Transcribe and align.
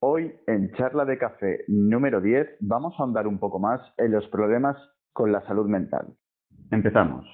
Hoy 0.00 0.32
en 0.46 0.70
Charla 0.74 1.04
de 1.04 1.18
Café 1.18 1.64
número 1.66 2.20
10 2.20 2.58
vamos 2.60 2.94
a 2.98 3.02
andar 3.02 3.26
un 3.26 3.40
poco 3.40 3.58
más 3.58 3.80
en 3.96 4.12
los 4.12 4.28
problemas 4.28 4.76
con 5.12 5.32
la 5.32 5.44
salud 5.44 5.66
mental. 5.66 6.14
Empezamos. 6.70 7.26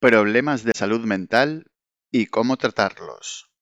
Problemas 0.00 0.64
de 0.64 0.72
salud 0.72 1.04
mental 1.06 1.64
y 2.10 2.24
cómo 2.24 2.56
tratarlos. 2.56 3.52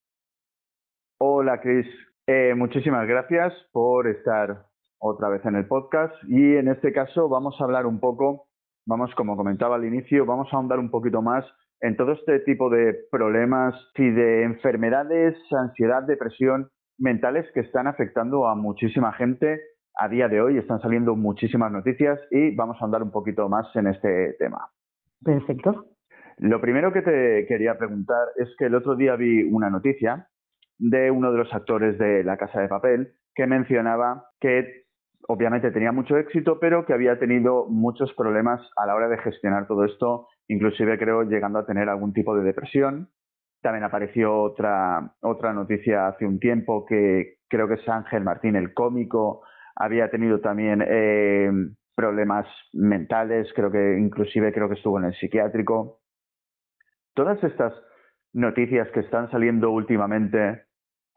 Hola 1.18 1.60
Chris, 1.60 1.86
Eh, 2.28 2.54
muchísimas 2.54 3.08
gracias 3.08 3.52
por 3.72 4.06
estar 4.06 4.66
otra 5.00 5.30
vez 5.30 5.44
en 5.46 5.56
el 5.56 5.66
podcast 5.66 6.14
y 6.28 6.56
en 6.56 6.68
este 6.68 6.92
caso 6.92 7.28
vamos 7.28 7.56
a 7.58 7.64
hablar 7.64 7.86
un 7.86 7.98
poco, 7.98 8.46
vamos 8.86 9.12
como 9.16 9.36
comentaba 9.36 9.74
al 9.76 9.84
inicio, 9.84 10.26
vamos 10.26 10.46
a 10.52 10.56
ahondar 10.56 10.78
un 10.78 10.90
poquito 10.90 11.22
más 11.22 11.44
en 11.80 11.96
todo 11.96 12.12
este 12.12 12.38
tipo 12.40 12.70
de 12.70 12.94
problemas 13.10 13.74
y 13.96 14.08
de 14.10 14.44
enfermedades, 14.44 15.34
ansiedad, 15.50 16.04
depresión 16.04 16.70
mentales 16.98 17.50
que 17.52 17.60
están 17.60 17.88
afectando 17.88 18.46
a 18.46 18.54
muchísima 18.54 19.12
gente 19.14 19.60
a 19.96 20.08
día 20.08 20.28
de 20.28 20.40
hoy. 20.40 20.58
Están 20.58 20.80
saliendo 20.80 21.16
muchísimas 21.16 21.72
noticias 21.72 22.20
y 22.30 22.54
vamos 22.54 22.76
a 22.80 22.84
andar 22.84 23.02
un 23.02 23.10
poquito 23.10 23.48
más 23.48 23.74
en 23.74 23.88
este 23.88 24.36
tema. 24.38 24.68
Perfecto. 25.24 25.97
Lo 26.38 26.60
primero 26.60 26.92
que 26.92 27.02
te 27.02 27.46
quería 27.46 27.76
preguntar 27.78 28.28
es 28.36 28.48
que 28.58 28.66
el 28.66 28.74
otro 28.74 28.94
día 28.94 29.16
vi 29.16 29.42
una 29.42 29.70
noticia 29.70 30.28
de 30.78 31.10
uno 31.10 31.32
de 31.32 31.38
los 31.38 31.52
actores 31.52 31.98
de 31.98 32.22
La 32.22 32.36
Casa 32.36 32.60
de 32.60 32.68
Papel 32.68 33.12
que 33.34 33.46
mencionaba 33.46 34.24
que 34.40 34.84
obviamente 35.26 35.70
tenía 35.72 35.92
mucho 35.92 36.16
éxito, 36.16 36.58
pero 36.60 36.86
que 36.86 36.92
había 36.92 37.18
tenido 37.18 37.66
muchos 37.68 38.12
problemas 38.14 38.60
a 38.76 38.86
la 38.86 38.94
hora 38.94 39.08
de 39.08 39.18
gestionar 39.18 39.66
todo 39.66 39.84
esto, 39.84 40.28
inclusive 40.46 40.98
creo 40.98 41.24
llegando 41.24 41.58
a 41.58 41.66
tener 41.66 41.88
algún 41.88 42.12
tipo 42.12 42.36
de 42.36 42.44
depresión. 42.44 43.08
También 43.60 43.84
apareció 43.84 44.40
otra, 44.40 45.14
otra 45.20 45.52
noticia 45.52 46.06
hace 46.06 46.24
un 46.24 46.38
tiempo 46.38 46.86
que 46.86 47.38
creo 47.48 47.66
que 47.66 47.74
es 47.74 47.88
Ángel 47.88 48.22
Martín, 48.22 48.54
el 48.54 48.72
cómico, 48.72 49.42
había 49.74 50.10
tenido 50.10 50.40
también 50.40 50.84
eh, 50.86 51.50
problemas 51.96 52.46
mentales, 52.72 53.52
creo 53.54 53.70
que 53.70 53.98
inclusive 53.98 54.52
creo 54.52 54.68
que 54.68 54.76
estuvo 54.76 54.98
en 54.98 55.06
el 55.06 55.14
psiquiátrico. 55.14 56.00
Todas 57.18 57.42
estas 57.42 57.72
noticias 58.32 58.86
que 58.94 59.00
están 59.00 59.28
saliendo 59.32 59.72
últimamente, 59.72 60.62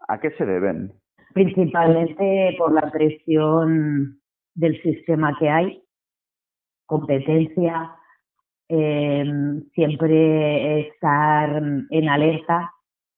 ¿a 0.08 0.19
qué 0.19 0.31
se 0.31 0.47
deben? 0.47 0.93
Principalmente 1.35 2.55
por 2.58 2.73
la 2.73 2.89
presión 2.89 4.19
del 4.55 4.81
sistema 4.81 5.38
que 5.38 5.47
hay, 5.47 5.83
competencia, 6.88 7.91
eh, 8.67 9.23
siempre 9.75 10.88
estar 10.88 11.61
en 11.91 12.09
alerta, 12.09 12.71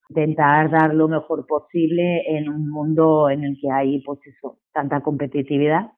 intentar 0.10 0.70
dar 0.70 0.94
lo 0.94 1.08
mejor 1.08 1.48
posible 1.48 2.38
en 2.38 2.50
un 2.50 2.70
mundo 2.70 3.30
en 3.30 3.46
el 3.46 3.58
que 3.62 3.72
hay 3.72 4.02
pues 4.02 4.20
tanta 4.74 5.00
competitividad 5.00 5.90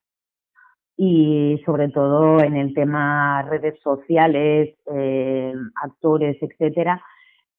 y 0.98 1.62
sobre 1.66 1.90
todo 1.90 2.40
en 2.40 2.56
el 2.56 2.74
tema 2.74 3.42
redes 3.44 3.80
sociales, 3.82 4.76
eh, 4.94 5.54
actores, 5.84 6.38
etcétera, 6.42 7.02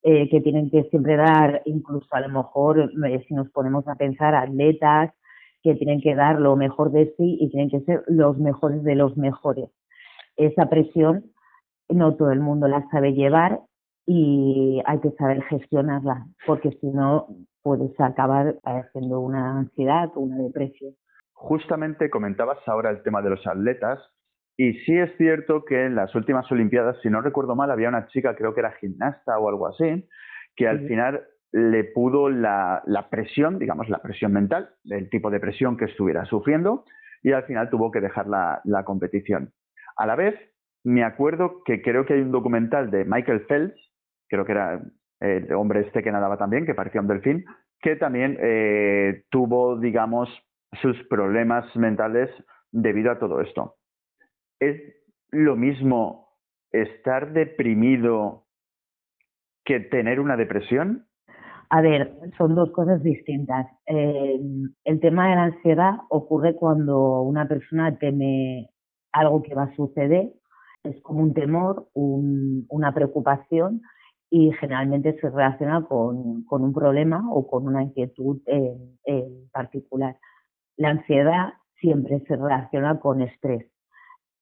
eh, 0.03 0.29
que 0.31 0.41
tienen 0.41 0.71
que 0.71 0.85
siempre 0.85 1.17
dar, 1.17 1.63
incluso 1.65 2.07
a 2.13 2.21
lo 2.21 2.29
mejor, 2.29 2.91
eh, 3.09 3.25
si 3.27 3.35
nos 3.35 3.51
ponemos 3.51 3.87
a 3.89 3.97
pensar, 3.97 4.35
atletas 4.35 5.13
que 5.63 5.75
tienen 5.75 6.01
que 6.01 6.15
dar 6.15 6.41
lo 6.41 6.57
mejor 6.57 6.93
de 6.93 7.13
sí 7.17 7.39
y 7.41 7.51
tienen 7.51 7.71
que 7.71 7.81
ser 7.81 8.05
los 8.07 8.39
mejores 8.39 8.83
de 8.85 8.95
los 8.95 9.17
mejores. 9.17 9.69
Esa 10.37 10.69
presión 10.69 11.25
no 11.89 12.15
todo 12.15 12.31
el 12.31 12.41
mundo 12.41 12.69
la 12.69 12.89
sabe 12.91 13.13
llevar 13.13 13.61
y 14.07 14.81
hay 14.87 15.01
que 15.01 15.11
saber 15.13 15.43
gestionarla, 15.45 16.27
porque 16.47 16.71
si 16.81 16.87
no 16.87 17.27
puedes 17.63 17.99
acabar 18.01 18.57
haciendo 18.63 19.21
una 19.21 19.59
ansiedad 19.59 20.11
o 20.15 20.21
una 20.21 20.39
depresión. 20.39 20.95
Justamente 21.39 22.09
comentabas 22.09 22.59
ahora 22.67 22.89
el 22.91 23.03
tema 23.03 23.21
de 23.21 23.29
los 23.31 23.47
atletas 23.47 24.01
y 24.57 24.73
sí 24.81 24.99
es 24.99 25.15
cierto 25.19 25.65
que 25.67 25.85
en 25.85 25.95
las 25.95 26.15
últimas 26.15 26.51
Olimpiadas, 26.51 26.97
si 27.03 27.11
no 27.11 27.21
recuerdo 27.21 27.55
mal, 27.55 27.71
había 27.71 27.91
una 27.91 28.07
chica, 28.07 28.35
creo 28.35 28.55
que 28.55 28.61
era 28.61 28.73
gimnasta 28.73 29.39
o 29.39 29.49
algo 29.51 29.67
así, 29.69 30.09
que 30.57 30.67
al 30.67 30.81
Sí. 30.81 30.89
final 30.89 31.27
le 31.53 31.85
pudo 31.85 32.31
la, 32.31 32.83
la 32.87 33.11
presión, 33.11 33.59
digamos, 33.59 33.89
la 33.91 33.99
presión 33.99 34.33
mental, 34.33 34.71
el 34.87 35.11
tipo 35.11 35.31
de 35.31 35.39
presión 35.39 35.77
que 35.77 35.85
estuviera 35.85 36.25
sufriendo, 36.25 36.85
y 37.23 37.33
al 37.33 37.45
final 37.45 37.69
tuvo 37.69 37.91
que 37.91 38.01
dejar 38.01 38.27
la, 38.29 38.63
la 38.65 38.85
competición. 38.85 39.53
A 39.99 40.07
la 40.07 40.17
vez, 40.17 40.35
me 40.85 41.05
acuerdo 41.05 41.63
que 41.65 41.83
creo 41.83 42.07
que 42.07 42.15
hay 42.15 42.23
un 42.23 42.33
documental 42.33 42.91
de 42.91 43.05
Michael 43.05 43.43
Phelps, 43.47 43.79
creo 44.29 44.47
que 44.47 44.53
era 44.53 44.81
el 45.21 45.53
hombre 45.53 45.81
este 45.81 46.03
que 46.03 46.13
nadaba 46.13 46.39
también, 46.39 46.65
que 46.65 46.75
parecía 46.75 47.03
un 47.03 47.09
delfín, 47.09 47.45
que 47.81 47.97
también 47.97 48.39
eh, 48.41 49.25
tuvo, 49.31 49.79
digamos, 49.79 50.29
sus 50.81 50.97
problemas 51.09 51.65
mentales 51.77 52.31
debido 52.73 53.11
a 53.11 53.19
todo 53.19 53.41
esto. 53.41 53.77
¿Es 54.61 54.81
lo 55.31 55.57
mismo 55.57 56.29
estar 56.73 57.33
deprimido 57.33 58.47
que 59.65 59.81
tener 59.81 60.21
una 60.21 60.37
depresión? 60.37 61.07
A 61.71 61.81
ver, 61.81 62.17
son 62.39 62.55
dos 62.55 62.71
cosas 62.71 63.03
distintas. 63.03 63.67
Eh, 63.87 64.41
el 64.85 65.01
tema 65.01 65.29
de 65.29 65.35
la 65.35 65.45
ansiedad 65.45 65.95
ocurre 66.11 66.55
cuando 66.55 67.23
una 67.23 67.49
persona 67.49 67.99
teme 67.99 68.71
algo 69.13 69.43
que 69.43 69.55
va 69.55 69.65
a 69.65 69.75
suceder, 69.75 70.33
es 70.85 71.01
como 71.03 71.23
un 71.23 71.35
temor, 71.35 71.89
un- 71.95 72.67
una 72.69 72.95
preocupación 72.95 73.83
y 74.31 74.53
generalmente 74.53 75.19
se 75.21 75.29
relaciona 75.31 75.85
con, 75.85 76.45
un 76.49 76.73
problema 76.73 77.25
o 77.33 77.49
con 77.49 77.67
una 77.67 77.83
inquietud 77.83 78.41
en 78.47 79.49
particular. 79.53 80.17
La 80.77 80.91
ansiedad 80.91 81.55
siempre 81.81 82.21
se 82.27 82.37
relaciona 82.37 83.01
con 83.01 83.23
estrés. 83.23 83.67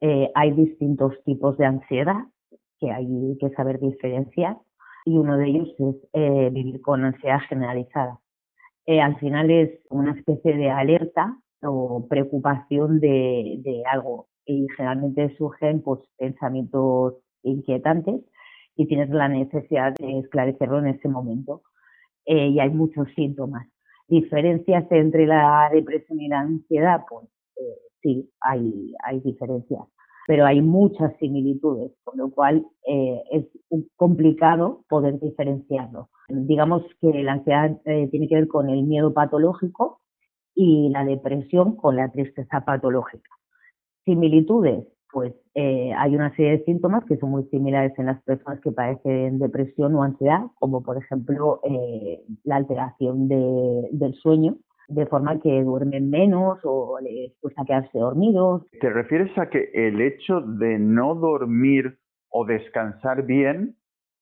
Eh, 0.01 0.31
hay 0.35 0.53
distintos 0.53 1.15
tipos 1.25 1.57
de 1.59 1.67
ansiedad 1.67 2.27
que 2.79 2.91
hay 2.91 3.37
que 3.41 3.51
saber 3.51 3.81
diferenciar 3.81 4.57
y 5.05 5.17
uno 5.17 5.37
de 5.37 5.49
ellos 5.49 5.69
es 5.79 5.97
eh, 6.13 6.51
vivir 6.51 6.81
con 6.81 7.05
ansiedad 7.05 7.41
generalizada. 7.49 8.21
Eh, 8.87 9.01
al 9.01 9.17
final 9.19 9.51
es 9.51 9.71
una 9.91 10.13
especie 10.13 10.57
de 10.57 10.71
alerta 10.71 11.39
o 11.63 12.07
preocupación 12.09 13.01
de, 13.01 13.83
algo 13.91 14.29
y 14.45 14.67
generalmente 14.77 15.35
surgen 15.37 15.83
pues, 15.83 16.01
pensamientos 16.19 17.15
inquietantes 17.43 18.23
y 18.77 18.87
tienes 18.87 19.09
la 19.11 19.29
necesidad 19.29 19.95
de 19.95 20.19
esclarecerlo 20.19 20.81
en 20.81 20.89
ese 20.89 21.09
momento. 21.09 21.63
Eh, 22.27 22.49
y 22.49 22.61
hay 22.61 22.71
muchos 22.71 23.07
síntomas. 23.15 23.69
Diferencias 24.09 24.85
entre 24.91 25.27
la 25.27 25.71
depresión 25.73 26.21
y 26.21 26.29
la 26.29 26.41
ansiedad, 26.41 27.05
pues 27.09 27.27
eh, 27.57 27.79
sí, 28.03 28.31
hay, 28.41 28.95
hay 29.05 29.21
diferencias 29.21 29.83
pero 30.27 30.47
hay 30.47 30.61
muchas 30.61 31.15
similitudes, 31.19 31.93
con 32.03 32.19
lo 32.19 32.31
cual 32.31 32.67
eh, 32.89 33.23
es 33.31 33.45
complicado 33.97 34.85
poder 34.89 35.21
diferenciarlo. 35.21 36.09
Digamos 36.29 36.83
que 37.01 37.23
la 37.23 37.33
ansiedad 37.33 37.79
eh, 37.85 38.09
tiene 38.11 38.29
que 38.29 38.37
ver 38.37 38.49
con 38.49 38.71
el 38.71 38.85
miedo 38.85 39.13
patológico 39.13 40.01
y 40.55 40.89
la 40.91 41.05
depresión 41.05 41.77
con 41.77 41.97
la 41.97 42.11
tristeza 42.11 42.65
patológica. 42.65 43.31
Similitudes, 44.05 44.87
pues 45.15 45.33
eh, 45.55 45.93
hay 45.97 46.15
una 46.17 46.35
serie 46.37 46.59
de 46.59 46.65
síntomas 46.65 47.05
que 47.07 47.17
son 47.17 47.31
muy 47.31 47.45
similares 47.45 47.99
en 47.99 48.07
las 48.07 48.21
personas 48.25 48.61
que 48.61 48.73
padecen 48.73 49.39
depresión 49.39 49.95
o 49.95 50.03
ansiedad, 50.03 50.41
como 50.57 50.83
por 50.83 50.99
ejemplo 50.99 51.61
eh, 51.65 52.21
la 52.43 52.57
alteración 52.57 53.29
de- 53.29 53.89
del 53.93 54.15
sueño, 54.15 54.57
de 54.89 55.07
forma 55.07 55.39
que 55.41 55.63
duermen 55.63 56.11
menos 56.11 56.59
o 56.65 56.99
les 57.01 57.33
cuesta 57.41 57.65
quedarse 57.65 57.97
dormidos, 57.99 58.65
¿Te 58.81 58.91
refieres 58.91 59.31
a 59.39 59.49
que 59.49 59.71
el 59.73 60.01
hecho 60.03 60.41
de 60.43 60.79
no 60.81 61.15
dormir 61.15 61.97
o 62.31 62.45
descansar 62.45 63.23
bien, 63.25 63.77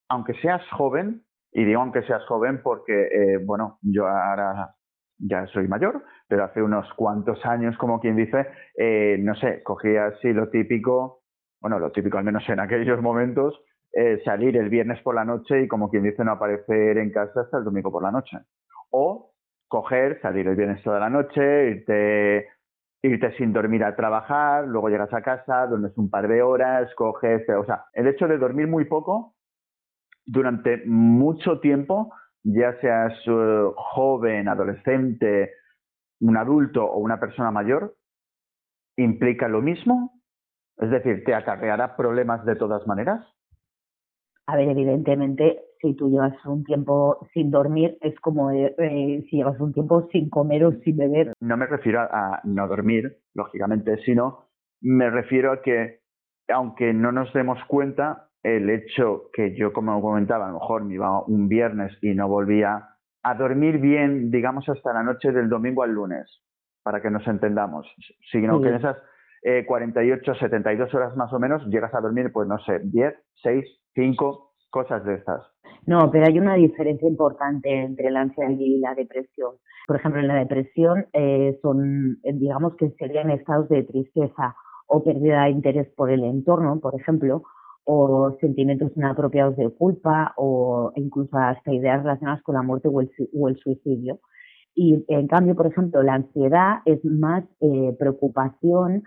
aunque 0.09 0.35
seas 0.35 0.61
joven, 0.77 1.23
y 1.51 1.65
digo 1.65 1.81
aunque 1.81 2.03
seas 2.03 2.23
joven 2.27 2.61
porque, 2.63 2.93
eh, 2.93 3.37
bueno, 3.43 3.79
yo 3.81 4.07
ahora 4.07 4.75
ya 5.25 5.47
soy 5.47 5.67
mayor, 5.67 6.03
pero 6.27 6.43
hace 6.43 6.61
unos 6.61 6.91
cuantos 6.95 7.45
años, 7.45 7.77
como 7.77 7.99
quien 7.99 8.15
dice, 8.15 8.47
eh, 8.77 9.17
no 9.19 9.35
sé, 9.35 9.63
cogía 9.63 10.07
así 10.07 10.33
lo 10.33 10.49
típico, 10.49 11.21
bueno, 11.61 11.79
lo 11.79 11.91
típico 11.91 12.17
al 12.17 12.23
menos 12.23 12.47
en 12.49 12.59
aquellos 12.59 13.01
momentos, 13.01 13.59
eh, 13.93 14.21
salir 14.25 14.57
el 14.57 14.69
viernes 14.69 15.01
por 15.01 15.15
la 15.15 15.23
noche 15.23 15.61
y 15.61 15.67
como 15.67 15.89
quien 15.89 16.03
dice 16.03 16.23
no 16.23 16.31
aparecer 16.31 16.97
en 16.97 17.11
casa 17.11 17.41
hasta 17.41 17.59
el 17.59 17.63
domingo 17.63 17.91
por 17.91 18.03
la 18.03 18.11
noche. 18.11 18.37
O 18.89 19.31
coger, 19.67 20.19
salir 20.21 20.47
el 20.47 20.55
viernes 20.55 20.83
toda 20.83 20.99
la 20.99 21.09
noche, 21.09 21.69
irte 21.69 22.47
irte 23.03 23.35
sin 23.37 23.51
dormir 23.51 23.83
a 23.83 23.95
trabajar, 23.95 24.65
luego 24.65 24.89
llegas 24.89 25.13
a 25.13 25.21
casa, 25.21 25.67
duermes 25.67 25.97
un 25.97 26.09
par 26.09 26.27
de 26.27 26.41
horas, 26.41 26.89
coges, 26.95 27.47
o 27.49 27.65
sea, 27.65 27.85
el 27.93 28.07
hecho 28.07 28.27
de 28.27 28.37
dormir 28.37 28.67
muy 28.67 28.85
poco 28.85 29.35
durante 30.25 30.83
mucho 30.85 31.59
tiempo, 31.59 32.13
ya 32.43 32.79
seas 32.81 33.13
joven, 33.75 34.47
adolescente, 34.47 35.53
un 36.19 36.37
adulto 36.37 36.85
o 36.85 36.99
una 36.99 37.19
persona 37.19 37.51
mayor, 37.51 37.95
implica 38.97 39.47
lo 39.47 39.61
mismo, 39.61 40.21
es 40.77 40.89
decir, 40.89 41.23
te 41.23 41.33
acarreará 41.33 41.95
problemas 41.95 42.45
de 42.45 42.55
todas 42.55 42.85
maneras. 42.87 43.25
A 44.45 44.57
ver, 44.57 44.69
evidentemente, 44.69 45.61
si 45.79 45.95
tú 45.95 46.09
llevas 46.09 46.33
un 46.45 46.63
tiempo 46.63 47.27
sin 47.33 47.49
dormir, 47.49 47.97
es 48.01 48.19
como 48.19 48.51
eh, 48.51 48.75
eh, 48.77 49.25
si 49.29 49.37
llevas 49.37 49.59
un 49.59 49.73
tiempo 49.73 50.07
sin 50.11 50.29
comer 50.29 50.65
o 50.65 50.71
sin 50.83 50.97
beber. 50.97 51.33
No 51.39 51.55
me 51.55 51.65
refiero 51.65 52.01
a, 52.01 52.41
no 52.43 52.67
dormir, 52.67 53.19
lógicamente, 53.33 53.97
sino 54.03 54.49
me 54.81 55.09
refiero 55.09 55.53
a 55.53 55.61
que, 55.61 56.01
aunque 56.49 56.93
no 56.93 57.11
nos 57.13 57.31
demos 57.33 57.57
cuenta, 57.65 58.29
el 58.43 58.69
hecho 58.69 59.29
que 59.33 59.55
yo, 59.55 59.71
como 59.71 60.01
comentaba, 60.01 60.45
a 60.45 60.49
lo 60.49 60.59
mejor 60.59 60.83
me 60.83 60.95
iba 60.95 61.23
un 61.25 61.47
viernes 61.47 61.97
y 62.01 62.13
no 62.13 62.27
volvía 62.27 62.89
a 63.23 63.35
dormir 63.35 63.79
bien, 63.79 64.29
digamos, 64.29 64.67
hasta 64.67 64.93
la 64.93 65.01
noche 65.01 65.31
del 65.31 65.49
domingo 65.49 65.83
al 65.83 65.91
lunes, 65.91 66.43
para 66.83 67.01
que 67.01 67.09
nos 67.09 67.25
entendamos, 67.25 67.87
sino 68.31 68.61
que 68.61 68.67
en 68.67 68.75
esas 68.75 68.97
eh, 69.43 69.65
48, 69.65 70.35
72 70.35 70.93
horas 70.93 71.15
más 71.15 71.31
o 71.31 71.39
menos 71.39 71.65
llegas 71.67 71.93
a 71.93 72.01
dormir, 72.01 72.31
pues 72.33 72.47
no 72.47 72.57
sé, 72.59 72.79
10, 72.83 73.13
6, 73.43 73.65
5, 73.95 74.51
cosas 74.69 75.05
de 75.05 75.15
estas. 75.15 75.41
No, 75.85 76.09
pero 76.11 76.25
hay 76.25 76.39
una 76.39 76.55
diferencia 76.55 77.07
importante 77.07 77.69
entre 77.69 78.09
la 78.11 78.21
ansiedad 78.21 78.51
y 78.51 78.79
la 78.79 78.93
depresión. 78.95 79.55
Por 79.87 79.97
ejemplo, 79.97 80.21
en 80.21 80.27
la 80.27 80.35
depresión 80.35 81.05
eh, 81.13 81.59
son, 81.61 82.19
eh, 82.23 82.33
digamos 82.33 82.75
que 82.77 82.89
serían 82.91 83.31
estados 83.31 83.67
de 83.69 83.83
tristeza 83.83 84.55
o 84.87 85.03
pérdida 85.03 85.43
de 85.43 85.51
interés 85.51 85.87
por 85.95 86.09
el 86.09 86.23
entorno, 86.23 86.79
por 86.79 86.95
ejemplo, 86.99 87.43
o 87.85 88.37
sentimientos 88.39 88.91
inapropiados 88.95 89.57
de 89.57 89.69
culpa 89.69 90.33
o 90.37 90.91
incluso 90.95 91.37
hasta 91.37 91.73
ideas 91.73 92.03
relacionadas 92.03 92.41
con 92.43 92.55
la 92.55 92.61
muerte 92.61 92.87
o 92.87 93.01
el, 93.01 93.57
suicidio. 93.57 94.19
Y 94.75 95.05
en 95.07 95.27
cambio, 95.27 95.55
por 95.55 95.67
ejemplo, 95.67 96.01
la 96.01 96.15
ansiedad 96.15 96.77
es 96.85 97.03
más 97.05 97.43
eh, 97.61 97.95
preocupación, 97.99 99.03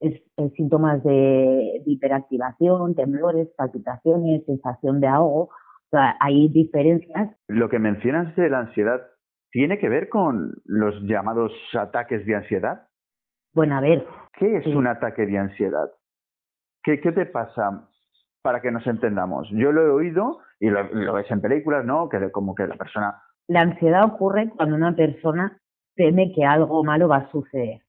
es, 0.00 0.20
síntomas 0.56 1.02
de, 1.04 1.82
hiperactivación, 1.86 2.94
temblores, 2.94 3.48
palpitaciones, 3.56 4.44
sensación 4.44 5.00
de 5.00 5.06
ahogo. 5.06 5.44
O 5.44 5.88
sea, 5.90 6.16
hay 6.20 6.48
diferencias. 6.48 7.30
Lo 7.48 7.68
que 7.68 7.78
mencionas 7.78 8.34
de 8.36 8.50
la 8.50 8.60
ansiedad 8.60 9.00
tiene 9.52 9.78
que 9.78 9.88
ver 9.88 10.08
con 10.08 10.52
los 10.64 11.00
llamados 11.02 11.52
ataques 11.72 12.26
de 12.26 12.34
ansiedad. 12.34 12.88
Bueno, 13.54 13.76
a 13.76 13.80
ver. 13.80 14.04
¿Qué 14.38 14.58
es 14.58 14.66
un 14.66 14.86
ataque 14.86 15.24
de 15.24 15.38
ansiedad? 15.38 15.90
¿Qué, 16.82 17.00
¿Qué, 17.00 17.12
te 17.12 17.24
pasa 17.24 17.88
para 18.46 18.60
que 18.60 18.70
nos 18.70 18.86
entendamos? 18.86 19.48
Yo 19.50 19.72
lo 19.72 19.82
he 19.82 19.90
oído 19.90 20.38
y 20.60 20.70
lo, 20.70 20.82
lo 20.94 21.14
ves 21.14 21.30
en 21.30 21.40
películas, 21.40 21.84
¿no? 21.84 22.08
Que 22.08 22.30
como 22.30 22.54
que 22.54 22.66
la 22.66 22.76
persona. 22.76 23.22
La 23.48 23.60
ansiedad 23.60 24.04
ocurre 24.04 24.50
cuando 24.56 24.76
una 24.76 24.94
persona 24.94 25.58
teme 25.94 26.32
que 26.32 26.44
algo 26.44 26.84
malo 26.84 27.08
va 27.08 27.16
a 27.16 27.30
suceder 27.30 27.80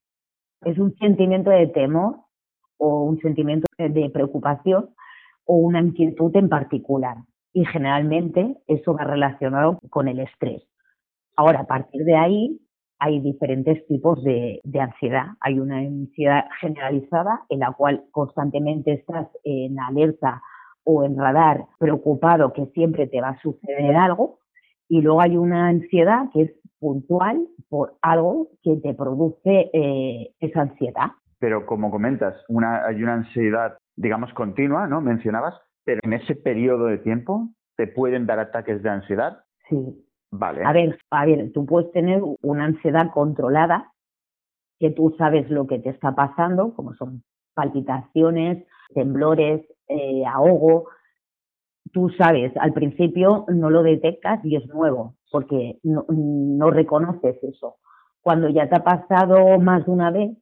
es 0.66 0.78
un 0.78 0.96
sentimiento 0.96 1.50
de 1.50 1.68
temor 1.68 2.18
o 2.78 3.04
un 3.04 3.20
sentimiento 3.20 3.68
de 3.78 4.10
preocupación 4.10 4.90
o 5.46 5.56
una 5.58 5.82
inquietud 5.82 6.36
en 6.36 6.50
particular. 6.50 7.18
Y 7.54 7.66
generalmente 7.66 8.58
eso 8.68 8.94
va 8.94 9.04
relacionado 9.04 9.80
con 9.90 10.08
el 10.08 10.20
estrés. 10.20 10.64
Ahora, 11.36 11.62
a 11.62 11.68
partir 11.68 12.04
de 12.04 12.16
ahí, 12.16 12.60
hay 13.00 13.20
diferentes 13.20 13.86
tipos 13.88 14.24
de, 14.24 14.62
ansiedad. 14.80 15.28
Hay 15.42 15.60
una 15.60 15.78
ansiedad 15.78 16.46
generalizada 16.60 17.42
en 17.50 17.60
la 17.60 17.72
cual 17.74 18.04
constantemente 18.12 18.94
estás 18.94 19.28
en 19.44 19.80
alerta 19.80 20.42
o 20.84 21.04
en 21.04 21.18
radar, 21.18 21.66
preocupado 21.80 22.54
que 22.54 22.66
siempre 22.68 23.08
te 23.08 23.22
va 23.22 23.30
a 23.30 23.42
suceder 23.42 23.96
algo. 23.96 24.40
Y 24.90 25.02
luego 25.02 25.22
hay 25.22 25.36
una 25.38 25.68
ansiedad 25.68 26.30
que 26.34 26.44
es 26.44 26.52
puntual 26.80 27.46
por 27.70 27.96
algo 28.02 28.48
que 28.64 28.78
te 28.78 28.94
produce 28.94 29.70
eh, 29.74 30.32
esa 30.40 30.62
ansiedad. 30.62 31.12
Pero 31.40 31.66
como 31.66 31.92
comentas, 31.92 32.36
una, 32.48 32.86
hay 32.86 33.04
una 33.04 33.16
ansiedad, 33.16 33.78
digamos, 33.96 34.34
continua, 34.34 34.88
¿no? 34.88 35.02
Mencionabas, 35.02 35.56
pero 35.84 36.00
en 36.04 36.14
ese 36.14 36.36
periodo 36.36 36.86
de 36.86 36.98
tiempo 37.00 37.50
te 37.76 37.88
pueden 37.88 38.26
dar 38.26 38.40
ataques 38.40 38.82
de 38.82 38.90
ansiedad. 38.90 39.40
Sí. 39.70 40.07
Vale. 40.32 40.64
A 40.66 40.74
ver, 40.74 41.00
a 41.10 41.26
ver, 41.26 41.52
tú 41.54 41.66
puedes 41.66 41.92
tener 41.92 42.22
una 42.42 42.66
ansiedad 42.66 43.12
controlada, 43.14 43.94
que 44.80 44.92
tú 44.92 45.16
sabes 45.18 45.50
lo 45.50 45.66
que 45.68 45.80
te 45.80 45.90
está 45.90 46.14
pasando, 46.14 46.74
como 46.74 46.94
son 46.94 47.24
palpitaciones, 47.54 48.66
temblores, 48.94 49.66
eh, 49.88 50.24
ahogo, 50.26 50.90
tú 51.92 52.10
sabes, 52.10 52.56
al 52.58 52.74
principio 52.74 53.46
no 53.48 53.70
lo 53.70 53.84
detectas 53.84 54.44
y 54.44 54.56
es 54.56 54.68
nuevo, 54.68 55.16
porque 55.32 55.80
no, 55.84 56.06
no, 56.10 56.70
reconoces 56.70 57.42
eso. 57.44 57.78
Cuando 58.22 58.50
ya 58.50 58.70
te 58.70 58.76
ha 58.76 58.84
pasado 58.84 59.58
más 59.60 59.86
de 59.86 59.92
una 59.92 60.12
vez, 60.12 60.38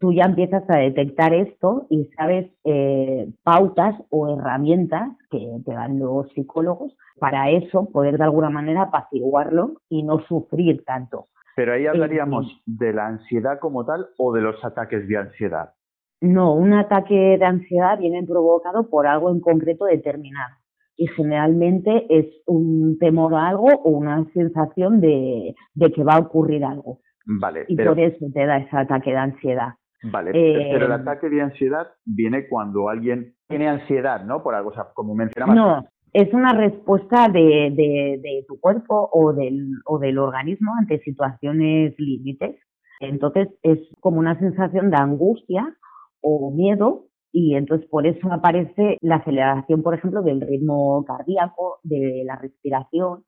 tú 0.00 0.12
ya 0.12 0.24
empiezas 0.24 0.68
a 0.68 0.78
detectar 0.78 1.34
esto 1.34 1.86
y 1.90 2.04
sabes 2.16 2.50
eh, 2.64 3.28
pautas 3.42 3.94
o 4.10 4.36
herramientas 4.36 5.10
que 5.30 5.46
te 5.64 5.72
dan 5.72 5.98
los 5.98 6.30
psicólogos 6.32 6.96
para 7.18 7.50
eso, 7.50 7.88
poder 7.90 8.18
de 8.18 8.24
alguna 8.24 8.50
manera 8.50 8.82
apaciguarlo 8.82 9.80
y 9.88 10.02
no 10.02 10.20
sufrir 10.26 10.84
tanto. 10.84 11.26
Pero 11.56 11.72
ahí 11.72 11.86
hablaríamos 11.86 12.62
de 12.66 12.92
la 12.92 13.06
ansiedad 13.06 13.58
como 13.58 13.84
tal 13.86 14.08
o 14.18 14.32
de 14.34 14.42
los 14.42 14.62
ataques 14.64 15.08
de 15.08 15.16
ansiedad. 15.16 15.72
No, 16.20 16.54
un 16.54 16.74
ataque 16.74 17.36
de 17.38 17.44
ansiedad 17.44 17.98
viene 17.98 18.22
provocado 18.24 18.88
por 18.88 19.06
algo 19.06 19.30
en 19.30 19.40
concreto 19.40 19.86
determinado 19.86 20.54
y 20.96 21.06
generalmente 21.08 22.06
es 22.08 22.26
un 22.46 22.98
temor 22.98 23.34
a 23.34 23.48
algo 23.48 23.68
o 23.68 23.90
una 23.90 24.24
sensación 24.32 25.00
de, 25.00 25.54
que 25.94 26.04
va 26.04 26.14
a 26.14 26.20
ocurrir 26.20 26.64
algo. 26.64 27.00
Vale. 27.26 27.64
Y 27.68 27.76
por 27.76 27.98
eso 27.98 28.26
te 28.32 28.46
da 28.46 28.58
ese 28.58 28.76
ataque 28.76 29.10
de 29.10 29.16
ansiedad. 29.16 29.74
Vale, 30.10 30.32
pero 30.32 30.86
el 30.86 30.92
eh, 30.92 30.94
ataque 30.94 31.28
de 31.28 31.42
ansiedad 31.42 31.88
viene 32.04 32.48
cuando 32.48 32.88
alguien 32.88 33.34
tiene 33.48 33.68
ansiedad, 33.68 34.24
¿no? 34.24 34.42
Por 34.42 34.54
algo, 34.54 34.70
o 34.70 34.74
sea, 34.74 34.88
como 34.94 35.14
mencionabas. 35.14 35.56
No, 35.56 35.84
es 36.12 36.32
una 36.32 36.52
respuesta 36.52 37.28
de, 37.28 37.70
de, 37.72 38.20
de 38.22 38.44
tu 38.48 38.58
cuerpo 38.60 39.08
o 39.12 39.32
del, 39.32 39.68
o 39.84 39.98
del 39.98 40.18
organismo 40.18 40.72
ante 40.78 40.98
situaciones 41.00 41.94
límites. 41.98 42.56
Entonces 43.00 43.48
es 43.62 43.78
como 44.00 44.18
una 44.18 44.38
sensación 44.38 44.90
de 44.90 44.96
angustia 44.96 45.76
o 46.22 46.50
miedo 46.50 47.06
y 47.32 47.54
entonces 47.54 47.86
por 47.90 48.06
eso 48.06 48.32
aparece 48.32 48.96
la 49.02 49.16
aceleración, 49.16 49.82
por 49.82 49.94
ejemplo, 49.94 50.22
del 50.22 50.40
ritmo 50.40 51.04
cardíaco, 51.04 51.80
de 51.82 52.22
la 52.24 52.36
respiración, 52.36 53.24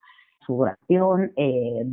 sudoración, 0.47 1.32
eh, 1.37 1.85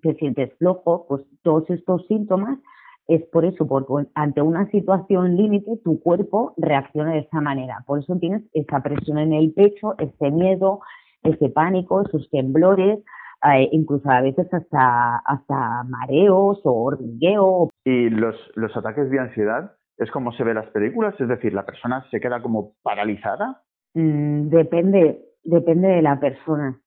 te 0.00 0.14
sientes 0.14 0.56
flojo, 0.58 1.06
pues 1.08 1.22
todos 1.42 1.68
estos 1.70 2.06
síntomas 2.06 2.60
es 3.08 3.22
por 3.26 3.44
eso, 3.44 3.66
porque 3.66 4.08
ante 4.14 4.42
una 4.42 4.68
situación 4.70 5.36
límite 5.36 5.78
tu 5.84 6.00
cuerpo 6.00 6.54
reacciona 6.56 7.12
de 7.12 7.20
esa 7.20 7.40
manera. 7.40 7.84
Por 7.86 8.00
eso 8.00 8.16
tienes 8.18 8.42
esa 8.52 8.82
presión 8.82 9.18
en 9.18 9.32
el 9.32 9.52
pecho, 9.52 9.94
ese 9.98 10.30
miedo, 10.30 10.80
ese 11.22 11.48
pánico, 11.48 12.02
esos 12.02 12.28
temblores, 12.30 12.98
eh, 13.44 13.68
incluso 13.72 14.10
a 14.10 14.22
veces 14.22 14.52
hasta, 14.52 15.18
hasta 15.18 15.84
mareos 15.84 16.60
o 16.64 16.72
hormigueo. 16.72 17.70
¿Y 17.84 18.10
los, 18.10 18.36
los 18.54 18.76
ataques 18.76 19.10
de 19.10 19.20
ansiedad 19.20 19.72
es 19.98 20.10
como 20.10 20.32
se 20.32 20.44
ve 20.44 20.54
las 20.54 20.68
películas, 20.70 21.14
es 21.20 21.28
decir, 21.28 21.54
la 21.54 21.64
persona 21.64 22.04
se 22.10 22.20
queda 22.20 22.42
como 22.42 22.74
paralizada. 22.82 23.62
Mm, 23.94 24.48
depende, 24.48 25.20
depende 25.42 25.88
de 25.88 26.02
la 26.02 26.20
persona. 26.20 26.78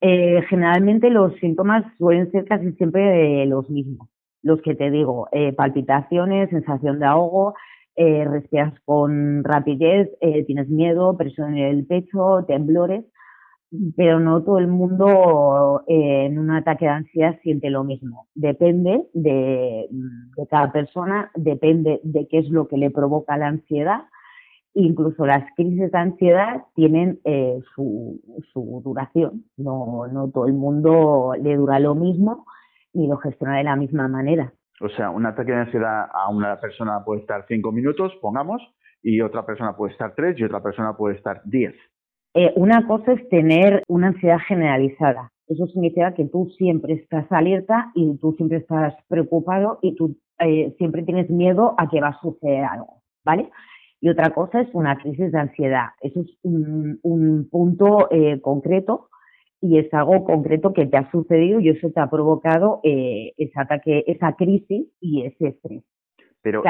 Eh, 0.00 0.42
generalmente 0.48 1.10
los 1.10 1.34
síntomas 1.36 1.84
suelen 1.98 2.30
ser 2.30 2.46
casi 2.46 2.72
siempre 2.72 3.44
los 3.46 3.68
mismos, 3.68 4.08
los 4.42 4.60
que 4.62 4.74
te 4.74 4.90
digo, 4.90 5.28
eh, 5.32 5.52
palpitaciones, 5.52 6.50
sensación 6.50 6.98
de 6.98 7.06
ahogo, 7.06 7.54
eh, 7.96 8.24
respiras 8.24 8.72
con 8.84 9.44
rapidez, 9.44 10.08
tienes 10.46 10.68
miedo, 10.68 11.16
presión 11.16 11.56
en 11.56 11.64
el 11.66 11.86
pecho, 11.86 12.44
temblores 12.46 13.04
pero 13.96 14.18
no 14.18 14.42
todo 14.42 14.58
el 14.58 14.66
mundo 14.66 15.84
eh, 15.86 16.26
en 16.26 16.38
un 16.38 16.50
ataque 16.50 16.86
de 16.86 16.90
ansiedad 16.90 17.38
siente 17.42 17.70
lo 17.70 17.84
mismo. 17.84 18.26
Depende 18.34 19.06
de, 19.14 19.88
cada 20.50 20.72
persona, 20.72 21.30
depende 21.36 22.00
de 22.02 22.26
qué 22.26 22.38
es 22.38 22.48
lo 22.48 22.66
que 22.66 22.76
le 22.76 22.90
provoca 22.90 23.36
la 23.36 23.46
ansiedad. 23.46 24.02
Incluso 24.74 25.24
las 25.24 25.44
crisis 25.56 25.90
de 25.90 25.98
ansiedad 25.98 26.64
tienen 26.74 27.20
eh, 27.24 27.60
su, 27.74 28.20
su, 28.52 28.82
duración. 28.84 29.44
No, 29.56 30.06
no 30.08 30.28
todo 30.30 30.46
el 30.46 30.54
mundo 30.54 31.34
le 31.40 31.56
dura 31.56 31.78
lo 31.78 31.94
mismo 31.94 32.46
ni 32.92 33.08
lo 33.08 33.16
gestiona 33.18 33.58
de 33.58 33.64
la 33.64 33.76
misma 33.76 34.08
manera. 34.08 34.52
O 34.80 34.88
sea, 34.88 35.10
un 35.10 35.26
ataque 35.26 35.52
de 35.52 35.58
ansiedad 35.58 36.06
a 36.12 36.30
una 36.30 36.58
persona 36.58 37.04
puede 37.04 37.20
estar 37.20 37.44
cinco 37.48 37.70
minutos, 37.70 38.12
pongamos, 38.20 38.62
y 39.02 39.20
otra 39.20 39.44
persona 39.44 39.76
puede 39.76 39.92
estar 39.92 40.14
tres 40.14 40.38
y 40.38 40.44
otra 40.44 40.62
persona 40.62 40.96
puede 40.96 41.16
estar 41.16 41.42
diez. 41.44 41.74
Eh, 42.34 42.52
una 42.56 42.86
cosa 42.86 43.12
es 43.12 43.28
tener 43.28 43.82
una 43.88 44.08
ansiedad 44.08 44.38
generalizada. 44.46 45.32
Eso 45.48 45.66
significa 45.66 46.14
que 46.14 46.26
tú 46.26 46.48
siempre 46.56 46.94
estás 46.94 47.30
alerta 47.30 47.90
y 47.94 48.16
tú 48.18 48.34
siempre 48.36 48.58
estás 48.58 48.94
preocupado 49.08 49.80
y 49.82 49.96
tú 49.96 50.16
eh, 50.38 50.74
siempre 50.78 51.02
tienes 51.02 51.28
miedo 51.28 51.74
a 51.76 51.88
que 51.88 52.00
va 52.00 52.08
a 52.08 52.20
suceder 52.20 52.64
algo, 52.64 53.02
¿vale? 53.24 53.50
Y 54.00 54.08
otra 54.08 54.30
cosa 54.30 54.60
es 54.60 54.68
una 54.72 54.96
crisis 54.96 55.32
de 55.32 55.38
ansiedad. 55.38 55.88
Eso 56.00 56.20
es 56.20 56.38
un, 56.42 57.48
punto 57.50 58.08
eh, 58.10 58.40
concreto 58.40 59.09
y 59.60 59.78
es 59.78 59.92
algo 59.92 60.24
concreto 60.24 60.72
que 60.72 60.86
te 60.86 60.96
ha 60.96 61.10
sucedido 61.10 61.60
y 61.60 61.68
eso 61.68 61.90
te 61.90 62.00
ha 62.00 62.08
provocado 62.08 62.80
eh, 62.82 63.34
ese 63.36 63.60
ataque, 63.60 64.04
esa 64.06 64.34
crisis 64.34 64.88
y 65.00 65.26
ese 65.26 65.48
estrés. 65.48 65.84
Pero 66.42 66.62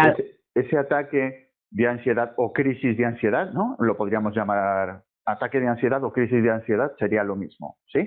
ese, 0.55 0.77
ataque 0.77 1.51
de 1.71 1.87
ansiedad 1.87 2.35
o 2.37 2.53
crisis 2.53 2.97
de 2.97 3.05
ansiedad, 3.05 3.53
¿no? 3.53 3.77
Lo 3.79 3.97
podríamos 3.97 4.35
llamar 4.35 5.05
ataque 5.25 5.61
de 5.61 5.69
ansiedad 5.69 6.03
o 6.03 6.13
crisis 6.13 6.43
de 6.43 6.51
ansiedad, 6.51 6.93
sería 6.99 7.23
lo 7.23 7.37
mismo, 7.37 7.77
¿sí? 7.87 8.01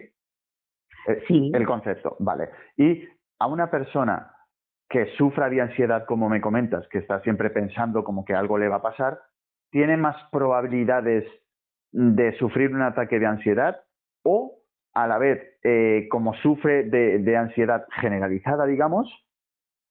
Eh, 1.07 1.23
sí. 1.27 1.51
El 1.53 1.65
concepto, 1.65 2.17
vale. 2.19 2.49
Y 2.75 3.03
a 3.39 3.47
una 3.47 3.71
persona 3.71 4.33
que 4.89 5.05
sufra 5.17 5.49
de 5.49 5.61
ansiedad, 5.61 6.05
como 6.05 6.27
me 6.27 6.41
comentas, 6.41 6.85
que 6.89 6.99
está 6.99 7.21
siempre 7.21 7.49
pensando 7.49 8.03
como 8.03 8.25
que 8.25 8.33
algo 8.33 8.57
le 8.57 8.67
va 8.67 8.77
a 8.77 8.81
pasar, 8.81 9.19
tiene 9.71 9.95
más 9.95 10.17
probabilidades 10.31 11.25
de 11.91 12.37
sufrir 12.37 12.75
un 12.75 12.81
ataque 12.81 13.19
de 13.19 13.25
ansiedad 13.25 13.81
o 14.23 14.62
a 14.93 15.07
la 15.07 15.17
vez, 15.17 15.41
eh, 15.63 16.07
como 16.09 16.33
sufre 16.35 16.83
de, 16.83 17.37
ansiedad 17.37 17.85
generalizada, 17.99 18.65
digamos, 18.65 19.07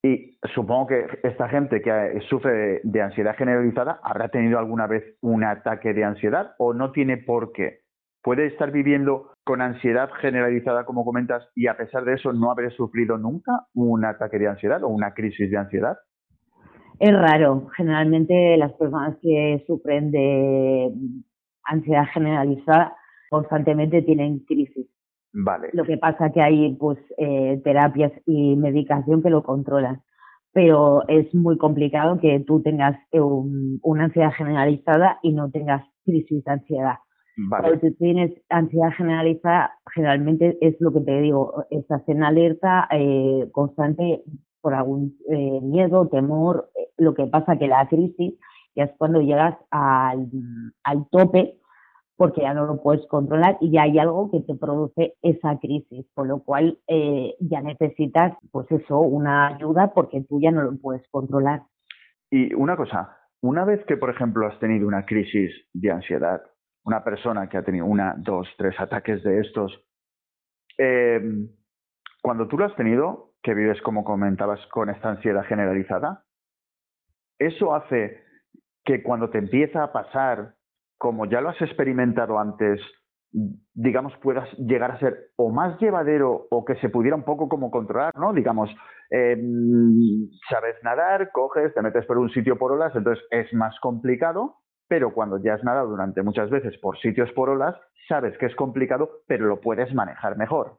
y 0.02 0.38
supongo 0.54 0.88
que 0.88 1.06
esta 1.22 1.48
gente 1.48 1.80
que 1.80 2.20
sufre 2.28 2.80
de 2.82 3.02
ansiedad 3.02 3.36
generalizada 3.36 4.00
habrá 4.02 4.28
tenido 4.28 4.58
alguna 4.58 4.86
vez 4.86 5.04
un 5.20 5.44
ataque 5.44 5.94
de 5.94 6.04
ansiedad 6.04 6.54
o 6.58 6.74
no 6.74 6.90
tiene 6.90 7.18
por 7.18 7.52
qué. 7.52 7.80
Puede 8.22 8.46
estar 8.46 8.70
viviendo 8.70 9.32
con 9.44 9.60
ansiedad 9.60 10.10
generalizada, 10.20 10.84
como 10.84 11.04
comentas, 11.04 11.48
y 11.54 11.66
a 11.66 11.76
pesar 11.76 12.04
de 12.04 12.14
eso 12.14 12.32
no 12.32 12.50
haber 12.50 12.72
sufrido 12.72 13.18
nunca 13.18 13.66
un 13.74 14.04
ataque 14.04 14.38
de 14.38 14.48
ansiedad 14.48 14.82
o 14.82 14.88
una 14.88 15.14
crisis 15.14 15.50
de 15.50 15.56
ansiedad. 15.56 15.96
Es 17.00 17.12
raro. 17.12 17.68
Generalmente 17.76 18.56
las 18.56 18.72
personas 18.74 19.16
que 19.20 19.64
sufren 19.66 20.12
de 20.12 20.92
ansiedad 21.64 22.06
generalizada 22.12 22.94
constantemente 23.28 24.02
tienen 24.02 24.40
crisis. 24.40 24.91
Vale. 25.32 25.70
Lo 25.72 25.84
que 25.84 25.96
pasa 25.96 26.30
que 26.30 26.42
hay 26.42 26.74
pues 26.74 26.98
eh, 27.16 27.60
terapias 27.64 28.12
y 28.26 28.56
medicación 28.56 29.22
que 29.22 29.30
lo 29.30 29.42
controlan, 29.42 30.02
pero 30.52 31.06
es 31.08 31.34
muy 31.34 31.56
complicado 31.56 32.20
que 32.20 32.40
tú 32.40 32.60
tengas 32.62 32.98
eh, 33.12 33.20
una 33.20 34.04
ansiedad 34.04 34.32
generalizada 34.32 35.18
y 35.22 35.32
no 35.32 35.50
tengas 35.50 35.84
crisis 36.04 36.44
de 36.44 36.52
ansiedad. 36.52 36.96
Vale. 37.36 37.62
Cuando 37.62 37.80
tú 37.80 37.94
tienes 37.98 38.32
ansiedad 38.50 38.90
generalizada, 38.94 39.72
generalmente 39.94 40.58
es 40.60 40.76
lo 40.80 40.92
que 40.92 41.00
te 41.00 41.20
digo, 41.22 41.64
estás 41.70 42.06
en 42.08 42.22
alerta 42.22 42.86
eh, 42.90 43.48
constante 43.52 44.22
por 44.60 44.74
algún 44.74 45.16
miedo, 45.62 46.08
temor. 46.08 46.68
Lo 46.98 47.14
que 47.14 47.26
pasa 47.26 47.56
que 47.56 47.66
la 47.66 47.88
crisis 47.88 48.34
ya 48.76 48.84
es 48.84 48.92
cuando 48.96 49.20
llegas 49.20 49.56
al, 49.70 50.30
al 50.84 51.08
tope 51.10 51.58
porque 52.22 52.42
ya 52.42 52.54
no 52.54 52.66
lo 52.66 52.80
puedes 52.80 53.04
controlar 53.08 53.58
y 53.60 53.72
ya 53.72 53.82
hay 53.82 53.98
algo 53.98 54.30
que 54.30 54.38
te 54.42 54.54
produce 54.54 55.14
esa 55.22 55.58
crisis, 55.58 56.06
con 56.14 56.28
lo 56.28 56.44
cual 56.44 56.78
eh, 56.86 57.34
ya 57.40 57.60
necesitas, 57.62 58.38
pues 58.52 58.70
eso, 58.70 59.00
una 59.00 59.48
ayuda 59.48 59.92
porque 59.92 60.20
tú 60.28 60.40
ya 60.40 60.52
no 60.52 60.62
lo 60.62 60.76
puedes 60.76 61.02
controlar. 61.10 61.62
Y 62.30 62.54
una 62.54 62.76
cosa, 62.76 63.18
una 63.40 63.64
vez 63.64 63.84
que, 63.86 63.96
por 63.96 64.08
ejemplo, 64.08 64.46
has 64.46 64.56
tenido 64.60 64.86
una 64.86 65.04
crisis 65.04 65.50
de 65.72 65.90
ansiedad, 65.90 66.40
una 66.84 67.02
persona 67.02 67.48
que 67.48 67.56
ha 67.56 67.64
tenido 67.64 67.86
una, 67.86 68.14
dos, 68.18 68.46
tres 68.56 68.78
ataques 68.78 69.24
de 69.24 69.40
estos, 69.40 69.84
em, 70.78 71.48
cuando 72.22 72.46
tú 72.46 72.56
lo 72.56 72.66
has 72.66 72.76
tenido, 72.76 73.32
que 73.42 73.52
vives, 73.52 73.82
como 73.82 74.04
comentabas, 74.04 74.64
con 74.68 74.90
esta 74.90 75.10
ansiedad 75.10 75.44
generalizada, 75.46 76.22
eso 77.40 77.74
hace 77.74 78.22
que 78.84 79.02
cuando 79.02 79.28
te 79.28 79.38
empieza 79.38 79.82
a 79.82 79.92
pasar 79.92 80.54
como 81.02 81.26
ya 81.26 81.40
lo 81.40 81.48
has 81.48 81.60
experimentado 81.60 82.38
antes, 82.38 82.80
digamos, 83.74 84.12
puedas 84.22 84.48
llegar 84.56 84.92
a 84.92 85.00
ser 85.00 85.32
o 85.34 85.50
más 85.50 85.76
llevadero 85.80 86.46
o 86.48 86.64
que 86.64 86.76
se 86.76 86.90
pudiera 86.90 87.16
un 87.16 87.24
poco 87.24 87.48
como 87.48 87.72
controlar, 87.72 88.16
¿no? 88.16 88.32
Digamos, 88.32 88.70
em, 89.10 90.28
sabes 90.48 90.76
nadar, 90.84 91.32
coges, 91.32 91.74
te 91.74 91.82
metes 91.82 92.06
por 92.06 92.18
un 92.18 92.30
sitio 92.30 92.56
por 92.56 92.70
olas, 92.70 92.94
entonces 92.94 93.24
es 93.32 93.52
más 93.52 93.74
complicado, 93.80 94.58
pero 94.86 95.12
cuando 95.12 95.38
ya 95.42 95.54
has 95.54 95.64
nadado 95.64 95.88
durante 95.88 96.22
muchas 96.22 96.50
veces 96.50 96.78
por 96.78 96.96
sitios 97.00 97.32
por 97.32 97.50
olas, 97.50 97.74
sabes 98.06 98.38
que 98.38 98.46
es 98.46 98.54
complicado, 98.54 99.10
pero 99.26 99.46
lo 99.46 99.60
puedes 99.60 99.92
manejar 99.92 100.36
mejor. 100.36 100.78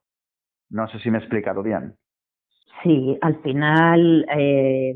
No 0.69 0.87
sé 0.87 0.99
si 0.99 1.11
me 1.11 1.17
he 1.17 1.21
explicado 1.21 1.63
bien. 1.63 1.95
Sí, 2.81 3.17
al 3.21 3.41
final, 3.41 4.25
eh, 4.37 4.95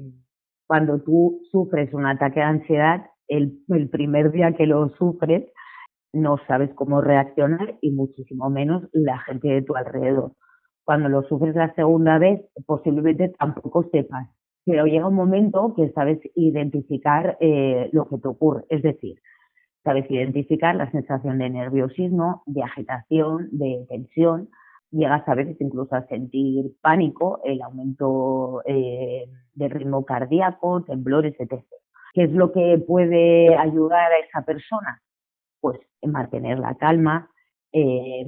cuando 0.66 1.02
tú 1.04 1.42
sufres 1.52 1.94
un 1.94 2.06
ataque 2.06 2.40
de 2.40 2.46
ansiedad, 2.46 3.02
el, 3.28 3.90
primer 3.90 4.32
día 4.32 4.54
que 4.54 4.66
lo 4.66 4.90
sufres 4.98 5.46
no 6.14 6.40
sabes 6.48 6.74
cómo 6.74 7.02
reaccionar 7.02 7.78
y 7.82 7.92
muchísimo 7.92 8.50
menos 8.50 8.84
la 8.94 9.20
gente 9.20 9.50
de 9.50 9.62
tu 9.62 9.76
alrededor. 9.76 10.32
Cuando 10.84 11.10
lo 11.10 11.24
sufres 11.24 11.56
la 11.56 11.74
segunda 11.76 12.18
vez, 12.18 12.42
posiblemente 12.66 13.30
tampoco 13.38 13.84
sepas, 13.92 14.30
pero 14.66 14.86
llega 14.86 15.08
un 15.08 15.16
momento 15.16 15.74
que 15.76 15.92
sabes 15.92 16.20
identificar 16.36 17.38
eh, 17.40 17.90
lo 17.92 18.08
que 18.08 18.18
te 18.18 18.28
ocurre, 18.28 18.64
es 18.70 18.82
decir, 18.82 19.20
sabes 19.84 20.10
identificar 20.10 20.76
la 20.76 20.92
sensación 20.92 21.38
de 21.38 21.50
nerviosismo, 21.50 22.44
de 22.46 22.64
agitación, 22.64 23.50
de 23.52 23.86
tensión, 23.88 24.50
llegas 24.92 25.28
a 25.28 25.36
veces 25.36 25.58
incluso 25.60 25.96
a 25.96 26.06
sentir 26.08 26.74
pánico, 26.82 27.42
el 27.44 27.62
aumento 27.62 28.62
eh, 28.66 29.30
del 29.54 29.72
ritmo 29.72 30.06
cardíaco, 30.06 30.84
temblores, 30.84 31.36
etc. 31.40 31.64
¿Qué 32.14 32.24
es 32.24 32.32
lo 32.32 32.52
que 32.52 32.84
puede 32.86 33.56
ayudar 33.56 34.12
a 34.12 34.20
esa 34.20 34.42
persona? 34.44 35.02
Pues 35.60 35.80
mantener 36.02 36.60
la 36.60 36.76
calma, 36.76 37.30
eh, 37.74 38.26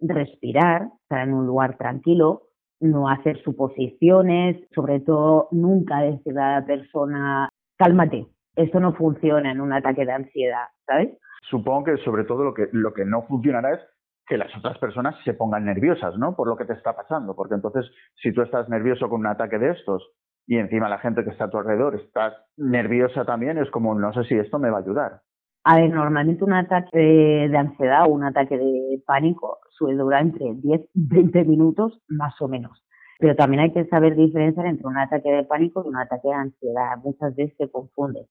respirar, 0.00 0.88
estar 1.02 1.26
en 1.26 1.34
un 1.34 1.46
lugar 1.46 1.76
tranquilo, 1.76 2.42
no 2.80 3.08
hacer 3.08 3.42
suposiciones, 3.42 4.56
sobre 4.74 5.00
todo 5.00 5.48
nunca 5.52 6.00
decirle 6.00 6.40
a 6.40 6.60
la 6.60 6.66
persona, 6.66 7.48
cálmate, 7.76 8.26
esto 8.56 8.80
no 8.80 8.94
funciona 8.94 9.50
en 9.50 9.60
un 9.60 9.72
ataque 9.72 10.04
de 10.04 10.12
ansiedad, 10.12 10.66
¿sabes? 10.86 11.16
Supongo 11.50 11.84
que 11.84 11.96
sobre 11.98 12.24
todo 12.24 12.44
lo 12.44 12.54
que, 12.54 12.68
lo 12.72 12.92
que 12.92 13.04
no 13.04 13.22
funcionará 13.22 13.74
es 13.74 13.80
que 14.26 14.38
las 14.38 14.54
otras 14.56 14.78
personas 14.78 15.14
se 15.24 15.34
pongan 15.34 15.64
nerviosas, 15.64 16.16
¿no? 16.16 16.34
Por 16.34 16.48
lo 16.48 16.56
que 16.56 16.64
te 16.64 16.72
está 16.72 16.94
pasando, 16.94 17.34
porque 17.34 17.54
entonces 17.54 17.90
si 18.22 18.32
tú 18.32 18.42
estás 18.42 18.68
nervioso 18.68 19.08
con 19.08 19.20
un 19.20 19.26
ataque 19.26 19.58
de 19.58 19.70
estos 19.70 20.02
y 20.46 20.58
encima 20.58 20.88
la 20.88 20.98
gente 20.98 21.24
que 21.24 21.30
está 21.30 21.44
a 21.44 21.50
tu 21.50 21.58
alrededor 21.58 21.94
está 21.94 22.34
nerviosa 22.56 23.24
también, 23.24 23.58
es 23.58 23.70
como, 23.70 23.94
no 23.94 24.12
sé 24.12 24.24
si 24.24 24.34
esto 24.34 24.58
me 24.58 24.70
va 24.70 24.78
a 24.78 24.82
ayudar. 24.82 25.20
A 25.66 25.76
ver, 25.76 25.90
normalmente 25.90 26.44
un 26.44 26.52
ataque 26.52 26.98
de, 26.98 27.56
ansiedad 27.56 28.04
o 28.06 28.10
un 28.10 28.24
ataque 28.24 28.58
de 28.58 29.02
pánico 29.06 29.60
suele 29.70 29.96
durar 29.96 30.20
entre 30.20 30.44
10 30.56 30.80
y 30.92 31.08
20 31.08 31.44
minutos 31.44 32.02
más 32.06 32.38
o 32.42 32.48
menos. 32.48 32.84
Pero 33.18 33.34
también 33.34 33.62
hay 33.62 33.72
que 33.72 33.86
saber 33.86 34.14
diferenciar 34.14 34.66
entre 34.66 34.86
un 34.86 34.98
ataque 34.98 35.30
de 35.30 35.44
pánico 35.44 35.82
y 35.82 35.88
un 35.88 35.96
ataque 35.96 36.28
de 36.28 36.34
ansiedad. 36.34 36.98
Muchas 37.02 37.34
veces 37.34 37.56
se 37.56 37.70
confunde. 37.70 38.26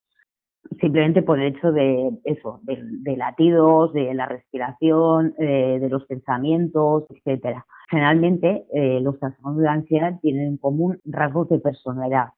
Simplemente 0.79 1.21
por 1.21 1.39
el 1.39 1.55
hecho 1.55 1.71
de 1.71 2.11
eso, 2.23 2.59
de, 2.63 3.17
latidos, 3.17 3.93
de 3.93 4.13
la 4.13 4.25
respiración, 4.25 5.33
de, 5.37 5.79
de 5.79 5.89
los 5.89 6.05
pensamientos, 6.05 7.05
etcétera. 7.09 7.65
Generalmente, 7.89 8.65
eh, 8.73 8.99
los 9.01 9.19
trastornos 9.19 9.61
de 9.61 9.67
ansiedad 9.67 10.19
tienen 10.21 10.47
en 10.47 10.57
común 10.57 10.99
rasgos 11.05 11.49
de 11.49 11.59
personalidad. 11.59 12.29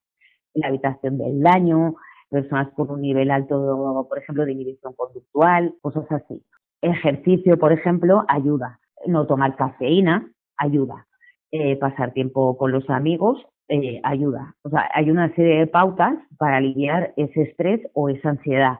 La 0.53 0.67
habitación 0.67 1.17
del 1.17 1.41
daño, 1.41 1.95
personas 2.29 2.73
con 2.75 2.89
un 2.91 3.01
nivel 3.01 3.31
alto, 3.31 4.05
por 4.09 4.17
ejemplo, 4.17 4.45
de 4.45 4.51
inhibición 4.51 4.93
conductual, 4.93 5.73
cosas 5.81 6.11
así. 6.11 6.43
Ejercicio, 6.81 7.57
por 7.57 7.71
ejemplo, 7.71 8.23
ayuda. 8.27 8.79
No 9.07 9.27
tomar 9.27 9.55
cafeína, 9.55 10.31
ayuda. 10.57 11.07
Eh, 11.51 11.77
pasar 11.77 12.11
tiempo 12.11 12.57
con 12.57 12.71
los 12.71 12.89
amigos, 12.89 13.45
eh, 13.69 13.99
ayuda. 14.03 14.55
O 14.63 14.69
sea, 14.69 14.89
hay 14.93 15.09
una 15.09 15.33
serie 15.35 15.59
de 15.59 15.67
pautas 15.67 16.17
para 16.37 16.57
aliviar 16.57 17.13
ese 17.17 17.43
estrés 17.43 17.81
o 17.93 18.09
esa 18.09 18.29
ansiedad. 18.29 18.79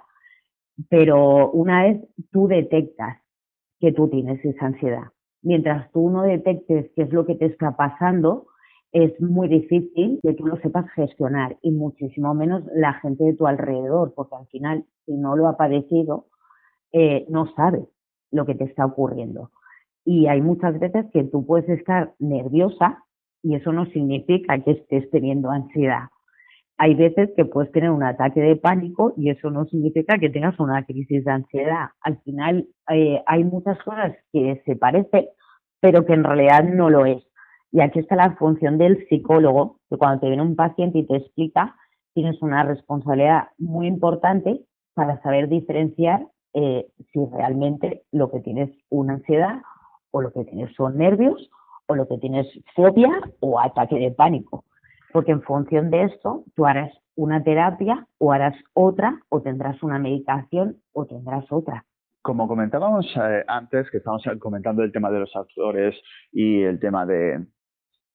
Pero 0.89 1.51
una 1.51 1.83
vez 1.83 2.01
tú 2.31 2.47
detectas 2.47 3.17
que 3.79 3.91
tú 3.91 4.09
tienes 4.09 4.43
esa 4.43 4.67
ansiedad 4.67 5.05
mientras 5.45 5.89
tú 5.91 6.09
no 6.09 6.23
detectes 6.23 6.91
qué 6.95 7.03
es 7.03 7.13
lo 7.13 7.25
que 7.25 7.35
te 7.35 7.45
está 7.45 7.77
pasando, 7.77 8.47
es 8.91 9.19
muy 9.21 9.47
difícil 9.47 10.19
que 10.23 10.33
tú 10.33 10.47
lo 10.47 10.57
sepas 10.57 10.89
gestionar 10.95 11.57
y 11.61 11.71
muchísimo 11.71 12.33
menos 12.33 12.63
la 12.73 12.93
gente 12.93 13.23
de 13.23 13.35
tu 13.35 13.45
alrededor, 13.45 14.13
porque 14.15 14.35
al 14.35 14.47
final, 14.47 14.85
si 15.05 15.13
no 15.13 15.35
lo 15.35 15.47
ha 15.47 15.55
padecido, 15.55 16.25
eh, 16.91 17.25
no 17.29 17.53
sabes 17.55 17.85
lo 18.31 18.45
que 18.45 18.55
te 18.55 18.63
está 18.63 18.85
ocurriendo. 18.85 19.51
Y 20.03 20.27
hay 20.27 20.41
muchas 20.41 20.79
veces 20.79 21.05
que 21.13 21.23
tú 21.23 21.45
puedes 21.45 21.69
estar 21.69 22.13
nerviosa 22.17 23.03
y 23.45 23.53
eso 23.55 23.71
no 23.71 23.85
significa 23.85 24.57
que 24.57 24.71
estés 24.71 25.07
teniendo 25.11 25.51
ansiedad. 25.51 26.09
Hay 26.77 26.95
veces 26.95 27.29
que 27.37 27.45
puedes 27.45 27.71
tener 27.71 27.91
un 27.91 28.01
ataque 28.01 28.41
de 28.41 28.55
pánico 28.55 29.13
y 29.15 29.29
eso 29.29 29.51
no 29.51 29.65
significa 29.65 30.17
que 30.17 30.31
tengas 30.31 30.59
una 30.59 30.83
crisis 30.83 31.23
de 31.23 31.31
ansiedad. 31.31 31.89
Al 32.01 32.17
final 32.23 32.67
eh, 32.89 33.21
hay 33.27 33.43
muchas 33.43 33.77
cosas 33.83 34.13
que 34.33 34.63
se 34.65 34.75
parecen, 34.75 35.27
pero 35.79 36.05
que 36.05 36.13
en 36.13 36.23
realidad 36.23 36.63
no 36.63 36.89
lo 36.89 37.05
es. 37.05 37.23
Y 37.71 37.81
aquí 37.81 37.99
está 37.99 38.15
la 38.15 38.35
función 38.35 38.79
del 38.79 39.07
psicólogo, 39.07 39.79
que 39.91 39.97
cuando 39.97 40.21
te 40.21 40.27
viene 40.27 40.41
un 40.41 40.55
paciente 40.55 40.97
y 40.97 41.05
te 41.05 41.17
explica, 41.17 41.75
tienes 42.15 42.41
una 42.41 42.63
responsabilidad 42.63 43.49
muy 43.59 43.85
importante 43.85 44.61
para 44.95 45.21
saber 45.21 45.49
diferenciar 45.49 46.25
eh, 46.55 46.87
si 47.13 47.19
realmente 47.31 48.05
lo 48.11 48.31
que 48.31 48.39
tienes 48.39 48.71
es 48.71 48.77
una 48.89 49.13
ansiedad 49.13 49.61
o 50.09 50.21
lo 50.21 50.33
que 50.33 50.45
tienes 50.45 50.73
son 50.75 50.97
nervios 50.97 51.51
o 51.87 51.95
lo 51.95 52.07
que 52.07 52.17
tienes 52.17 52.47
fobia 52.75 53.09
o 53.39 53.59
ataque 53.59 53.95
de 53.95 54.11
pánico. 54.11 54.65
Porque 55.11 55.31
en 55.31 55.41
función 55.41 55.89
de 55.89 56.03
esto, 56.03 56.43
tú 56.55 56.65
harás 56.65 56.91
una 57.15 57.43
terapia 57.43 58.07
o 58.17 58.31
harás 58.31 58.55
otra 58.73 59.19
o 59.29 59.41
tendrás 59.41 59.81
una 59.83 59.99
medicación 59.99 60.77
o 60.93 61.05
tendrás 61.05 61.45
otra. 61.51 61.85
Como 62.21 62.47
comentábamos 62.47 63.05
eh, 63.15 63.43
antes, 63.47 63.89
que 63.91 63.97
estábamos 63.97 64.23
comentando 64.39 64.83
el 64.83 64.91
tema 64.91 65.11
de 65.11 65.19
los 65.19 65.35
actores 65.35 65.95
y 66.31 66.63
el 66.63 66.79
tema 66.79 67.05
de, 67.05 67.45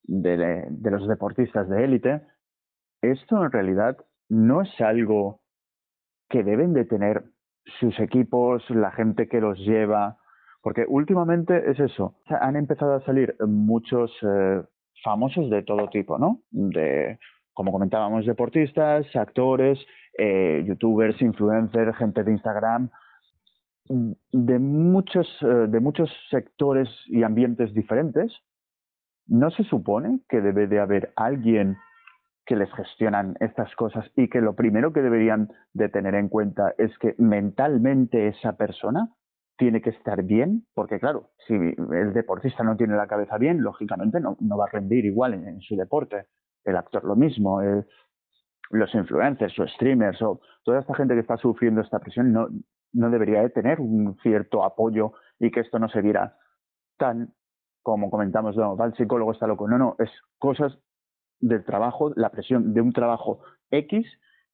de 0.03 0.91
los 0.91 1.07
deportistas 1.07 1.69
de 1.69 1.85
élite, 1.85 2.23
esto 3.03 3.43
en 3.45 3.53
realidad 3.53 3.97
no 4.29 4.63
es 4.63 4.81
algo 4.81 5.41
que 6.29 6.43
deben 6.43 6.73
de 6.73 6.85
tener 6.85 7.25
sus 7.79 7.99
equipos, 8.01 8.69
la 8.71 8.91
gente 8.93 9.29
que 9.29 9.41
los 9.41 9.59
lleva, 9.59 10.17
porque 10.63 10.85
últimamente 10.89 11.71
es 11.71 11.81
eso, 11.81 12.17
han 12.29 12.57
empezado 12.57 12.95
a 12.95 13.05
salir 13.05 13.35
muchos 13.47 14.13
eh, 14.23 14.63
famosos 15.03 15.51
de 15.51 15.63
todo 15.63 15.89
tipo, 15.89 16.19
¿no? 16.19 16.41
De, 16.51 17.19
como 17.55 17.73
comentábamos, 17.73 18.27
deportistas, 18.27 19.07
actores, 19.17 19.79
eh, 20.19 20.63
youtubers, 20.67 21.21
influencers, 21.23 21.97
gente 21.97 22.25
de 22.25 22.33
Instagram, 22.33 22.91
de 23.89 24.59
muchos, 24.59 25.27
eh, 25.43 25.67
de 25.69 25.81
muchos 25.81 26.11
sectores 26.31 26.89
y 27.07 27.23
ambientes 27.23 27.73
diferentes. 27.75 28.33
¿No 29.27 29.51
se 29.51 29.65
supone 29.65 30.21
que 30.29 30.41
debe 30.41 30.67
de 30.67 30.81
haber 30.81 31.13
alguien 31.17 31.77
que 32.47 32.57
les 32.57 32.73
gestionan 32.73 33.37
estas 33.41 33.75
cosas 33.77 34.05
y 34.17 34.29
que 34.29 34.41
lo 34.41 34.57
primero 34.57 34.93
que 34.93 35.03
deberían 35.03 35.53
de 35.73 35.89
tener 35.89 36.15
en 36.15 36.29
cuenta 36.29 36.75
es 36.79 36.97
que 36.99 37.15
mentalmente 37.19 38.29
esa 38.29 38.57
persona 38.57 39.09
tiene 39.61 39.83
que 39.83 39.91
estar 39.91 40.23
bien, 40.23 40.65
porque 40.73 40.99
claro, 40.99 41.33
si 41.47 41.53
el 41.53 42.15
deportista 42.15 42.65
no 42.65 42.79
tiene 42.79 42.97
la 42.97 43.07
cabeza 43.07 43.37
bien, 43.37 43.63
lógicamente 43.63 44.19
no, 44.19 44.39
va 44.57 44.65
a 44.65 44.71
rendir 44.71 45.05
igual 45.05 45.35
en, 45.35 45.61
su 45.61 45.77
deporte. 45.77 46.29
El 46.65 46.77
actor 46.77 47.05
lo 47.05 47.15
mismo, 47.15 47.61
los 48.71 48.95
influencers 48.95 49.59
o 49.59 49.69
streamers 49.69 50.23
o 50.23 50.41
toda 50.65 50.81
esta 50.81 50.95
gente 50.95 51.13
que 51.13 51.21
está 51.21 51.37
sufriendo 51.37 51.83
esta 51.83 51.99
presión 51.99 52.33
no, 52.33 52.49
no 52.95 53.11
debería 53.11 53.43
de 53.43 53.51
tener 53.51 53.83
un 53.83 54.17
cierto 54.23 54.65
apoyo 54.65 55.13
y 55.39 55.51
que 55.51 55.61
esto 55.61 55.79
no 55.79 55.91
se 55.91 56.01
viera 56.01 56.39
tan, 56.97 57.35
como 57.83 58.11
comentamos, 58.11 58.57
va 58.57 58.87
el 58.87 58.95
psicólogo, 58.95 59.33
está 59.33 59.47
loco. 59.47 59.69
No, 59.69 59.77
no, 59.77 59.97
es 59.99 60.11
cosas 60.39 60.79
del 61.39 61.67
trabajo, 61.67 62.13
la 62.17 62.31
presión 62.31 62.73
de 62.73 62.81
un 62.81 62.95
trabajo 62.95 63.41
X 63.71 64.07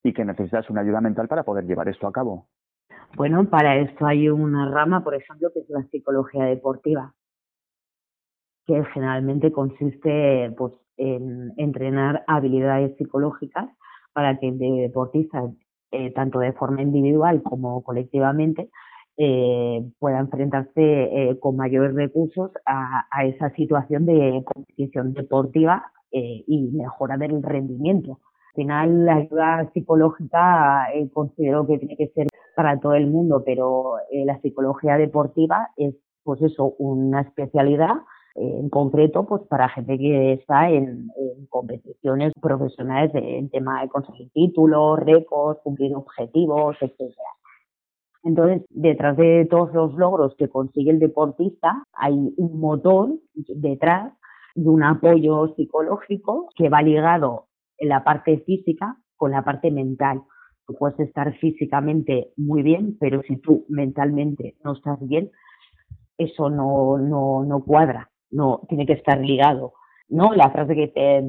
y 0.03 0.13
que 0.13 0.25
necesitas 0.25 0.69
una 0.69 0.81
ayuda 0.81 1.01
mental 1.01 1.29
para 1.29 1.45
poder 1.45 1.65
llevar 1.65 1.89
esto 1.89 2.09
a 2.09 2.13
cabo. 2.13 2.49
Bueno, 3.16 3.49
para 3.49 3.76
esto 3.76 4.07
hay 4.07 4.28
una 4.28 4.71
rama, 4.71 5.02
por 5.02 5.14
ejemplo, 5.14 5.50
que 5.52 5.61
es 5.61 5.71
la 5.71 5.83
psicología 5.85 6.45
deportiva, 6.45 7.14
que 8.66 8.85
generalmente 8.93 9.52
consiste 9.52 10.52
pues, 10.57 10.75
en 10.97 11.52
entrenar 11.57 12.25
habilidades 12.26 12.97
psicológicas 12.97 13.69
para 14.12 14.38
que 14.38 14.49
el 14.49 14.59
deportista, 14.59 15.43
eh, 15.93 16.12
tanto 16.12 16.40
de 16.40 16.52
forma 16.52 16.83
individual 16.83 17.43
como 17.43 17.83
colectivamente, 17.83 18.71
eh, 19.16 19.83
pueda 19.99 20.19
enfrentarse 20.19 20.73
eh, 20.76 21.38
con 21.40 21.57
mayores 21.57 21.95
recursos 21.95 22.50
a, 22.66 23.07
a, 23.11 23.25
esa 23.25 23.49
situación 23.55 24.05
de 24.05 24.45
competición 24.45 25.14
deportiva 25.14 25.90
eh, 26.12 26.45
y 26.47 26.69
mejora 26.73 27.16
del 27.16 27.43
rendimiento. 27.43 28.21
Al 28.49 28.55
final, 28.55 29.05
la 29.07 29.16
ayuda 29.16 29.71
psicológica 29.73 30.93
eh, 30.95 31.09
considero 31.12 31.66
que 31.66 31.78
tiene 31.78 31.97
que 31.97 32.09
ser 32.09 32.26
para 32.57 32.81
todo 32.81 32.95
el 32.95 33.07
mundo, 33.07 33.43
pero 33.47 33.99
eh, 34.11 34.25
la 34.25 34.41
psicología 34.41 34.97
deportiva 34.97 35.71
es, 35.77 35.95
pues 36.25 36.43
eso, 36.43 36.75
una 36.79 37.21
especialidad 37.21 37.95
en 38.37 38.69
concreto 38.69 39.25
pues 39.27 39.42
para 39.49 39.69
gente 39.69 39.97
que 39.97 40.35
está 40.35 40.71
en, 40.71 41.09
competiciones 41.49 42.33
profesionales 42.40 43.11
en 43.14 43.49
tema 43.49 43.83
de 43.83 43.88
conseguir 43.88 44.31
títulos, 44.33 44.99
récords, 45.01 45.61
cumplir 45.62 45.95
objetivos, 45.95 46.77
etcétera. 46.81 47.31
Entonces, 48.25 48.64
detrás 48.71 49.16
de 49.16 49.47
todos 49.49 49.73
los 49.73 49.95
logros 49.95 50.35
que 50.37 50.49
consigue 50.49 50.90
el 50.90 50.99
deportista, 50.99 51.85
hay 51.92 52.35
un 52.37 52.61
motor 52.61 53.11
detrás 53.35 54.12
de 54.55 54.69
un 54.69 54.83
apoyo 54.83 55.55
psicológico 55.55 56.49
que 56.57 56.69
va 56.69 56.83
ligado 56.83 57.47
en 57.79 57.88
la 57.88 58.03
parte 58.03 58.38
física 58.38 58.97
con 59.16 59.31
la 59.31 59.45
parte 59.45 59.71
mental. 59.71 60.23
Tú 60.66 60.74
puedes 60.79 60.98
estar 61.00 61.35
físicamente 61.38 62.33
muy 62.37 62.62
bien, 62.62 62.96
pero 62.98 63.22
si 63.22 63.37
tú 63.37 63.64
mentalmente 63.68 64.57
no 64.64 64.72
estás 64.72 64.98
bien, 65.07 65.31
eso 66.18 66.50
no, 66.50 66.98
no, 66.98 67.44
no 67.44 67.64
cuadra, 67.64 68.11
no 68.31 68.62
tiene 68.68 68.87
que 68.87 68.94
estar 68.94 69.20
ligado. 69.20 69.74
¿no? 70.09 70.33
La 70.35 70.50
frase 70.50 70.74
que 70.74 70.88
te 70.88 71.22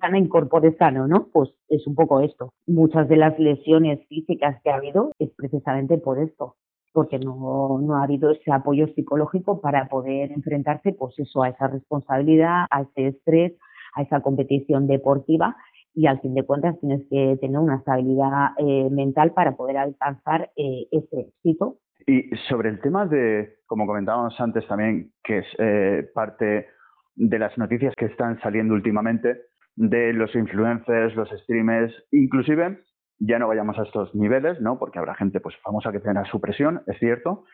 sana 0.00 0.18
incorpore 0.18 0.76
sano, 0.76 1.06
¿no? 1.06 1.28
Pues 1.32 1.50
es 1.68 1.86
un 1.86 1.94
poco 1.94 2.20
esto. 2.20 2.52
Muchas 2.66 3.08
de 3.08 3.16
las 3.16 3.38
lesiones 3.38 4.06
físicas 4.08 4.60
que 4.62 4.70
ha 4.70 4.76
habido 4.76 5.10
es 5.18 5.30
precisamente 5.36 5.98
por 5.98 6.18
esto 6.18 6.56
porque 6.96 7.18
no, 7.18 7.78
no 7.78 7.96
ha 7.96 8.04
habido 8.04 8.30
ese 8.30 8.50
apoyo 8.50 8.86
psicológico 8.94 9.60
para 9.60 9.86
poder 9.86 10.32
enfrentarse 10.32 10.94
pues 10.94 11.14
a 11.18 11.48
esa 11.50 11.68
responsabilidad, 11.68 12.64
a 12.70 12.80
ese 12.80 13.08
estrés, 13.08 13.52
a 13.94 14.00
esa 14.00 14.22
competición 14.22 14.86
deportiva 14.86 15.54
y 15.96 16.06
al 16.06 16.20
fin 16.20 16.34
de 16.34 16.44
cuentas 16.44 16.78
tienes 16.78 17.02
que 17.10 17.38
tener 17.40 17.58
una 17.58 17.76
estabilidad 17.76 18.50
eh, 18.58 18.88
mental 18.90 19.32
para 19.32 19.56
poder 19.56 19.78
alcanzar 19.78 20.50
eh, 20.54 20.86
ese 20.92 21.20
éxito. 21.20 21.78
Y 22.06 22.30
sobre 22.48 22.68
el 22.68 22.80
tema 22.80 23.06
de, 23.06 23.56
como 23.66 23.86
comentábamos 23.86 24.38
antes 24.38 24.68
también, 24.68 25.10
que 25.24 25.38
es 25.38 25.46
eh, 25.58 26.06
parte 26.14 26.68
de 27.14 27.38
las 27.38 27.56
noticias 27.56 27.94
que 27.96 28.04
están 28.04 28.38
saliendo 28.40 28.74
últimamente, 28.74 29.40
de 29.74 30.12
los 30.12 30.34
influencers, 30.34 31.16
los 31.16 31.30
streamers, 31.30 31.94
inclusive 32.12 32.78
ya 33.18 33.38
no 33.38 33.48
vayamos 33.48 33.78
a 33.78 33.84
estos 33.84 34.14
niveles, 34.14 34.60
¿no? 34.60 34.78
Porque 34.78 34.98
habrá 34.98 35.14
gente 35.14 35.40
pues 35.40 35.56
famosa 35.62 35.92
que 35.92 36.00
tenga 36.00 36.26
su 36.26 36.40
presión, 36.40 36.82
es 36.86 36.98
cierto, 36.98 37.44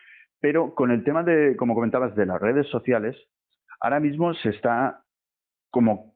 pero 0.41 0.75
con 0.75 0.91
el 0.91 1.05
tema 1.05 1.23
de, 1.23 1.55
como 1.55 1.75
comentabas, 1.75 2.13
de 2.15 2.25
las 2.25 2.41
redes 2.41 2.67
sociales, 2.67 3.15
ahora 3.79 4.01
mismo 4.01 4.33
se 4.33 4.49
está 4.49 5.01
como 5.71 6.12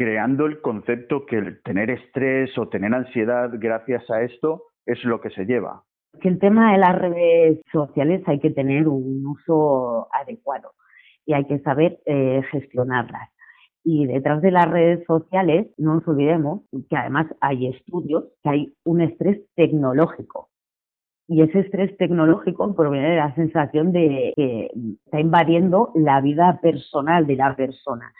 creando 0.00 0.46
el 0.46 0.62
concepto 0.62 1.26
que 1.26 1.36
el 1.36 1.62
tener 1.62 1.90
estrés 1.90 2.56
o 2.56 2.70
tener 2.70 2.94
ansiedad 2.94 3.50
gracias 3.52 4.08
a 4.10 4.22
esto 4.22 4.62
es 4.86 5.04
lo 5.04 5.20
que 5.20 5.28
se 5.28 5.44
lleva. 5.44 5.82
Que 6.22 6.30
el 6.30 6.38
tema 6.38 6.72
de 6.72 6.78
las 6.78 6.98
redes 6.98 7.60
sociales 7.70 8.22
hay 8.24 8.40
que 8.40 8.48
tener 8.48 8.88
un 8.88 9.26
uso 9.26 10.08
adecuado 10.10 10.72
y 11.26 11.34
hay 11.34 11.44
que 11.44 11.58
saber 11.58 11.98
eh, 12.06 12.40
gestionarlas. 12.50 13.28
Y 13.84 14.06
detrás 14.06 14.40
de 14.40 14.50
las 14.50 14.70
redes 14.70 15.04
sociales, 15.04 15.66
no 15.76 15.96
nos 15.96 16.08
olvidemos 16.08 16.62
que 16.88 16.96
además 16.96 17.26
hay 17.42 17.66
estudios 17.66 18.24
que 18.42 18.48
hay 18.48 18.74
un 18.84 19.02
estrés 19.02 19.42
tecnológico. 19.54 20.48
Y 21.28 21.42
ese 21.42 21.58
estrés 21.58 21.94
tecnológico 21.98 22.74
proviene 22.74 23.10
de 23.10 23.16
la 23.16 23.34
sensación 23.34 23.92
de 23.92 24.32
que 24.34 24.70
está 25.04 25.20
invadiendo 25.20 25.92
la 25.94 26.22
vida 26.22 26.58
personal 26.62 27.26
de 27.26 27.36
la 27.36 27.54
persona. 27.54 28.14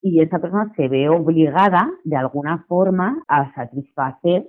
Y 0.00 0.22
esa 0.22 0.38
persona 0.38 0.72
se 0.76 0.88
ve 0.88 1.08
obligada, 1.08 1.90
de 2.04 2.16
alguna 2.16 2.64
forma, 2.68 3.22
a 3.28 3.52
satisfacer 3.54 4.46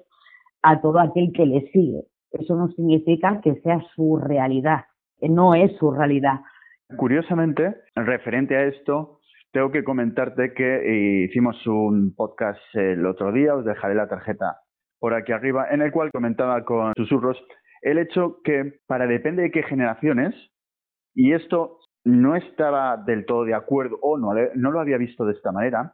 a 0.62 0.82
todo 0.82 1.00
aquel 1.00 1.32
que 1.34 1.46
le 1.46 1.62
sigue. 1.72 2.04
Eso 2.32 2.56
no 2.56 2.68
significa 2.70 3.42
que 3.42 3.56
sea 3.62 3.82
su 3.96 4.18
realidad, 4.18 4.86
no 5.22 5.56
es 5.56 5.76
su 5.78 5.92
realidad. 5.92 6.42
Curiosamente, 6.98 7.76
referente 7.96 8.56
a 8.56 8.66
esto, 8.66 9.20
tengo 9.52 9.72
que 9.72 9.84
comentarte 9.84 10.54
que 10.54 10.76
eh, 10.76 11.26
hicimos 11.26 11.66
un 11.66 12.14
podcast 12.16 12.60
el 12.74 13.06
otro 13.06 13.32
día, 13.32 13.56
os 13.56 13.66
dejaré 13.66 13.96
la 13.96 14.08
tarjeta 14.08 14.58
por 15.00 15.14
aquí 15.14 15.32
arriba, 15.32 15.68
en 15.72 15.82
el 15.82 15.92
cual 15.92 16.12
comentaba 16.12 16.64
con 16.66 16.94
susurros 16.96 17.38
el 17.82 17.98
hecho 17.98 18.42
que 18.44 18.80
para 18.86 19.08
depende 19.08 19.44
de 19.44 19.52
qué 19.52 19.64
generaciones, 19.64 20.36
y 21.16 21.34
esto 21.34 21.79
no 22.10 22.36
estaba 22.36 22.98
del 22.98 23.26
todo 23.26 23.46
de 23.46 23.54
acuerdo 23.54 23.98
o 24.02 24.18
no, 24.18 24.34
no 24.56 24.72
lo 24.72 24.80
había 24.80 24.98
visto 24.98 25.26
de 25.26 25.34
esta 25.34 25.52
manera, 25.52 25.94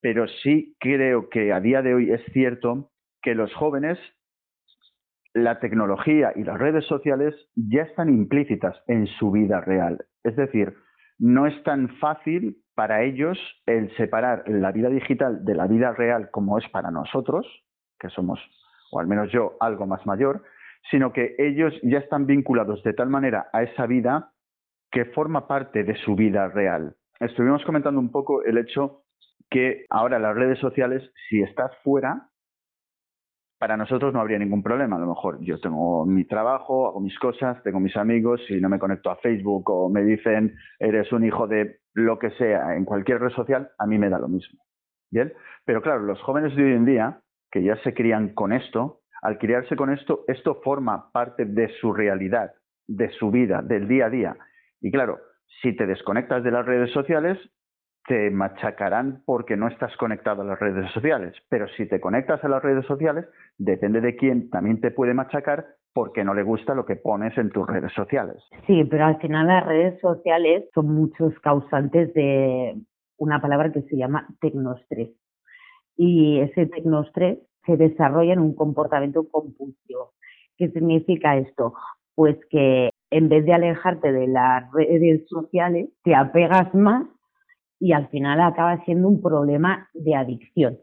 pero 0.00 0.26
sí 0.42 0.76
creo 0.78 1.28
que 1.28 1.52
a 1.52 1.60
día 1.60 1.82
de 1.82 1.94
hoy 1.94 2.12
es 2.12 2.22
cierto 2.32 2.90
que 3.22 3.34
los 3.34 3.52
jóvenes, 3.54 3.98
la 5.34 5.58
tecnología 5.58 6.32
y 6.36 6.44
las 6.44 6.58
redes 6.58 6.84
sociales 6.86 7.34
ya 7.56 7.82
están 7.82 8.08
implícitas 8.08 8.76
en 8.86 9.06
su 9.06 9.32
vida 9.32 9.60
real. 9.60 9.98
Es 10.22 10.36
decir, 10.36 10.74
no 11.18 11.46
es 11.46 11.62
tan 11.64 11.88
fácil 11.98 12.58
para 12.76 13.02
ellos 13.02 13.36
el 13.66 13.94
separar 13.96 14.44
la 14.48 14.70
vida 14.70 14.88
digital 14.88 15.44
de 15.44 15.54
la 15.56 15.66
vida 15.66 15.92
real 15.92 16.30
como 16.30 16.58
es 16.58 16.68
para 16.68 16.92
nosotros, 16.92 17.46
que 17.98 18.08
somos, 18.10 18.38
o 18.92 19.00
al 19.00 19.08
menos 19.08 19.32
yo, 19.32 19.56
algo 19.58 19.86
más 19.86 20.06
mayor, 20.06 20.44
sino 20.90 21.12
que 21.12 21.34
ellos 21.38 21.74
ya 21.82 21.98
están 21.98 22.26
vinculados 22.26 22.82
de 22.84 22.92
tal 22.92 23.08
manera 23.08 23.48
a 23.52 23.64
esa 23.64 23.86
vida 23.86 24.30
que 24.90 25.06
forma 25.06 25.46
parte 25.46 25.84
de 25.84 25.96
su 25.96 26.14
vida 26.14 26.48
real. 26.48 26.96
estuvimos 27.20 27.64
comentando 27.64 28.00
un 28.00 28.10
poco 28.10 28.44
el 28.44 28.58
hecho 28.58 29.02
que 29.50 29.86
ahora 29.90 30.18
las 30.18 30.36
redes 30.36 30.58
sociales, 30.58 31.10
si 31.28 31.42
estás 31.42 31.72
fuera, 31.82 32.28
para 33.58 33.76
nosotros 33.76 34.14
no 34.14 34.20
habría 34.20 34.38
ningún 34.38 34.62
problema. 34.62 34.96
A 34.96 35.00
lo 35.00 35.08
mejor 35.08 35.38
yo 35.40 35.58
tengo 35.60 36.06
mi 36.06 36.24
trabajo, 36.24 36.86
hago 36.86 37.00
mis 37.00 37.18
cosas, 37.18 37.62
tengo 37.64 37.80
mis 37.80 37.96
amigos, 37.96 38.40
si 38.46 38.60
no 38.60 38.68
me 38.68 38.78
conecto 38.78 39.10
a 39.10 39.16
Facebook 39.16 39.68
o 39.70 39.90
me 39.90 40.02
dicen 40.04 40.54
eres 40.78 41.12
un 41.12 41.24
hijo 41.24 41.48
de 41.48 41.80
lo 41.94 42.18
que 42.18 42.30
sea 42.32 42.76
en 42.76 42.84
cualquier 42.84 43.20
red 43.20 43.30
social, 43.30 43.70
a 43.78 43.86
mí 43.86 43.98
me 43.98 44.08
da 44.08 44.18
lo 44.18 44.28
mismo. 44.28 44.60
¿Bien? 45.10 45.32
Pero 45.64 45.82
claro, 45.82 46.02
los 46.02 46.20
jóvenes 46.22 46.54
de 46.54 46.64
hoy 46.64 46.72
en 46.72 46.84
día, 46.84 47.20
que 47.50 47.62
ya 47.62 47.76
se 47.82 47.94
crían 47.94 48.34
con 48.34 48.52
esto, 48.52 49.00
al 49.22 49.38
criarse 49.38 49.74
con 49.74 49.90
esto, 49.90 50.24
esto 50.28 50.60
forma 50.62 51.10
parte 51.10 51.44
de 51.44 51.68
su 51.80 51.92
realidad, 51.92 52.52
de 52.86 53.10
su 53.12 53.30
vida, 53.30 53.62
del 53.62 53.88
día 53.88 54.06
a 54.06 54.10
día. 54.10 54.36
Y 54.80 54.90
claro, 54.90 55.18
si 55.62 55.74
te 55.76 55.86
desconectas 55.86 56.44
de 56.44 56.50
las 56.50 56.64
redes 56.64 56.90
sociales, 56.92 57.38
te 58.06 58.30
machacarán 58.30 59.22
porque 59.26 59.56
no 59.56 59.68
estás 59.68 59.94
conectado 59.96 60.42
a 60.42 60.44
las 60.46 60.58
redes 60.58 60.90
sociales. 60.92 61.34
Pero 61.48 61.68
si 61.76 61.86
te 61.86 62.00
conectas 62.00 62.42
a 62.42 62.48
las 62.48 62.62
redes 62.62 62.86
sociales, 62.86 63.26
depende 63.58 64.00
de 64.00 64.16
quién, 64.16 64.48
también 64.50 64.80
te 64.80 64.90
puede 64.90 65.14
machacar 65.14 65.66
porque 65.92 66.24
no 66.24 66.32
le 66.32 66.42
gusta 66.42 66.74
lo 66.74 66.86
que 66.86 66.96
pones 66.96 67.36
en 67.36 67.50
tus 67.50 67.66
redes 67.66 67.92
sociales. 67.92 68.36
Sí, 68.66 68.84
pero 68.84 69.06
al 69.06 69.20
final 69.20 69.48
las 69.48 69.66
redes 69.66 70.00
sociales 70.00 70.64
son 70.74 70.94
muchos 70.94 71.38
causantes 71.40 72.14
de 72.14 72.76
una 73.18 73.40
palabra 73.40 73.72
que 73.72 73.82
se 73.82 73.96
llama 73.96 74.26
tecnostrés. 74.40 75.10
Y 75.96 76.38
ese 76.40 76.66
tecnostrés 76.66 77.38
se 77.66 77.76
desarrolla 77.76 78.32
en 78.32 78.38
un 78.38 78.54
comportamiento 78.54 79.28
compulsivo. 79.28 80.12
¿Qué 80.56 80.70
significa 80.70 81.36
esto? 81.36 81.74
Pues 82.14 82.36
que 82.48 82.90
en 83.10 83.28
vez 83.28 83.44
de 83.44 83.54
alejarte 83.54 84.12
de 84.12 84.26
las 84.26 84.70
redes 84.72 85.26
sociales, 85.28 85.88
te 86.02 86.14
apegas 86.14 86.74
más 86.74 87.06
y 87.80 87.92
al 87.92 88.08
final 88.08 88.40
acaba 88.40 88.84
siendo 88.84 89.08
un 89.08 89.22
problema 89.22 89.88
de 89.94 90.14
adicción, 90.14 90.78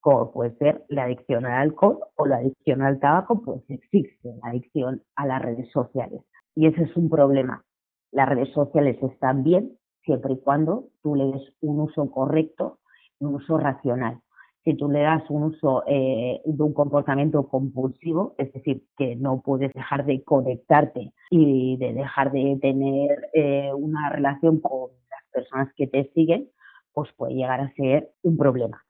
como 0.00 0.32
puede 0.32 0.56
ser 0.56 0.84
la 0.88 1.04
adicción 1.04 1.46
al 1.46 1.62
alcohol 1.62 2.00
o 2.16 2.26
la 2.26 2.36
adicción 2.36 2.82
al 2.82 2.98
tabaco, 2.98 3.42
pues 3.42 3.62
existe 3.68 4.30
la 4.42 4.50
adicción 4.50 5.02
a 5.16 5.26
las 5.26 5.42
redes 5.42 5.70
sociales. 5.70 6.22
Y 6.54 6.66
ese 6.66 6.82
es 6.82 6.96
un 6.96 7.08
problema. 7.08 7.64
Las 8.12 8.28
redes 8.28 8.52
sociales 8.52 8.98
están 9.02 9.44
bien 9.44 9.78
siempre 10.02 10.34
y 10.34 10.40
cuando 10.40 10.88
tú 11.02 11.14
le 11.14 11.26
des 11.26 11.54
un 11.60 11.80
uso 11.80 12.10
correcto, 12.10 12.78
un 13.20 13.36
uso 13.36 13.58
racional. 13.58 14.20
Si 14.64 14.74
tú 14.74 14.90
le 14.90 15.00
das 15.00 15.28
un 15.30 15.44
uso 15.44 15.84
eh, 15.86 16.42
de 16.44 16.62
un 16.62 16.74
comportamiento 16.74 17.48
compulsivo, 17.48 18.34
es 18.36 18.52
decir, 18.52 18.82
que 18.98 19.16
no 19.16 19.40
puedes 19.40 19.72
dejar 19.72 20.04
de 20.04 20.22
conectarte 20.22 21.12
y 21.30 21.78
de 21.78 21.94
dejar 21.94 22.30
de 22.30 22.58
tener 22.60 23.30
eh, 23.32 23.70
una 23.74 24.10
relación 24.10 24.60
con 24.60 24.90
personas 25.32 25.72
que 25.76 25.86
te 25.86 26.10
siguen, 26.12 26.48
pues 26.92 27.10
puede 27.16 27.34
llegar 27.34 27.60
a 27.60 27.72
ser 27.72 28.10
un 28.22 28.36
problema. 28.36 28.82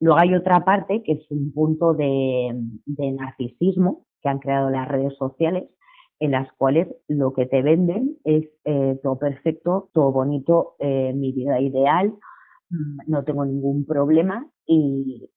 Luego 0.00 0.20
hay 0.20 0.34
otra 0.34 0.64
parte 0.64 1.02
que 1.02 1.12
es 1.12 1.30
un 1.30 1.52
punto 1.52 1.94
de, 1.94 2.54
narcisismo 2.86 4.06
que 4.22 4.28
han 4.28 4.38
creado 4.38 4.70
las 4.70 4.86
redes 4.86 5.16
sociales, 5.16 5.64
en 6.20 6.32
las 6.32 6.52
cuales 6.52 6.88
lo 7.08 7.32
que 7.32 7.46
te 7.46 7.62
venden 7.62 8.16
es 8.24 8.44
eh, 8.64 9.00
todo 9.02 9.18
perfecto, 9.18 9.88
todo 9.92 10.12
bonito, 10.12 10.76
mi 10.80 11.32
vida 11.32 11.60
ideal, 11.60 12.12
no 13.06 13.24
tengo 13.24 13.44
ningún 13.44 13.84
problema 13.86 14.46
y 14.66 15.30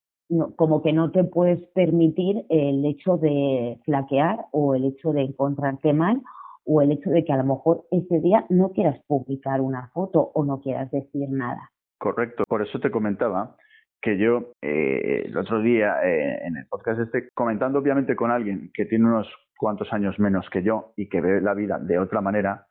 como 0.55 0.81
que 0.81 0.93
no 0.93 1.11
te 1.11 1.23
puedes 1.23 1.61
permitir 1.73 2.45
el 2.49 2.85
hecho 2.85 3.17
de 3.17 3.79
flaquear 3.85 4.45
o 4.51 4.75
el 4.75 4.85
hecho 4.85 5.11
de 5.11 5.23
encontrarte 5.23 5.93
mal 5.93 6.21
o 6.65 6.81
el 6.81 6.91
hecho 6.91 7.09
de 7.09 7.25
que 7.25 7.33
a 7.33 7.37
lo 7.37 7.43
mejor 7.43 7.83
ese 7.91 8.19
día 8.19 8.45
no 8.49 8.71
quieras 8.71 8.99
publicar 9.07 9.61
una 9.61 9.89
foto 9.89 10.31
o 10.33 10.45
no 10.45 10.61
quieras 10.61 10.89
decir 10.91 11.29
nada. 11.29 11.71
Correcto, 11.97 12.43
por 12.47 12.61
eso 12.61 12.79
te 12.79 12.91
comentaba 12.91 13.55
que 14.01 14.17
yo 14.17 14.53
eh, 14.61 15.23
el 15.25 15.37
otro 15.37 15.61
día 15.61 16.01
eh, 16.03 16.39
en 16.43 16.57
el 16.57 16.65
podcast 16.67 17.01
este, 17.01 17.29
comentando 17.33 17.79
obviamente 17.79 18.15
con 18.15 18.31
alguien 18.31 18.71
que 18.73 18.85
tiene 18.85 19.05
unos 19.05 19.27
cuantos 19.57 19.91
años 19.93 20.17
menos 20.17 20.49
que 20.49 20.63
yo 20.63 20.93
y 20.95 21.07
que 21.07 21.21
ve 21.21 21.39
la 21.41 21.53
vida 21.53 21.77
de 21.77 21.99
otra 21.99 22.21
manera, 22.21 22.65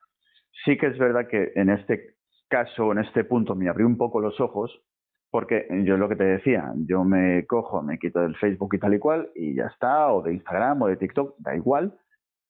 sí 0.65 0.77
que 0.77 0.89
es 0.89 0.99
verdad 0.99 1.29
que 1.29 1.53
en 1.55 1.71
este 1.71 2.17
caso, 2.51 2.93
en 2.93 2.99
este 2.99 3.25
punto, 3.25 3.55
me 3.55 3.71
abrió 3.71 3.87
un 3.87 3.97
poco 3.97 4.21
los 4.21 4.39
ojos 4.41 4.83
porque 5.31 5.67
yo 5.85 5.95
es 5.95 6.01
lo 6.01 6.09
que 6.09 6.17
te 6.17 6.25
decía, 6.25 6.73
yo 6.87 7.05
me 7.05 7.47
cojo, 7.47 7.83
me 7.83 7.99
quito 7.99 8.21
del 8.21 8.37
Facebook 8.37 8.75
y 8.75 8.79
tal 8.79 8.95
y 8.95 8.99
cual 8.99 9.31
y 9.35 9.55
ya 9.55 9.67
está, 9.67 10.13
o 10.13 10.23
de 10.23 10.35
Instagram 10.35 10.83
o 10.83 10.89
de 10.89 10.97
TikTok, 10.97 11.37
da 11.39 11.55
igual, 11.55 11.97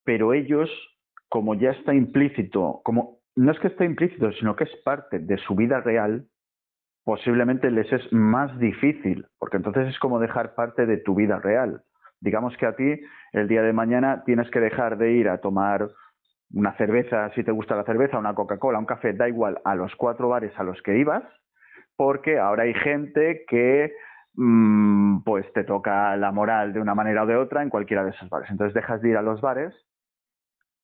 pero 0.03 0.33
ellos 0.33 0.69
como 1.29 1.53
ya 1.55 1.71
está 1.71 1.93
implícito, 1.93 2.81
como 2.83 3.19
no 3.35 3.51
es 3.51 3.59
que 3.59 3.67
esté 3.67 3.85
implícito, 3.85 4.31
sino 4.33 4.55
que 4.55 4.65
es 4.65 4.75
parte 4.83 5.19
de 5.19 5.37
su 5.37 5.55
vida 5.55 5.79
real, 5.79 6.25
posiblemente 7.05 7.71
les 7.71 7.91
es 7.93 8.11
más 8.11 8.57
difícil, 8.59 9.25
porque 9.39 9.57
entonces 9.57 9.87
es 9.87 9.99
como 9.99 10.19
dejar 10.19 10.55
parte 10.55 10.85
de 10.85 10.97
tu 10.97 11.15
vida 11.15 11.39
real. 11.39 11.83
Digamos 12.19 12.55
que 12.57 12.65
a 12.65 12.75
ti 12.75 12.99
el 13.31 13.47
día 13.47 13.61
de 13.61 13.73
mañana 13.73 14.23
tienes 14.25 14.49
que 14.51 14.59
dejar 14.59 14.97
de 14.97 15.13
ir 15.13 15.29
a 15.29 15.39
tomar 15.39 15.89
una 16.53 16.75
cerveza, 16.77 17.29
si 17.33 17.43
te 17.43 17.51
gusta 17.51 17.75
la 17.75 17.83
cerveza, 17.83 18.19
una 18.19 18.35
Coca-Cola, 18.35 18.79
un 18.79 18.85
café, 18.85 19.13
da 19.13 19.27
igual, 19.27 19.59
a 19.63 19.75
los 19.75 19.95
cuatro 19.95 20.29
bares 20.29 20.51
a 20.57 20.63
los 20.63 20.81
que 20.81 20.97
ibas, 20.97 21.23
porque 21.95 22.39
ahora 22.39 22.63
hay 22.63 22.73
gente 22.73 23.45
que 23.47 23.93
mm, 24.35 25.23
pues 25.23 25.51
te 25.53 25.63
toca 25.63 26.15
la 26.17 26.31
moral 26.31 26.73
de 26.73 26.81
una 26.81 26.95
manera 26.95 27.23
o 27.23 27.25
de 27.25 27.35
otra 27.35 27.63
en 27.63 27.69
cualquiera 27.69 28.03
de 28.03 28.11
esos 28.11 28.29
bares. 28.29 28.49
Entonces 28.49 28.73
dejas 28.73 29.01
de 29.01 29.09
ir 29.09 29.17
a 29.17 29.21
los 29.21 29.41
bares 29.41 29.73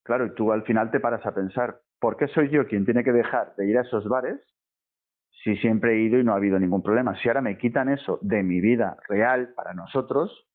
Claro, 0.08 0.26
y 0.26 0.36
tú 0.36 0.54
al 0.54 0.64
final 0.64 0.90
te 0.90 1.02
paras 1.02 1.26
a 1.26 1.36
pensar, 1.36 1.82
¿por 2.00 2.16
qué 2.16 2.30
soy 2.30 2.48
yo 2.50 2.66
quien 2.66 2.86
tiene 2.86 3.04
que 3.04 3.12
dejar 3.12 3.54
de 3.58 3.68
ir 3.68 3.78
a 3.78 3.82
esos 3.82 4.08
bares 4.08 4.40
si 5.44 5.58
siempre 5.58 5.96
he 5.96 6.00
ido 6.00 6.18
y 6.18 6.24
no 6.24 6.32
ha 6.32 6.38
habido 6.38 6.58
ningún 6.58 6.82
problema? 6.82 7.14
Si 7.18 7.28
ahora 7.28 7.42
me 7.42 7.58
quitan 7.58 7.90
eso 7.90 8.18
de 8.22 8.42
mi 8.42 8.62
vida 8.62 8.96
real 9.10 9.54
para 9.54 9.74
nosotros, 9.74 10.48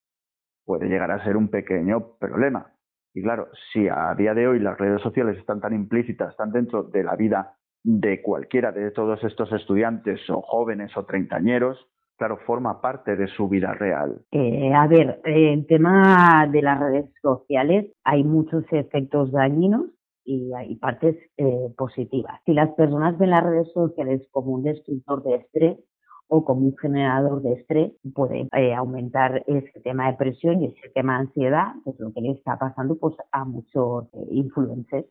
puede 0.64 0.88
llegar 0.88 1.10
a 1.10 1.22
ser 1.22 1.36
un 1.36 1.50
pequeño 1.50 2.16
problema. 2.18 2.72
Y 3.14 3.22
claro, 3.22 3.48
si 3.72 3.88
a 3.88 4.14
día 4.14 4.34
de 4.34 4.48
hoy 4.48 4.58
las 4.58 4.78
redes 4.78 5.02
sociales 5.02 5.38
están 5.38 5.60
tan 5.60 5.74
implícitas, 5.74 6.30
están 6.30 6.50
dentro 6.50 6.84
de 6.84 7.04
la 7.04 7.16
vida 7.16 7.54
de 7.84 8.22
cualquiera 8.22 8.72
de 8.72 8.90
todos 8.90 9.22
estos 9.24 9.52
estudiantes 9.52 10.20
o 10.30 10.40
jóvenes 10.40 10.96
o 10.96 11.04
treintañeros, 11.04 11.78
claro, 12.16 12.38
forma 12.46 12.80
parte 12.80 13.16
de 13.16 13.26
su 13.26 13.48
vida 13.48 13.74
real. 13.74 14.22
Eh, 14.30 14.72
a 14.72 14.86
ver, 14.86 15.20
el 15.24 15.66
tema 15.66 16.46
de 16.50 16.62
las 16.62 16.80
redes 16.80 17.10
sociales, 17.20 17.92
hay 18.04 18.24
muchos 18.24 18.64
efectos 18.70 19.32
dañinos 19.32 19.86
y 20.24 20.52
hay 20.54 20.76
partes 20.76 21.16
eh, 21.36 21.68
positivas. 21.76 22.40
Si 22.46 22.54
las 22.54 22.70
personas 22.74 23.18
ven 23.18 23.30
las 23.30 23.42
redes 23.42 23.72
sociales 23.72 24.26
como 24.30 24.52
un 24.52 24.62
destructor 24.62 25.22
de 25.24 25.34
estrés 25.34 25.78
o 26.28 26.44
como 26.44 26.66
un 26.66 26.76
generador 26.76 27.42
de 27.42 27.52
estrés, 27.54 27.92
puede 28.14 28.48
eh, 28.56 28.74
aumentar 28.74 29.44
ese 29.46 29.80
tema 29.80 30.10
de 30.10 30.16
presión 30.16 30.62
y 30.62 30.66
ese 30.66 30.88
tema 30.94 31.14
de 31.14 31.20
ansiedad, 31.26 31.74
que 31.84 31.90
es 31.90 32.00
lo 32.00 32.12
que 32.12 32.20
le 32.20 32.30
está 32.32 32.58
pasando 32.58 32.96
pues, 32.96 33.14
a 33.32 33.44
muchos 33.44 34.06
influencers. 34.30 35.06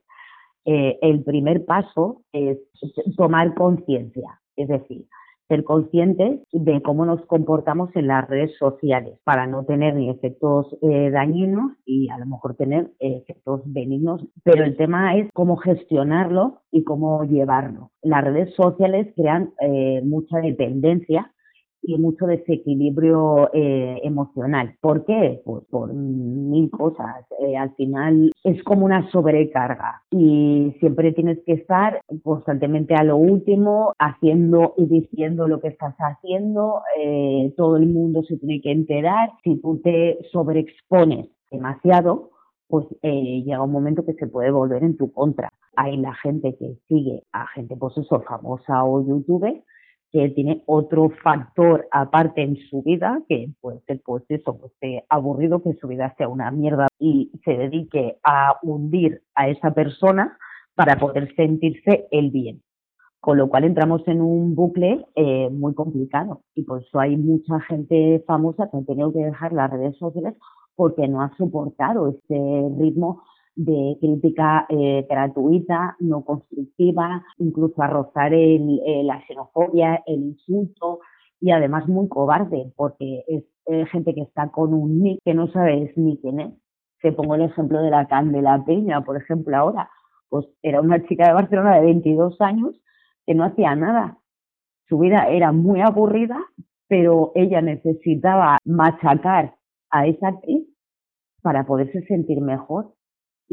el 0.65 1.23
primer 1.23 1.65
paso 1.65 2.21
es 2.31 2.57
tomar 3.17 3.53
conciencia, 3.53 4.39
es 4.55 4.67
decir, 4.67 5.05
ser 5.51 5.65
conscientes 5.65 6.39
de 6.53 6.81
cómo 6.81 7.05
nos 7.05 7.25
comportamos 7.25 7.93
en 7.97 8.07
las 8.07 8.25
redes 8.29 8.57
sociales 8.57 9.19
para 9.25 9.47
no 9.47 9.65
tener 9.65 9.95
ni 9.95 10.09
efectos 10.09 10.67
eh, 10.81 11.09
dañinos 11.11 11.73
y 11.85 12.07
a 12.07 12.17
lo 12.19 12.25
mejor 12.25 12.55
tener 12.55 12.91
efectos 12.99 13.61
benignos. 13.65 14.25
Pero 14.45 14.63
el 14.63 14.77
tema 14.77 15.17
es 15.17 15.29
cómo 15.33 15.57
gestionarlo 15.57 16.61
y 16.71 16.85
cómo 16.85 17.25
llevarlo. 17.25 17.91
Las 18.01 18.23
redes 18.23 18.55
sociales 18.55 19.13
crean 19.13 19.51
eh, 19.59 20.01
mucha 20.05 20.37
dependencia 20.37 21.33
y 21.83 21.97
mucho 21.97 22.25
desequilibrio 22.25 23.49
eh, 23.53 23.99
emocional. 24.03 24.75
¿Por 24.81 25.05
qué? 25.05 25.41
Pues 25.43 25.63
por 25.69 25.93
mil 25.93 26.69
cosas. 26.69 27.25
Eh, 27.39 27.57
al 27.57 27.73
final 27.75 28.31
es 28.43 28.63
como 28.63 28.85
una 28.85 29.09
sobrecarga 29.11 30.03
y 30.11 30.75
siempre 30.79 31.11
tienes 31.13 31.39
que 31.45 31.53
estar 31.53 32.01
constantemente 32.23 32.93
a 32.95 33.03
lo 33.03 33.17
último, 33.17 33.93
haciendo 33.99 34.73
y 34.77 34.85
diciendo 34.85 35.47
lo 35.47 35.59
que 35.59 35.69
estás 35.69 35.95
haciendo. 35.97 36.81
Eh, 36.99 37.53
todo 37.57 37.77
el 37.77 37.87
mundo 37.87 38.23
se 38.23 38.37
tiene 38.37 38.61
que 38.61 38.71
enterar. 38.71 39.31
Si 39.43 39.59
tú 39.61 39.79
te 39.83 40.19
sobreexpones 40.31 41.29
demasiado, 41.49 42.29
pues 42.67 42.85
llega 43.01 43.61
un 43.61 43.71
momento 43.71 44.05
que 44.05 44.13
se 44.13 44.27
puede 44.27 44.49
volver 44.49 44.83
en 44.83 44.95
tu 44.95 45.11
contra. 45.11 45.49
Hay 45.75 45.97
la 45.97 46.13
gente 46.15 46.55
que 46.57 46.77
sigue 46.87 47.23
a 47.33 47.45
gente, 47.47 47.75
pues 47.75 47.97
eso, 47.97 48.21
famosa 48.21 48.85
o 48.85 49.05
youtuber, 49.05 49.61
que 50.11 50.29
tiene 50.29 50.61
otro 50.65 51.09
factor 51.23 51.87
aparte 51.91 52.41
en 52.43 52.57
su 52.69 52.83
vida, 52.83 53.21
que 53.29 53.49
puede 53.61 53.79
ser 53.81 54.01
pues 54.05 54.23
eso, 54.29 54.57
pues 54.57 54.73
aburrido, 55.09 55.63
que 55.63 55.73
su 55.75 55.87
vida 55.87 56.13
sea 56.17 56.27
una 56.27 56.51
mierda 56.51 56.87
y 56.99 57.31
se 57.45 57.51
dedique 57.51 58.17
a 58.23 58.57
hundir 58.61 59.21
a 59.35 59.47
esa 59.47 59.73
persona 59.73 60.37
para 60.75 60.97
poder 60.97 61.33
sentirse 61.35 62.07
el 62.11 62.29
bien. 62.31 62.61
Con 63.21 63.37
lo 63.37 63.49
cual 63.49 63.65
entramos 63.65 64.01
en 64.07 64.19
un 64.19 64.55
bucle 64.55 65.05
eh, 65.15 65.49
muy 65.51 65.75
complicado 65.75 66.41
y 66.55 66.63
por 66.63 66.81
eso 66.81 66.99
hay 66.99 67.15
mucha 67.17 67.59
gente 67.61 68.23
famosa 68.25 68.69
que 68.69 68.77
ha 68.77 68.83
tenido 68.83 69.13
que 69.13 69.19
dejar 69.19 69.53
las 69.53 69.69
redes 69.69 69.95
sociales 69.97 70.35
porque 70.75 71.07
no 71.07 71.21
ha 71.21 71.31
soportado 71.37 72.09
ese 72.09 72.69
ritmo 72.79 73.21
de 73.63 73.97
crítica 73.99 74.65
eh, 74.69 75.05
gratuita, 75.09 75.95
no 75.99 76.23
constructiva, 76.23 77.23
incluso 77.37 77.81
a 77.81 77.87
rozar 77.87 78.33
el, 78.33 78.79
eh, 78.85 79.03
la 79.03 79.21
xenofobia, 79.27 80.01
el 80.05 80.21
insulto 80.23 80.99
y 81.39 81.51
además 81.51 81.87
muy 81.87 82.07
cobarde 82.07 82.71
porque 82.75 83.23
es 83.27 83.43
gente 83.89 84.13
que 84.13 84.21
está 84.21 84.49
con 84.49 84.73
un 84.73 85.01
nick 85.01 85.19
que 85.23 85.33
no 85.33 85.47
sabes 85.51 85.95
ni 85.95 86.17
quién 86.17 86.39
es. 86.39 86.53
Te 87.01 87.11
pongo 87.11 87.35
el 87.35 87.41
ejemplo 87.41 87.81
de 87.81 87.89
la 87.89 88.07
Candela 88.07 88.63
Peña, 88.65 89.01
por 89.01 89.17
ejemplo, 89.17 89.55
ahora. 89.57 89.89
Pues 90.29 90.45
era 90.61 90.81
una 90.81 91.03
chica 91.07 91.27
de 91.27 91.33
Barcelona 91.33 91.75
de 91.75 91.85
22 91.85 92.39
años 92.41 92.75
que 93.25 93.33
no 93.33 93.43
hacía 93.43 93.75
nada. 93.75 94.17
Su 94.87 94.99
vida 94.99 95.27
era 95.29 95.51
muy 95.51 95.81
aburrida, 95.81 96.37
pero 96.87 97.31
ella 97.35 97.61
necesitaba 97.61 98.57
machacar 98.65 99.55
a 99.89 100.07
esa 100.07 100.29
actriz 100.29 100.67
para 101.41 101.65
poderse 101.65 102.01
sentir 102.03 102.41
mejor. 102.41 102.93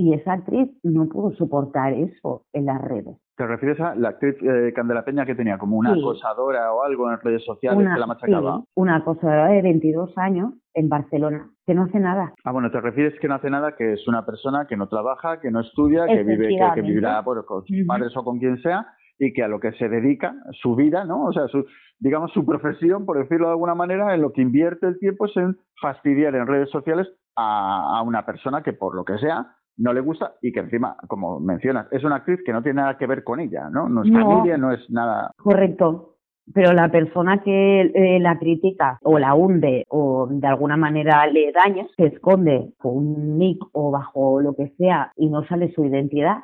Y 0.00 0.14
esa 0.14 0.34
actriz 0.34 0.70
no 0.84 1.08
pudo 1.08 1.32
soportar 1.32 1.92
eso 1.92 2.44
en 2.52 2.66
las 2.66 2.80
redes. 2.80 3.16
¿Te 3.36 3.44
refieres 3.44 3.80
a 3.80 3.96
la 3.96 4.10
actriz 4.10 4.36
eh, 4.42 4.72
Candela 4.72 5.04
Peña 5.04 5.26
que 5.26 5.34
tenía 5.34 5.58
como 5.58 5.76
una 5.76 5.90
acosadora 5.90 6.72
o 6.72 6.84
algo 6.84 7.06
en 7.06 7.14
las 7.14 7.22
redes 7.24 7.44
sociales 7.44 7.88
que 7.92 7.98
la 7.98 8.06
machacaba? 8.06 8.62
una 8.76 8.94
acosadora 8.98 9.48
de 9.48 9.60
22 9.60 10.16
años 10.16 10.54
en 10.72 10.88
Barcelona, 10.88 11.50
que 11.66 11.74
no 11.74 11.82
hace 11.82 11.98
nada. 11.98 12.32
Ah, 12.44 12.52
bueno, 12.52 12.70
te 12.70 12.80
refieres 12.80 13.18
que 13.18 13.26
no 13.26 13.34
hace 13.34 13.50
nada, 13.50 13.74
que 13.74 13.94
es 13.94 14.06
una 14.06 14.24
persona 14.24 14.68
que 14.68 14.76
no 14.76 14.86
trabaja, 14.86 15.40
que 15.40 15.50
no 15.50 15.58
estudia, 15.58 16.06
que 16.06 16.22
vive, 16.22 16.56
que, 16.76 16.80
vivirá 16.80 17.24
con 17.24 17.64
sus 17.66 17.84
padres 17.84 18.16
o 18.16 18.22
con 18.22 18.38
quien 18.38 18.62
sea, 18.62 18.86
y 19.18 19.32
que 19.32 19.42
a 19.42 19.48
lo 19.48 19.58
que 19.58 19.72
se 19.72 19.88
dedica, 19.88 20.32
su 20.62 20.76
vida, 20.76 21.04
¿no? 21.04 21.24
O 21.24 21.32
sea, 21.32 21.48
su, 21.48 21.66
digamos, 21.98 22.30
su 22.32 22.46
profesión, 22.46 23.04
por 23.04 23.18
decirlo 23.18 23.46
de 23.46 23.52
alguna 23.54 23.74
manera, 23.74 24.14
en 24.14 24.22
lo 24.22 24.32
que 24.32 24.42
invierte 24.42 24.86
el 24.86 25.00
tiempo 25.00 25.26
es 25.26 25.36
en 25.36 25.56
fastidiar 25.82 26.36
en 26.36 26.46
redes 26.46 26.70
sociales 26.70 27.08
a, 27.38 28.02
una 28.02 28.24
persona 28.26 28.62
que 28.62 28.72
por 28.72 28.94
lo 28.94 29.04
que 29.04 29.18
sea 29.18 29.54
no 29.78 29.92
le 29.92 30.00
gusta 30.00 30.34
y 30.42 30.52
que 30.52 30.60
encima, 30.60 30.96
como 31.06 31.40
mencionas, 31.40 31.86
es 31.92 32.04
una 32.04 32.16
actriz 32.16 32.40
que 32.44 32.52
no 32.52 32.62
tiene 32.62 32.82
nada 32.82 32.98
que 32.98 33.06
ver 33.06 33.24
con 33.24 33.40
ella, 33.40 33.70
¿no? 33.70 33.88
No 33.88 34.02
es 34.02 34.12
familia, 34.12 34.58
no 34.58 34.72
es 34.72 34.90
nada. 34.90 35.32
Correcto. 35.38 36.16
Pero 36.52 36.72
la 36.72 36.90
persona 36.90 37.42
que 37.42 37.80
eh, 37.82 38.18
la 38.20 38.38
critica 38.38 38.98
o 39.02 39.18
la 39.18 39.34
hunde 39.34 39.84
o 39.88 40.26
de 40.30 40.46
alguna 40.46 40.76
manera 40.76 41.26
le 41.26 41.52
daña, 41.52 41.86
se 41.96 42.06
esconde 42.06 42.72
con 42.78 42.96
un 42.96 43.38
nick 43.38 43.62
o 43.72 43.90
bajo 43.90 44.40
lo 44.40 44.54
que 44.54 44.68
sea 44.78 45.12
y 45.16 45.28
no 45.28 45.46
sale 45.46 45.72
su 45.72 45.84
identidad, 45.84 46.38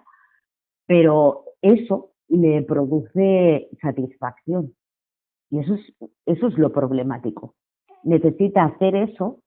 pero 0.86 1.44
eso 1.62 2.10
le 2.28 2.62
produce 2.62 3.68
satisfacción. 3.80 4.74
Y 5.50 5.60
eso 5.60 5.74
es, 5.74 6.10
eso 6.26 6.48
es 6.48 6.58
lo 6.58 6.72
problemático. 6.72 7.54
Necesita 8.02 8.64
hacer 8.64 8.94
eso 8.94 9.40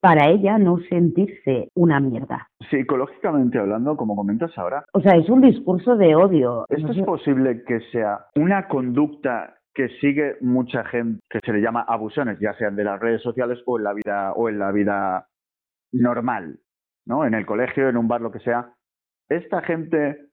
para 0.00 0.30
ella 0.30 0.58
no 0.58 0.78
sentirse 0.88 1.68
una 1.74 2.00
mierda. 2.00 2.48
Psicológicamente 2.70 3.58
hablando, 3.58 3.96
como 3.96 4.16
comentas 4.16 4.56
ahora. 4.56 4.84
O 4.92 5.00
sea, 5.00 5.16
es 5.16 5.28
un 5.28 5.42
discurso 5.42 5.96
de 5.96 6.14
odio. 6.14 6.64
¿Esto 6.68 6.92
es 6.92 7.02
posible 7.02 7.64
que 7.64 7.80
sea 7.92 8.26
una 8.34 8.66
conducta 8.68 9.56
que 9.74 9.88
sigue 10.00 10.36
mucha 10.40 10.84
gente 10.84 11.20
que 11.28 11.40
se 11.44 11.52
le 11.52 11.60
llama 11.60 11.84
abusiones, 11.86 12.38
ya 12.40 12.54
sean 12.54 12.76
de 12.76 12.84
las 12.84 12.98
redes 12.98 13.22
sociales 13.22 13.58
o 13.66 13.78
en 13.78 13.84
la 13.84 13.92
vida 13.92 14.32
o 14.32 14.48
en 14.48 14.58
la 14.58 14.72
vida 14.72 15.28
normal, 15.92 16.58
¿no? 17.06 17.24
En 17.24 17.34
el 17.34 17.46
colegio, 17.46 17.88
en 17.88 17.96
un 17.96 18.08
bar, 18.08 18.20
lo 18.20 18.32
que 18.32 18.40
sea. 18.40 18.72
Esta 19.28 19.62
gente 19.62 20.30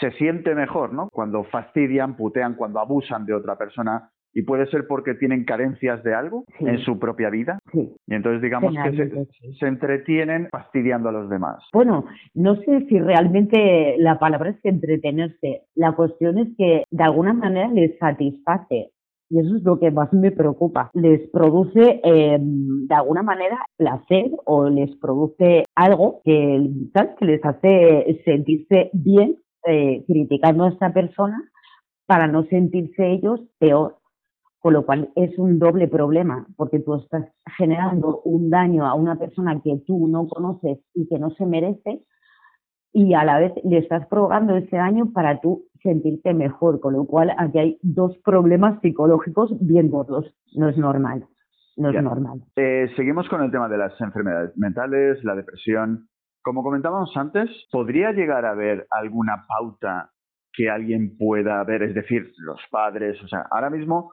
se 0.00 0.10
siente 0.12 0.54
mejor, 0.54 0.92
¿no? 0.92 1.08
Cuando 1.12 1.44
fastidian, 1.44 2.16
putean, 2.16 2.54
cuando 2.54 2.80
abusan 2.80 3.26
de 3.26 3.34
otra 3.34 3.56
persona, 3.56 4.10
y 4.38 4.42
puede 4.42 4.66
ser 4.66 4.86
porque 4.86 5.14
tienen 5.14 5.44
carencias 5.44 6.04
de 6.04 6.14
algo 6.14 6.44
en 6.60 6.78
su 6.78 7.00
propia 7.00 7.28
vida. 7.28 7.58
Sí. 7.72 7.92
Y 8.06 8.14
entonces 8.14 8.40
digamos 8.40 8.72
que 8.72 9.26
se, 9.58 9.66
entretienen 9.66 10.46
fastidiando 10.52 11.08
a 11.08 11.12
los 11.12 11.28
demás. 11.28 11.56
Bueno, 11.72 12.04
no 12.34 12.54
sé 12.54 12.86
si 12.88 13.00
realmente 13.00 13.96
la 13.98 14.20
palabra 14.20 14.50
es 14.50 14.64
entretenerse. 14.64 15.62
La 15.74 15.96
cuestión 15.96 16.38
es 16.38 16.56
que 16.56 16.84
de 16.88 17.02
alguna 17.02 17.32
manera 17.32 17.66
les 17.66 17.98
satisface. 17.98 18.92
Y 19.28 19.40
eso 19.40 19.56
es 19.56 19.64
lo 19.64 19.80
que 19.80 19.90
más 19.90 20.12
me 20.12 20.30
preocupa. 20.30 20.92
Les 20.94 21.28
produce 21.30 22.00
em, 22.04 22.86
de 22.86 22.94
alguna 22.94 23.24
manera 23.24 23.58
placer 23.76 24.30
o 24.44 24.70
les 24.70 24.94
produce 24.98 25.64
algo 25.74 26.20
que, 26.24 26.64
que 27.18 27.24
les 27.24 27.44
hace 27.44 28.22
sentirse 28.24 28.90
bien 28.92 29.34
eh, 29.66 30.04
criticando 30.06 30.62
a 30.62 30.68
esta 30.68 30.92
persona 30.92 31.42
para 32.06 32.28
no 32.28 32.44
sentirse 32.44 33.04
ellos 33.10 33.40
peor 33.58 33.98
con 34.60 34.72
lo 34.72 34.84
cual 34.84 35.10
es 35.14 35.38
un 35.38 35.58
doble 35.58 35.88
problema, 35.88 36.46
porque 36.56 36.80
tú 36.80 36.94
estás 36.94 37.26
generando 37.56 38.20
un 38.24 38.50
daño 38.50 38.86
a 38.86 38.94
una 38.94 39.16
persona 39.16 39.60
que 39.62 39.80
tú 39.86 40.08
no 40.08 40.26
conoces 40.26 40.78
y 40.94 41.06
que 41.08 41.18
no 41.18 41.30
se 41.30 41.46
merece, 41.46 42.02
y 42.92 43.14
a 43.14 43.24
la 43.24 43.38
vez 43.38 43.52
le 43.64 43.78
estás 43.78 44.06
provocando 44.08 44.56
ese 44.56 44.76
daño 44.76 45.12
para 45.12 45.40
tú 45.40 45.66
sentirte 45.82 46.34
mejor, 46.34 46.80
con 46.80 46.94
lo 46.94 47.06
cual 47.06 47.32
aquí 47.38 47.58
hay 47.58 47.78
dos 47.82 48.16
problemas 48.24 48.80
psicológicos 48.80 49.54
bien 49.60 49.90
gordos. 49.90 50.26
No 50.56 50.68
es 50.68 50.76
normal, 50.76 51.26
no 51.76 51.90
es 51.90 52.02
normal. 52.02 52.40
Eh, 52.56 52.90
seguimos 52.96 53.28
con 53.28 53.42
el 53.42 53.50
tema 53.50 53.68
de 53.68 53.78
las 53.78 54.00
enfermedades 54.00 54.56
mentales, 54.56 55.22
la 55.22 55.36
depresión. 55.36 56.08
Como 56.42 56.62
comentábamos 56.62 57.16
antes, 57.16 57.48
¿podría 57.70 58.12
llegar 58.12 58.44
a 58.44 58.52
haber 58.52 58.86
alguna 58.90 59.44
pauta 59.46 60.10
que 60.52 60.70
alguien 60.70 61.16
pueda 61.16 61.62
ver? 61.64 61.82
Es 61.82 61.94
decir, 61.94 62.32
los 62.38 62.60
padres, 62.70 63.22
o 63.22 63.28
sea, 63.28 63.46
ahora 63.50 63.70
mismo 63.70 64.12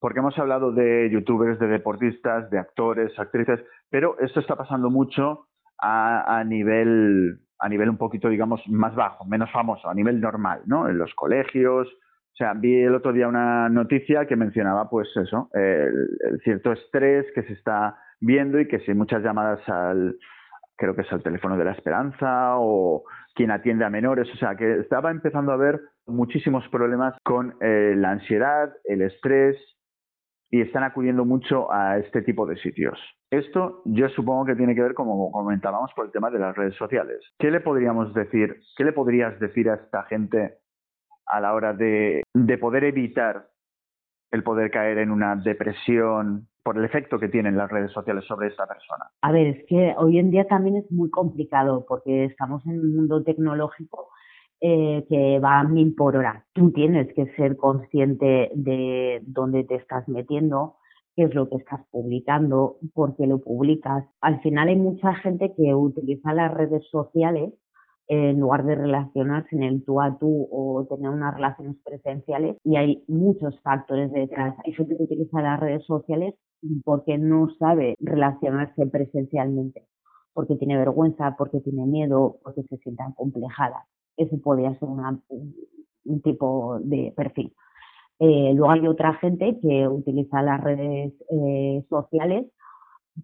porque 0.00 0.20
hemos 0.20 0.38
hablado 0.38 0.72
de 0.72 1.10
youtubers, 1.10 1.58
de 1.58 1.66
deportistas, 1.66 2.50
de 2.50 2.58
actores, 2.58 3.18
actrices, 3.18 3.60
pero 3.90 4.18
esto 4.20 4.40
está 4.40 4.56
pasando 4.56 4.90
mucho 4.90 5.46
a, 5.78 6.38
a, 6.38 6.44
nivel 6.44 7.40
a 7.58 7.68
nivel 7.68 7.88
un 7.88 7.96
poquito, 7.96 8.28
digamos, 8.28 8.60
más 8.68 8.94
bajo, 8.94 9.24
menos 9.24 9.50
famoso, 9.50 9.88
a 9.88 9.94
nivel 9.94 10.20
normal, 10.20 10.62
¿no? 10.66 10.88
En 10.88 10.98
los 10.98 11.12
colegios. 11.14 11.88
O 11.88 12.36
sea, 12.36 12.54
vi 12.54 12.82
el 12.82 12.94
otro 12.94 13.12
día 13.12 13.26
una 13.26 13.68
noticia 13.68 14.26
que 14.26 14.36
mencionaba, 14.36 14.88
pues 14.88 15.08
eso, 15.16 15.50
el, 15.54 16.40
cierto 16.44 16.72
estrés 16.72 17.26
que 17.34 17.42
se 17.42 17.54
está 17.54 17.96
viendo 18.20 18.60
y 18.60 18.68
que 18.68 18.78
si 18.80 18.94
muchas 18.94 19.24
llamadas 19.24 19.60
al, 19.68 20.16
creo 20.76 20.94
que 20.94 21.02
es 21.02 21.12
al 21.12 21.22
teléfono 21.22 21.56
de 21.56 21.64
la 21.64 21.72
esperanza 21.72 22.58
o 22.58 23.02
quien 23.34 23.50
atiende 23.50 23.84
a 23.84 23.90
menores, 23.90 24.28
o 24.32 24.36
sea, 24.36 24.54
que 24.56 24.78
estaba 24.78 25.10
empezando 25.10 25.50
a 25.50 25.56
haber 25.56 25.80
muchísimos 26.06 26.66
problemas 26.68 27.14
con 27.24 27.56
eh, 27.60 27.94
la 27.96 28.12
ansiedad, 28.12 28.72
el 28.84 29.02
estrés, 29.02 29.56
y 30.50 30.60
están 30.62 30.82
acudiendo 30.82 31.24
mucho 31.24 31.70
a 31.72 31.98
este 31.98 32.22
tipo 32.22 32.46
de 32.46 32.56
sitios. 32.56 32.98
Esto 33.30 33.82
yo 33.84 34.08
supongo 34.08 34.46
que 34.46 34.56
tiene 34.56 34.74
que 34.74 34.82
ver, 34.82 34.94
como 34.94 35.30
comentábamos, 35.30 35.90
por 35.94 36.06
el 36.06 36.12
tema 36.12 36.30
de 36.30 36.38
las 36.38 36.56
redes 36.56 36.74
sociales. 36.76 37.20
¿Qué 37.38 37.50
le 37.50 37.60
podríamos 37.60 38.14
decir, 38.14 38.60
qué 38.76 38.84
le 38.84 38.92
podrías 38.92 39.38
decir 39.38 39.68
a 39.68 39.74
esta 39.74 40.04
gente 40.04 40.54
a 41.26 41.40
la 41.40 41.54
hora 41.54 41.74
de, 41.74 42.22
de 42.32 42.58
poder 42.58 42.84
evitar 42.84 43.48
el 44.30 44.42
poder 44.42 44.70
caer 44.70 44.98
en 44.98 45.10
una 45.10 45.36
depresión 45.36 46.48
por 46.62 46.76
el 46.76 46.84
efecto 46.84 47.18
que 47.18 47.28
tienen 47.28 47.56
las 47.56 47.70
redes 47.70 47.92
sociales 47.92 48.24
sobre 48.24 48.48
esta 48.48 48.66
persona? 48.66 49.06
A 49.22 49.32
ver, 49.32 49.46
es 49.46 49.66
que 49.66 49.94
hoy 49.96 50.18
en 50.18 50.30
día 50.30 50.46
también 50.46 50.76
es 50.76 50.90
muy 50.90 51.10
complicado 51.10 51.84
porque 51.86 52.24
estamos 52.24 52.64
en 52.66 52.80
un 52.80 52.94
mundo 52.94 53.22
tecnológico 53.22 54.08
eh, 54.60 55.04
que 55.08 55.38
va 55.38 55.60
a 55.60 55.64
mil 55.64 55.94
por 55.94 56.16
hora. 56.16 56.44
Tú 56.52 56.72
tienes 56.72 57.12
que 57.14 57.26
ser 57.36 57.56
consciente 57.56 58.50
de 58.54 59.22
dónde 59.24 59.62
te 59.62 59.76
estás 59.76 60.08
metiendo, 60.08 60.74
qué 61.14 61.24
es 61.24 61.34
lo 61.34 61.48
que 61.48 61.56
estás 61.56 61.80
publicando, 61.92 62.78
por 62.92 63.14
qué 63.16 63.28
lo 63.28 63.38
publicas. 63.38 64.04
Al 64.20 64.40
final 64.40 64.66
hay 64.66 64.74
mucha 64.74 65.14
gente 65.14 65.54
que 65.56 65.74
utiliza 65.74 66.34
las 66.34 66.52
redes 66.52 66.82
sociales 66.90 67.52
en 68.08 68.40
lugar 68.40 68.64
de 68.64 68.74
relacionarse 68.74 69.54
en 69.54 69.62
el 69.62 69.84
tú 69.84 70.00
a 70.00 70.18
tú 70.18 70.48
o 70.50 70.84
tener 70.88 71.10
unas 71.10 71.34
relaciones 71.34 71.76
presenciales 71.84 72.56
y 72.64 72.74
hay 72.76 73.04
muchos 73.06 73.60
factores 73.60 74.10
detrás. 74.10 74.56
Hay 74.64 74.72
gente 74.72 74.96
que 74.96 75.04
utiliza 75.04 75.40
las 75.40 75.60
redes 75.60 75.84
sociales 75.84 76.34
porque 76.84 77.16
no 77.16 77.48
sabe 77.60 77.94
relacionarse 78.00 78.86
presencialmente, 78.86 79.86
porque 80.32 80.56
tiene 80.56 80.78
vergüenza, 80.78 81.36
porque 81.38 81.60
tiene 81.60 81.86
miedo, 81.86 82.38
porque 82.42 82.62
se 82.64 82.76
siente 82.78 83.04
acomplejada 83.04 83.84
ese 84.18 84.36
podría 84.38 84.78
ser 84.78 84.88
un 84.88 86.22
tipo 86.22 86.78
de 86.80 87.12
perfil. 87.16 87.54
Eh, 88.18 88.52
luego 88.54 88.72
hay 88.72 88.86
otra 88.86 89.14
gente 89.14 89.58
que 89.62 89.86
utiliza 89.86 90.42
las 90.42 90.60
redes 90.60 91.14
eh, 91.30 91.84
sociales 91.88 92.46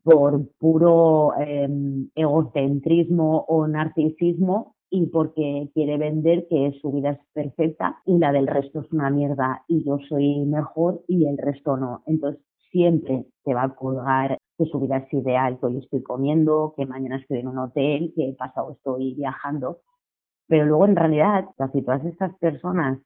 por 0.02 0.48
puro 0.58 1.32
em, 1.38 2.08
egocentrismo 2.14 3.44
o 3.48 3.66
narcisismo 3.66 4.76
y 4.90 5.06
porque 5.06 5.70
quiere 5.74 5.98
vender 5.98 6.46
que 6.48 6.72
su 6.80 6.92
vida 6.92 7.10
es 7.10 7.18
perfecta 7.32 8.00
y 8.06 8.18
la 8.18 8.32
del 8.32 8.46
resto 8.46 8.80
es 8.80 8.92
una 8.92 9.10
mierda 9.10 9.64
y 9.66 9.84
yo 9.84 9.98
soy 10.08 10.44
mejor 10.46 11.02
y 11.08 11.26
el 11.26 11.38
resto 11.38 11.76
no. 11.76 12.02
Entonces 12.06 12.40
siempre 12.70 13.26
te 13.44 13.54
va 13.54 13.64
a 13.64 13.74
colgar 13.74 14.38
que 14.56 14.66
su 14.66 14.78
vida 14.78 14.98
es 14.98 15.12
ideal, 15.12 15.58
que 15.58 15.66
hoy 15.66 15.78
estoy 15.78 16.02
comiendo, 16.02 16.74
que 16.76 16.86
mañana 16.86 17.16
estoy 17.16 17.38
en 17.38 17.48
un 17.48 17.58
hotel, 17.58 18.12
que 18.14 18.34
pasado 18.38 18.72
estoy 18.72 19.14
viajando 19.14 19.78
pero 20.46 20.66
luego, 20.66 20.86
en 20.86 20.96
realidad, 20.96 21.46
casi 21.56 21.82
todas 21.82 22.04
estas 22.04 22.34
personas 22.38 22.98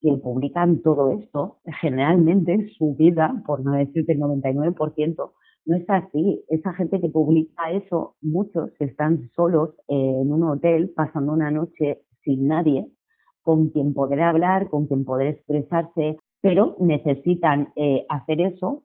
que 0.00 0.12
publican 0.16 0.80
todo 0.82 1.10
esto, 1.12 1.58
generalmente 1.80 2.70
su 2.78 2.94
vida, 2.94 3.42
por 3.46 3.64
no 3.64 3.72
decirte 3.72 4.12
el 4.12 4.20
99%, 4.20 5.32
no 5.66 5.76
es 5.76 5.84
así. 5.88 6.44
Esa 6.48 6.72
gente 6.74 7.00
que 7.00 7.08
publica 7.08 7.70
eso, 7.72 8.16
muchos 8.22 8.70
están 8.78 9.28
solos 9.34 9.74
en 9.88 10.32
un 10.32 10.42
hotel 10.44 10.92
pasando 10.94 11.32
una 11.32 11.50
noche 11.50 12.02
sin 12.22 12.48
nadie, 12.48 12.86
con 13.42 13.68
quien 13.70 13.92
poder 13.92 14.22
hablar, 14.22 14.68
con 14.68 14.86
quien 14.86 15.04
poder 15.04 15.28
expresarse, 15.28 16.18
pero 16.40 16.76
necesitan 16.80 17.72
eh, 17.76 18.06
hacer 18.08 18.40
eso 18.40 18.84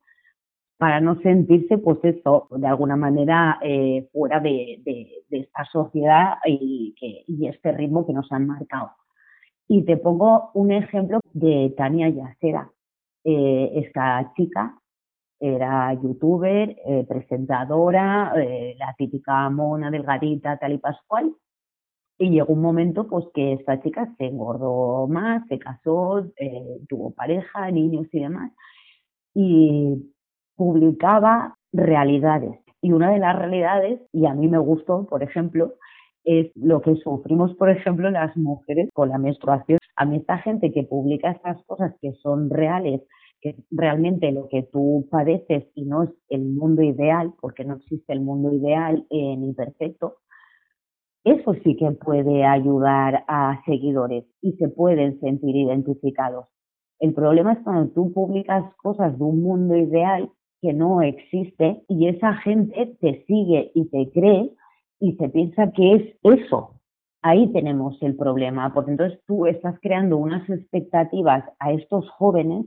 para 0.78 1.00
no 1.00 1.20
sentirse, 1.22 1.78
pues 1.78 2.00
eso, 2.04 2.48
de 2.52 2.68
alguna 2.68 2.96
manera 2.96 3.60
eh, 3.62 4.10
fuera 4.12 4.40
de, 4.40 4.82
esta 5.30 5.66
sociedad 5.66 6.36
y, 6.46 6.96
que, 7.00 7.24
y 7.28 7.48
este 7.48 7.72
ritmo 7.72 8.06
que 8.06 8.14
nos 8.14 8.32
han 8.32 8.48
marcado. 8.48 8.92
Y 9.68 9.86
te 9.86 9.98
pongo 9.98 10.52
un 10.54 10.72
ejemplo 10.72 11.20
de 11.34 11.74
Tania 11.78 12.10
Yacera. 12.10 12.70
Eh, 13.24 13.72
esta 13.76 14.34
chica 14.36 14.78
era 15.40 15.94
youtuber, 15.94 16.76
eh, 16.86 17.06
presentadora, 17.08 18.34
eh, 18.38 18.76
la 18.78 18.94
típica 18.98 19.50
mona 19.50 19.90
delgadita, 19.92 20.58
tal 20.58 20.74
y 20.74 20.78
pascual. 20.78 21.34
Y 22.18 22.30
llegó 22.30 22.54
un 22.54 22.62
momento 22.62 23.08
pues 23.08 23.26
que 23.34 23.54
esta 23.54 23.82
chica 23.82 24.14
se 24.18 24.26
engordó 24.26 25.08
más, 25.08 25.48
se 25.48 25.58
casó, 25.60 26.26
tuvo 26.88 27.12
pareja, 27.12 27.72
niños 27.72 28.08
y 28.12 28.20
demás. 28.20 28.52
Y 29.34 30.13
publicaba 30.56 31.56
realidades. 31.72 32.60
Y 32.82 32.92
una 32.92 33.12
de 33.12 33.20
las 33.20 33.38
realidades, 33.38 34.02
y 34.12 34.26
a 34.26 34.34
mí 34.34 34.48
me 34.48 34.58
gustó, 34.58 35.06
por 35.06 35.24
ejemplo, 35.24 35.74
es 36.26 36.52
lo 36.56 36.82
que 36.82 36.96
sufrimos, 36.96 37.54
por 37.56 37.70
ejemplo, 37.70 38.10
las 38.10 38.36
mujeres 38.38 38.90
con 38.94 39.10
la 39.10 39.18
menstruación. 39.18 39.80
A 39.96 40.06
mí 40.06 40.18
esta 40.18 40.38
gente 40.40 40.72
que 40.72 40.84
publica 40.84 41.32
estas 41.32 41.64
cosas 41.66 41.94
que 42.02 42.14
son 42.14 42.50
reales, 42.50 43.02
que 43.42 43.56
realmente 43.72 44.32
lo 44.32 44.48
que 44.48 44.64
tú 44.64 45.08
padeces 45.12 45.66
y 45.76 45.86
no 45.86 46.04
es 46.04 46.10
el 46.30 46.44
mundo 46.46 46.82
ideal, 46.82 47.34
porque 47.42 47.66
no 47.66 47.76
existe 47.76 48.14
el 48.14 48.22
mundo 48.22 48.54
ideal 48.54 49.06
ni 49.10 49.54
perfecto, 49.54 50.18
eso 51.26 51.54
sí 51.64 51.78
que 51.78 51.92
puede 51.92 52.46
ayudar 52.46 53.24
a 53.28 53.62
seguidores 53.66 54.26
y 54.42 54.54
se 54.54 54.68
pueden 54.68 55.20
sentir 55.22 55.56
identificados. 55.56 56.48
El 57.00 57.14
problema 57.14 57.54
es 57.54 57.60
cuando 57.64 57.92
tú 57.94 58.12
publicas 58.14 58.64
cosas 58.76 59.18
de 59.18 59.24
un 59.24 59.42
mundo 59.42 59.76
ideal 59.76 60.30
que 60.64 60.72
no 60.72 61.02
existe 61.02 61.84
y 61.90 62.08
esa 62.08 62.36
gente 62.36 62.96
te 63.02 63.26
sigue 63.26 63.72
y 63.76 63.90
te 63.90 64.10
cree 64.12 64.50
y 64.98 65.12
se 65.18 65.28
piensa 65.28 65.74
que 65.74 65.94
es 65.94 66.18
eso. 66.24 66.80
Ahí 67.22 67.52
tenemos 67.52 68.02
el 68.02 68.16
problema, 68.16 68.74
porque 68.74 68.92
entonces 68.92 69.20
tú 69.28 69.46
estás 69.46 69.78
creando 69.82 70.18
unas 70.18 70.50
expectativas 70.50 71.44
a 71.60 71.74
estos 71.74 72.10
jóvenes 72.12 72.66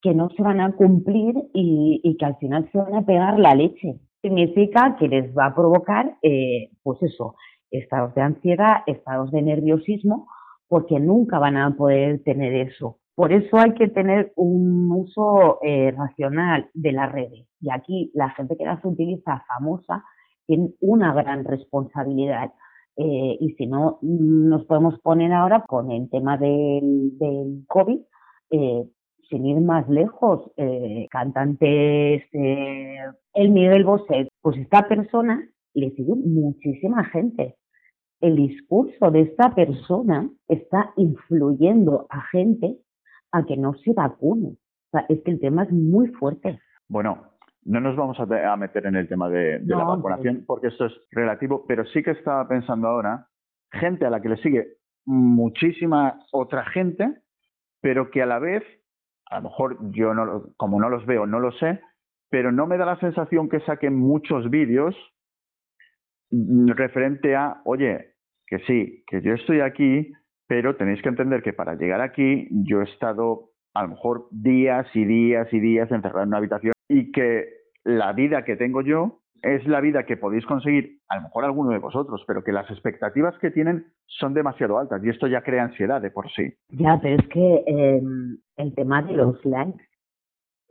que 0.00 0.14
no 0.14 0.30
se 0.30 0.42
van 0.42 0.62
a 0.62 0.72
cumplir 0.72 1.34
y, 1.52 2.16
que 2.18 2.24
al 2.24 2.36
final 2.38 2.70
se 2.72 2.78
van 2.78 2.94
a 2.94 3.04
pegar 3.04 3.38
la 3.38 3.54
leche. 3.54 4.00
Significa 4.22 4.96
que 4.98 5.08
les 5.08 5.36
va 5.36 5.46
a 5.46 5.54
provocar, 5.54 6.16
eh, 6.22 6.70
pues 6.82 7.02
eso, 7.02 7.34
estados 7.70 8.14
de 8.14 8.22
ansiedad, 8.22 8.76
estados 8.86 9.30
de 9.30 9.42
nerviosismo, 9.42 10.26
porque 10.68 10.98
nunca 10.98 11.38
van 11.38 11.58
a 11.58 11.76
poder 11.76 12.22
tener 12.22 12.54
eso. 12.54 12.99
Por 13.14 13.32
eso 13.32 13.58
hay 13.58 13.74
que 13.74 13.88
tener 13.88 14.32
un 14.36 14.90
uso 14.92 15.58
eh, 15.62 15.90
racional 15.90 16.70
de 16.74 16.92
las 16.92 17.12
redes. 17.12 17.46
Y 17.60 17.70
aquí 17.70 18.10
la 18.14 18.30
gente 18.30 18.56
que 18.56 18.64
las 18.64 18.84
utiliza 18.84 19.44
famosa 19.46 20.04
tienen 20.46 20.74
una 20.80 21.12
gran 21.12 21.44
responsabilidad. 21.44 22.52
Eh, 22.96 23.36
y 23.40 23.52
si 23.54 23.66
no, 23.66 23.98
nos 24.02 24.64
podemos 24.64 24.98
poner 25.00 25.32
ahora 25.32 25.64
con 25.66 25.90
el 25.90 26.08
tema 26.10 26.36
del, 26.36 27.12
COVID, 27.68 28.00
eh, 28.50 28.84
sin 29.28 29.46
ir 29.46 29.60
más 29.60 29.88
lejos, 29.88 30.50
cantantes, 31.10 32.24
el 32.32 33.50
Miguel 33.50 33.84
Bosé, 33.84 34.28
pues 34.42 34.58
esta 34.58 34.88
persona 34.88 35.48
le 35.74 35.90
sigue 35.90 36.14
muchísima 36.16 37.04
gente. 37.04 37.54
El 38.20 38.36
discurso 38.36 39.10
de 39.10 39.20
esta 39.20 39.54
persona 39.54 40.28
está 40.48 40.92
influyendo 40.96 42.06
a 42.10 42.22
gente 42.32 42.78
a 43.32 43.44
que 43.44 43.56
no 43.56 43.74
se 43.74 43.92
vacune. 43.92 44.48
O 44.48 44.90
sea, 44.90 45.06
es 45.08 45.22
que 45.22 45.30
el 45.30 45.40
tema 45.40 45.64
es 45.64 45.72
muy 45.72 46.08
fuerte. 46.08 46.60
Bueno, 46.88 47.30
no 47.64 47.80
nos 47.80 47.96
vamos 47.96 48.18
a, 48.18 48.56
meter 48.56 48.86
en 48.86 48.96
el 48.96 49.08
tema 49.08 49.28
de, 49.28 49.60
la 49.64 49.84
vacunación 49.84 50.44
porque 50.46 50.68
esto 50.68 50.86
es 50.86 50.92
relativo, 51.10 51.64
pero 51.66 51.84
sí 51.86 52.02
que 52.02 52.12
estaba 52.12 52.48
pensando 52.48 52.88
ahora 52.88 53.26
gente 53.70 54.04
a 54.06 54.10
la 54.10 54.20
que 54.20 54.30
le 54.30 54.36
sigue 54.38 54.66
muchísima 55.04 56.20
otra 56.32 56.64
gente, 56.66 57.22
pero 57.80 58.10
que 58.10 58.22
a 58.22 58.26
la 58.26 58.38
vez, 58.38 58.62
a 59.26 59.36
lo 59.36 59.48
mejor 59.48 59.78
yo 59.92 60.14
no, 60.14 60.52
como 60.56 60.80
no 60.80 60.88
los 60.88 61.06
veo, 61.06 61.26
no 61.26 61.38
lo 61.38 61.52
sé, 61.52 61.80
pero 62.30 62.52
no 62.52 62.66
me 62.66 62.78
da 62.78 62.86
la 62.86 62.98
sensación 62.98 63.48
que 63.48 63.60
saquen 63.60 63.96
muchos 63.96 64.50
vídeos 64.50 64.94
referente 66.30 67.34
a, 67.34 67.60
oye, 67.64 68.14
que 68.46 68.58
sí, 68.60 69.04
que 69.06 69.20
yo 69.20 69.34
estoy 69.34 69.60
aquí, 69.60 70.12
pero 70.50 70.74
tenéis 70.74 71.00
que 71.00 71.08
entender 71.08 71.44
que 71.44 71.52
para 71.52 71.76
llegar 71.76 72.00
aquí 72.00 72.48
yo 72.50 72.80
he 72.80 72.84
estado 72.84 73.50
a 73.72 73.84
lo 73.84 73.90
mejor 73.90 74.26
días 74.32 74.84
y 74.94 75.04
días 75.04 75.46
y 75.52 75.60
días 75.60 75.88
encerrado 75.92 76.24
en 76.24 76.30
una 76.30 76.38
habitación 76.38 76.72
y 76.88 77.12
que 77.12 77.44
la 77.84 78.12
vida 78.12 78.44
que 78.44 78.56
tengo 78.56 78.82
yo 78.82 79.20
es 79.42 79.64
la 79.68 79.80
vida 79.80 80.06
que 80.06 80.16
podéis 80.16 80.44
conseguir, 80.46 80.98
a 81.08 81.18
lo 81.18 81.22
mejor 81.22 81.44
alguno 81.44 81.70
de 81.70 81.78
vosotros, 81.78 82.24
pero 82.26 82.42
que 82.42 82.50
las 82.50 82.68
expectativas 82.68 83.38
que 83.38 83.52
tienen 83.52 83.92
son 84.06 84.34
demasiado 84.34 84.76
altas 84.76 85.00
y 85.04 85.10
esto 85.10 85.28
ya 85.28 85.42
crea 85.42 85.62
ansiedad 85.62 86.02
de 86.02 86.10
por 86.10 86.28
sí. 86.32 86.52
Ya, 86.70 86.98
pero 87.00 87.14
es 87.22 87.28
que 87.28 87.62
em, 87.68 88.38
el 88.56 88.74
tema 88.74 89.02
de 89.02 89.12
los 89.12 89.44
likes, 89.44 89.84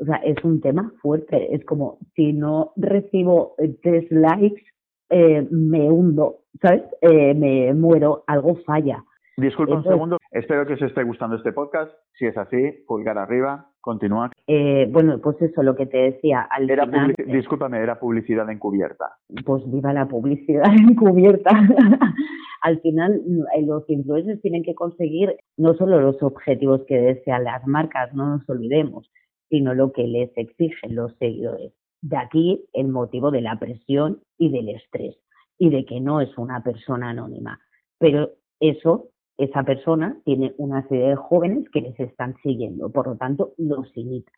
o 0.01 0.03
sea, 0.03 0.17
es 0.17 0.43
un 0.43 0.59
tema 0.59 0.91
fuerte. 1.01 1.55
Es 1.55 1.63
como 1.63 1.99
si 2.15 2.33
no 2.33 2.73
recibo 2.75 3.55
tres 3.81 4.11
likes, 4.11 4.61
eh, 5.09 5.47
me 5.49 5.89
hundo, 5.89 6.39
¿sabes? 6.61 6.83
Eh, 6.99 7.33
me 7.33 7.73
muero, 7.73 8.25
algo 8.27 8.57
falla. 8.65 9.05
Disculpa 9.39 9.75
un 9.75 9.83
segundo, 9.83 10.17
espero 10.31 10.65
que 10.65 10.73
os 10.73 10.81
esté 10.81 11.03
gustando 11.03 11.37
este 11.37 11.53
podcast. 11.53 11.91
Si 12.17 12.25
es 12.25 12.37
así, 12.37 12.83
pulgar 12.85 13.17
arriba, 13.17 13.71
continúa. 13.79 14.29
Eh, 14.47 14.87
bueno, 14.91 15.19
pues 15.21 15.41
eso, 15.41 15.63
lo 15.63 15.75
que 15.75 15.85
te 15.85 15.97
decía. 15.97 16.41
Al 16.41 16.69
era 16.69 16.85
Discúlpame, 17.25 17.79
era 17.79 17.99
publicidad 17.99 18.49
encubierta. 18.49 19.05
Pues 19.45 19.63
viva 19.71 19.93
la 19.93 20.07
publicidad 20.07 20.65
encubierta. 20.89 21.51
al 22.61 22.81
final, 22.81 23.21
eh, 23.55 23.61
los 23.65 23.89
influencers 23.89 24.41
tienen 24.41 24.63
que 24.63 24.75
conseguir 24.75 25.37
no 25.57 25.73
solo 25.75 26.01
los 26.01 26.21
objetivos 26.21 26.81
que 26.85 26.99
desean 26.99 27.45
las 27.45 27.65
marcas, 27.65 28.13
no 28.13 28.37
nos 28.37 28.49
olvidemos, 28.49 29.09
sino 29.49 29.73
lo 29.73 29.93
que 29.93 30.03
les 30.03 30.31
exigen 30.37 30.95
los 30.95 31.15
seguidores. 31.17 31.71
De 32.01 32.17
aquí 32.17 32.65
el 32.73 32.89
motivo 32.89 33.31
de 33.31 33.41
la 33.41 33.57
presión 33.57 34.19
y 34.37 34.51
del 34.51 34.69
estrés 34.69 35.15
y 35.57 35.69
de 35.69 35.85
que 35.85 36.01
no 36.01 36.19
es 36.19 36.37
una 36.37 36.61
persona 36.61 37.09
anónima. 37.09 37.59
Pero 37.99 38.31
eso 38.59 39.09
esa 39.39 39.63
persona 39.63 40.17
tiene 40.25 40.53
una 40.57 40.85
serie 40.89 41.09
de 41.09 41.15
jóvenes 41.15 41.69
que 41.71 41.81
les 41.81 41.99
están 41.99 42.35
siguiendo, 42.43 42.91
por 42.91 43.07
lo 43.07 43.15
tanto 43.15 43.53
los 43.57 43.89
imitan. 43.95 44.35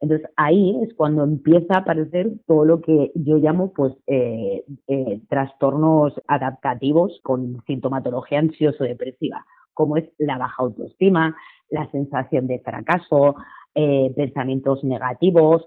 Entonces 0.00 0.28
ahí 0.36 0.78
es 0.82 0.94
cuando 0.94 1.22
empieza 1.22 1.74
a 1.74 1.80
aparecer 1.80 2.30
todo 2.46 2.64
lo 2.64 2.80
que 2.80 3.12
yo 3.14 3.36
llamo 3.36 3.72
pues 3.74 3.92
eh, 4.06 4.64
eh, 4.86 5.20
trastornos 5.28 6.14
adaptativos 6.26 7.20
con 7.22 7.62
sintomatología 7.66 8.38
ansioso-depresiva, 8.38 9.44
como 9.74 9.98
es 9.98 10.08
la 10.16 10.38
baja 10.38 10.62
autoestima, 10.62 11.36
la 11.68 11.90
sensación 11.90 12.46
de 12.46 12.60
fracaso, 12.60 13.36
eh, 13.74 14.12
pensamientos 14.16 14.82
negativos, 14.82 15.66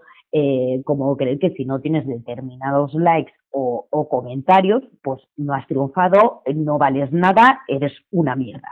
como 0.86 1.18
creer 1.18 1.40
que 1.40 1.50
si 1.52 1.66
no 1.66 1.82
tienes 1.82 2.08
determinados 2.08 2.94
likes 2.94 3.34
o, 3.52 4.08
comentarios, 4.10 4.84
pues 5.04 5.22
no 5.38 5.54
has 5.54 5.68
triunfado, 5.68 6.42
no 6.56 6.78
vales 6.78 7.12
nada, 7.12 7.62
eres 7.68 7.94
una 8.12 8.36
mierda. 8.36 8.68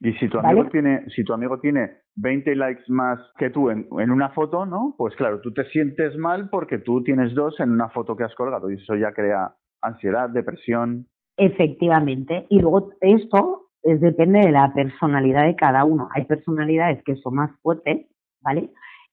Y 0.00 0.12
si 0.14 0.28
tu 0.28 0.38
amigo 0.38 0.68
tiene, 0.68 1.08
si 1.14 1.24
tu 1.24 1.32
amigo 1.32 1.60
tiene 1.60 1.98
20 2.16 2.54
likes 2.56 2.84
más 2.88 3.18
que 3.38 3.50
tú 3.50 3.70
en, 3.70 3.86
una 3.90 4.30
foto, 4.30 4.66
¿no? 4.66 4.94
Pues 4.98 5.14
claro, 5.16 5.40
tú 5.40 5.52
te 5.52 5.64
sientes 5.66 6.16
mal 6.16 6.50
porque 6.50 6.78
tú 6.78 7.02
tienes 7.02 7.34
dos 7.34 7.58
en 7.60 7.70
una 7.70 7.88
foto 7.88 8.16
que 8.16 8.24
has 8.24 8.34
colgado 8.34 8.70
y 8.70 8.74
eso 8.74 8.94
ya 8.96 9.12
crea 9.12 9.54
ansiedad, 9.80 10.28
depresión. 10.28 11.06
Efectivamente. 11.36 12.46
Y 12.50 12.60
luego 12.60 12.90
esto 13.00 13.68
es, 13.82 14.00
depende 14.00 14.40
de 14.40 14.52
la 14.52 14.72
personalidad 14.74 15.44
de 15.44 15.56
cada 15.56 15.84
uno. 15.84 16.08
Hay 16.14 16.24
personalidades 16.24 17.02
que 17.04 17.16
son 17.16 17.36
más 17.36 17.50
fuertes, 17.62 18.06
¿vale? 18.40 18.70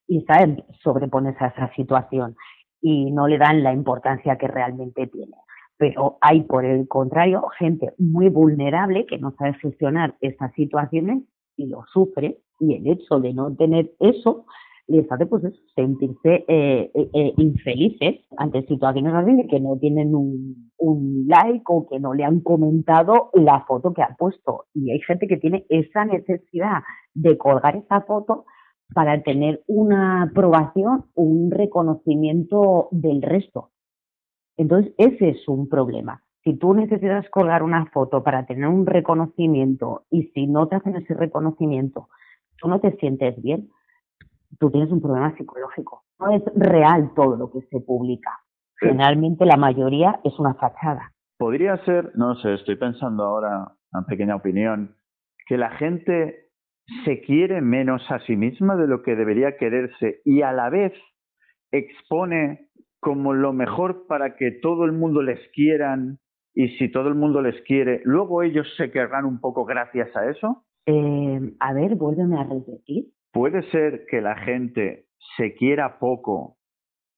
Y 0.07 0.21
saben 0.21 0.63
sobreponerse 0.83 1.43
a 1.43 1.47
esa 1.47 1.73
situación 1.73 2.35
y 2.81 3.11
no 3.11 3.27
le 3.27 3.37
dan 3.37 3.63
la 3.63 3.73
importancia 3.73 4.37
que 4.37 4.47
realmente 4.47 5.07
tiene. 5.07 5.35
Pero 5.77 6.17
hay, 6.21 6.41
por 6.41 6.65
el 6.65 6.87
contrario, 6.87 7.47
gente 7.57 7.93
muy 7.97 8.29
vulnerable 8.29 9.05
que 9.05 9.17
no 9.17 9.31
sabe 9.37 9.53
gestionar 9.55 10.15
estas 10.21 10.53
situaciones 10.53 11.23
y 11.57 11.67
lo 11.67 11.83
sufre. 11.91 12.37
Y 12.59 12.75
el 12.75 12.87
hecho 12.87 13.19
de 13.19 13.33
no 13.33 13.55
tener 13.55 13.91
eso 13.99 14.45
les 14.87 15.09
hace 15.11 15.25
pues 15.25 15.43
sentirse 15.75 16.45
eh, 16.47 16.91
eh, 16.93 17.09
eh, 17.13 17.33
infelices 17.37 18.19
ante 18.37 18.65
situaciones 18.67 19.13
así 19.13 19.33
de 19.35 19.47
que 19.47 19.59
no 19.59 19.77
tienen 19.77 20.13
un, 20.13 20.71
un, 20.77 21.25
like 21.27 21.63
o 21.67 21.87
que 21.87 21.99
no 21.99 22.13
le 22.13 22.25
han 22.25 22.41
comentado 22.41 23.29
la 23.33 23.61
foto 23.61 23.93
que 23.93 24.03
ha 24.03 24.15
puesto. 24.17 24.65
Y 24.73 24.91
hay 24.91 24.99
gente 25.01 25.27
que 25.27 25.37
tiene 25.37 25.65
esa 25.69 26.05
necesidad 26.05 26.83
de 27.13 27.37
colgar 27.37 27.75
esa 27.77 28.01
foto 28.01 28.45
para 28.93 29.21
tener 29.21 29.61
una 29.67 30.23
aprobación 30.23 31.05
o 31.15 31.23
un 31.23 31.51
reconocimiento 31.51 32.89
del 32.91 33.21
resto. 33.21 33.69
Entonces, 34.57 34.93
ese 34.97 35.29
es 35.29 35.47
un 35.47 35.69
problema. 35.69 36.23
Si 36.43 36.57
tú 36.57 36.73
necesitas 36.73 37.29
colgar 37.29 37.63
una 37.63 37.85
foto 37.87 38.23
para 38.23 38.45
tener 38.45 38.67
un 38.67 38.85
reconocimiento 38.85 40.05
y 40.09 40.23
si 40.33 40.47
no 40.47 40.67
te 40.67 40.75
hacen 40.75 40.95
ese 40.95 41.13
reconocimiento, 41.13 42.09
tú 42.57 42.67
no 42.67 42.79
te 42.79 42.91
sientes 42.97 43.41
bien, 43.41 43.69
tú 44.59 44.71
tienes 44.71 44.91
un 44.91 45.01
problema 45.01 45.35
psicológico. 45.35 46.03
No 46.19 46.31
es 46.31 46.43
real 46.55 47.11
todo 47.15 47.35
lo 47.37 47.51
que 47.51 47.61
se 47.69 47.79
publica. 47.79 48.39
Generalmente 48.77 49.45
la 49.45 49.57
mayoría 49.57 50.19
es 50.23 50.37
una 50.39 50.55
fachada. 50.55 51.11
Podría 51.37 51.77
ser, 51.85 52.11
no 52.15 52.35
sé, 52.35 52.55
estoy 52.55 52.75
pensando 52.75 53.23
ahora, 53.23 53.73
una 53.93 54.05
pequeña 54.05 54.35
opinión, 54.35 54.95
que 55.47 55.57
la 55.57 55.71
gente 55.71 56.40
se 57.05 57.21
quiere 57.21 57.61
menos 57.61 58.01
a 58.09 58.19
sí 58.19 58.35
misma 58.35 58.75
de 58.75 58.87
lo 58.87 59.01
que 59.01 59.15
debería 59.15 59.57
quererse 59.57 60.21
y 60.25 60.41
a 60.41 60.51
la 60.51 60.69
vez 60.69 60.93
expone 61.71 62.67
como 62.99 63.33
lo 63.33 63.53
mejor 63.53 64.05
para 64.07 64.35
que 64.35 64.51
todo 64.51 64.85
el 64.85 64.91
mundo 64.91 65.21
les 65.21 65.39
quieran 65.53 66.19
y 66.53 66.69
si 66.77 66.91
todo 66.91 67.07
el 67.07 67.15
mundo 67.15 67.41
les 67.41 67.59
quiere, 67.63 68.01
luego 68.03 68.43
ellos 68.43 68.67
se 68.77 68.91
querrán 68.91 69.25
un 69.25 69.39
poco 69.39 69.65
gracias 69.65 70.15
a 70.15 70.29
eso? 70.29 70.65
Eh, 70.85 71.39
a 71.59 71.73
ver, 71.73 71.95
vuélveme 71.95 72.39
a 72.39 72.43
repetir. 72.43 73.05
Puede 73.31 73.63
ser 73.71 74.05
que 74.09 74.21
la 74.21 74.35
gente 74.35 75.05
se 75.37 75.53
quiera 75.55 75.97
poco 75.99 76.57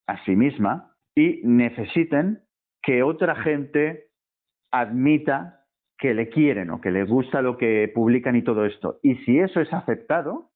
a 0.07 0.23
sí 0.25 0.35
misma 0.35 0.95
y 1.15 1.41
necesiten 1.43 2.43
que 2.81 3.01
otra 3.01 3.35
gente 3.35 4.09
admita 4.71 5.62
que 5.97 6.13
le 6.13 6.29
quieren 6.29 6.69
o 6.69 6.81
que 6.81 6.91
les 6.91 7.07
gusta 7.07 7.41
lo 7.41 7.57
que 7.57 7.91
publican 7.93 8.35
y 8.35 8.43
todo 8.43 8.65
esto. 8.65 8.99
Y 9.01 9.15
si 9.17 9.39
eso 9.39 9.61
es 9.61 9.71
aceptado, 9.73 10.51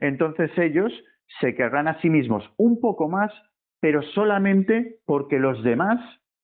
entonces 0.00 0.50
ellos 0.58 0.92
se 1.40 1.54
querrán 1.54 1.88
a 1.88 2.00
sí 2.00 2.10
mismos 2.10 2.44
un 2.56 2.80
poco 2.80 3.08
más, 3.08 3.32
pero 3.80 4.02
solamente 4.02 4.98
porque 5.06 5.38
los 5.38 5.62
demás 5.62 6.00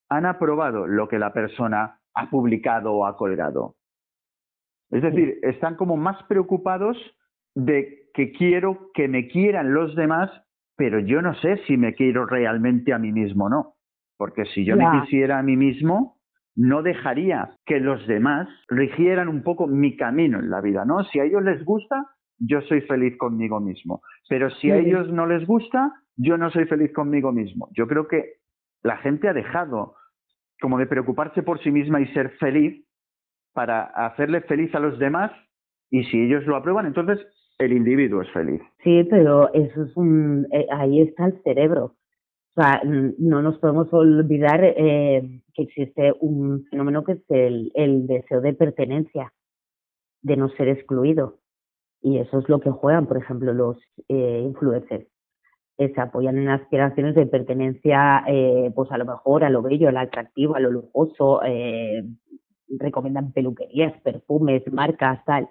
han 0.09 0.27
aprobado 0.27 0.87
lo 0.87 1.09
que 1.09 1.19
la 1.19 1.33
persona 1.33 2.01
ha 2.15 2.31
publicado 2.31 2.93
o 2.93 3.07
ha 3.07 3.17
colgado. 3.17 3.77
Es 4.91 5.03
decir, 5.03 5.39
están 5.43 5.77
como 5.77 5.97
más 5.97 6.23
preocupados 6.25 6.99
de 7.55 8.11
que 8.13 8.33
quiero 8.33 8.91
que 8.93 9.09
me 9.09 9.29
quieran 9.29 9.73
los 9.73 9.97
demás, 9.97 10.31
pero 10.77 11.01
yo 11.01 11.23
no 11.23 11.35
sé 11.37 11.59
si 11.67 11.79
me 11.79 11.95
quiero 11.95 12.27
realmente 12.27 12.93
a 12.93 12.99
mí 12.99 13.11
mismo 13.11 13.47
o 13.47 13.49
no. 13.49 13.75
Porque 14.19 14.45
si 14.47 14.65
yo 14.65 14.77
me 14.77 14.87
quisiera 15.01 15.39
a 15.39 15.43
mí 15.43 15.57
mismo, 15.57 16.19
no 16.55 16.83
dejaría 16.83 17.57
que 17.65 17.81
los 17.81 18.07
demás 18.07 18.49
rigieran 18.69 19.29
un 19.29 19.43
poco 19.43 19.67
mi 19.67 19.97
camino 19.97 20.39
en 20.39 20.51
la 20.51 20.61
vida, 20.61 20.85
¿no? 20.85 21.05
Si 21.05 21.19
a 21.19 21.25
ellos 21.25 21.43
les 21.43 21.65
gusta, 21.65 22.07
yo 22.39 22.61
soy 22.63 22.83
feliz 22.83 23.17
conmigo 23.17 23.61
mismo. 23.61 24.03
Pero 24.29 24.51
si 24.51 24.71
a 24.71 24.77
ellos 24.77 25.11
no 25.11 25.27
les 25.27 25.47
gusta, 25.47 25.93
yo 26.17 26.37
no 26.37 26.51
soy 26.51 26.67
feliz 26.67 26.93
conmigo 26.93 27.33
mismo. 27.33 27.69
Yo 27.73 27.87
creo 27.87 28.09
que 28.09 28.35
la 28.83 28.99
gente 28.99 29.29
ha 29.29 29.33
dejado 29.33 29.95
como 30.61 30.79
de 30.79 30.87
preocuparse 30.87 31.43
por 31.43 31.61
sí 31.63 31.71
misma 31.71 32.01
y 32.01 32.07
ser 32.09 32.31
feliz 32.39 32.85
para 33.53 33.83
hacerle 33.83 34.41
feliz 34.43 34.75
a 34.75 34.81
los 34.81 34.99
demás 34.99 35.33
y 35.91 36.05
si 36.05 36.23
ellos 36.23 36.47
lo 36.47 36.57
aprueban, 36.57 36.87
entonces 36.87 37.19
el 37.59 37.73
individuo 37.73 38.23
es 38.23 38.31
feliz. 38.31 38.61
Sí, 38.83 39.07
pero 39.11 39.53
eso 39.53 39.85
es 39.85 39.97
un, 39.97 40.47
eh, 40.53 40.67
ahí 40.73 41.03
está 41.03 41.27
el 41.27 41.43
cerebro. 41.43 41.97
O 42.55 42.61
sea, 42.61 42.83
no 42.85 43.41
nos 43.41 43.59
podemos 43.59 43.91
olvidar 43.93 44.63
eh, 44.63 45.41
que 45.55 45.63
existe 45.63 46.13
un 46.21 46.67
fenómeno 46.71 47.03
que 47.03 47.13
es 47.13 47.23
el, 47.31 47.73
el, 47.75 48.07
deseo 48.07 48.43
de 48.43 48.53
pertenencia, 48.53 49.33
de 50.21 50.37
no 50.37 50.51
ser 50.51 50.69
excluido. 50.69 51.39
Y 52.03 52.19
eso 52.19 52.41
es 52.41 52.49
lo 52.51 52.61
que 52.61 52.71
juegan, 52.71 53.07
por 53.07 53.17
ejemplo, 53.17 53.55
los 53.55 53.79
eh, 54.09 54.43
influencers. 54.45 55.07
se 55.79 55.99
apoyan 55.99 56.37
en 56.37 56.51
aspiraciones 56.51 57.15
de 57.15 57.25
pertenencia, 57.25 58.23
eh, 58.29 58.71
pues 58.75 58.93
a 58.93 58.99
lo 58.99 59.07
mejor 59.07 59.45
a 59.45 59.51
lo 59.51 59.63
bello, 59.63 59.89
a 59.89 59.93
lo 59.93 60.01
atractivo, 60.01 60.55
a 60.55 60.61
lo 60.61 60.71
lujoso, 60.71 61.41
recomiendan 62.69 63.33
peluquerías, 63.33 63.99
perfumes, 64.03 64.63
marcas, 64.71 65.25
tal, 65.25 65.49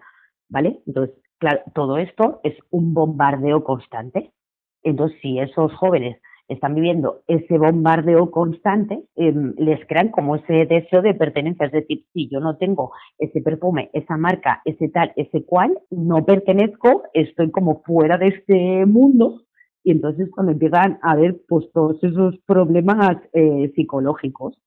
¿vale? 0.50 0.82
Entonces, 0.86 1.16
claro, 1.40 1.62
todo 1.74 1.98
esto 1.98 2.42
es 2.44 2.56
un 2.70 2.94
bombardeo 2.94 3.64
constante. 3.64 4.34
Entonces, 4.84 5.18
si 5.22 5.40
esos 5.40 5.74
jóvenes 5.74 6.22
están 6.52 6.76
viviendo 6.76 7.22
ese 7.28 7.58
bombardeo 7.58 8.30
constante, 8.30 9.04
em, 9.16 9.54
les 9.58 9.86
crean 9.88 10.10
como 10.10 10.36
ese 10.36 10.66
deseo 10.66 11.02
de 11.02 11.14
pertenencia. 11.14 11.66
Es 11.66 11.72
decir, 11.72 12.06
si 12.14 12.30
yo 12.30 12.40
no 12.40 12.58
tengo 12.58 12.92
ese 13.18 13.42
perfume, 13.42 13.90
esa 13.94 14.18
marca, 14.18 14.62
ese 14.66 14.90
tal, 14.90 15.14
ese 15.16 15.46
cual, 15.46 15.80
no 15.90 16.26
pertenezco, 16.26 17.04
estoy 17.14 17.52
como 17.52 17.82
fuera 17.84 18.18
de 18.18 18.28
este 18.28 18.86
mundo. 18.86 19.42
Y 19.84 19.92
entonces 19.92 20.30
cuando 20.30 20.52
empiezan 20.52 21.00
a 21.02 21.16
ver 21.16 21.38
pues 21.48 21.72
todos 21.74 22.04
esos 22.04 22.38
problemas 22.46 23.18
eh, 23.34 23.72
psicológicos, 23.76 24.62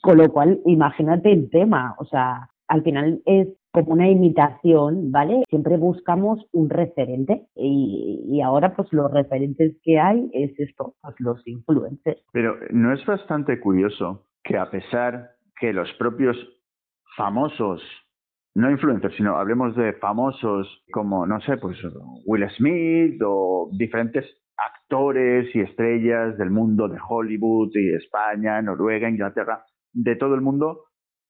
con 0.00 0.18
lo 0.18 0.32
cual 0.32 0.60
imagínate 0.64 1.32
el 1.32 1.50
tema, 1.50 1.94
o 1.98 2.04
sea, 2.06 2.48
al 2.68 2.82
final 2.82 3.20
es 3.26 3.48
como 3.72 3.92
una 3.92 4.08
imitación, 4.08 5.10
¿vale? 5.10 5.42
Siempre 5.48 5.78
buscamos 5.78 6.46
un 6.52 6.68
referente 6.68 7.46
y, 7.56 8.40
ahora 8.44 8.74
pues 8.74 8.92
los 8.92 9.10
referentes 9.10 9.76
que 9.82 9.98
hay 9.98 10.28
es 10.32 10.58
esto, 10.58 10.94
pues 11.00 11.14
los 11.20 11.46
influencers. 11.46 12.20
Pero 12.32 12.56
no 12.70 12.92
es 12.92 13.04
bastante 13.06 13.58
curioso 13.60 14.26
que 14.44 14.58
a 14.58 14.70
pesar 14.70 15.30
que 15.58 15.72
los 15.72 15.90
propios 15.94 16.36
famosos, 17.16 17.82
no 18.54 18.70
influencers, 18.70 19.14
sino 19.16 19.36
hablemos 19.36 19.74
de 19.76 19.94
famosos 19.94 20.84
como, 20.92 21.26
no 21.26 21.40
sé, 21.40 21.56
pues 21.56 21.78
Will 22.26 22.48
Smith 22.56 23.20
o 23.24 23.70
diferentes 23.72 24.26
actores 24.56 25.54
y 25.54 25.60
estrellas 25.60 26.36
del 26.36 26.50
mundo 26.50 26.88
de 26.88 26.98
Hollywood 27.08 27.70
y 27.74 27.94
España, 27.94 28.60
Noruega, 28.60 29.08
Inglaterra, 29.08 29.64
de 29.92 30.16
todo 30.16 30.34
el 30.34 30.42
mundo, 30.42 30.84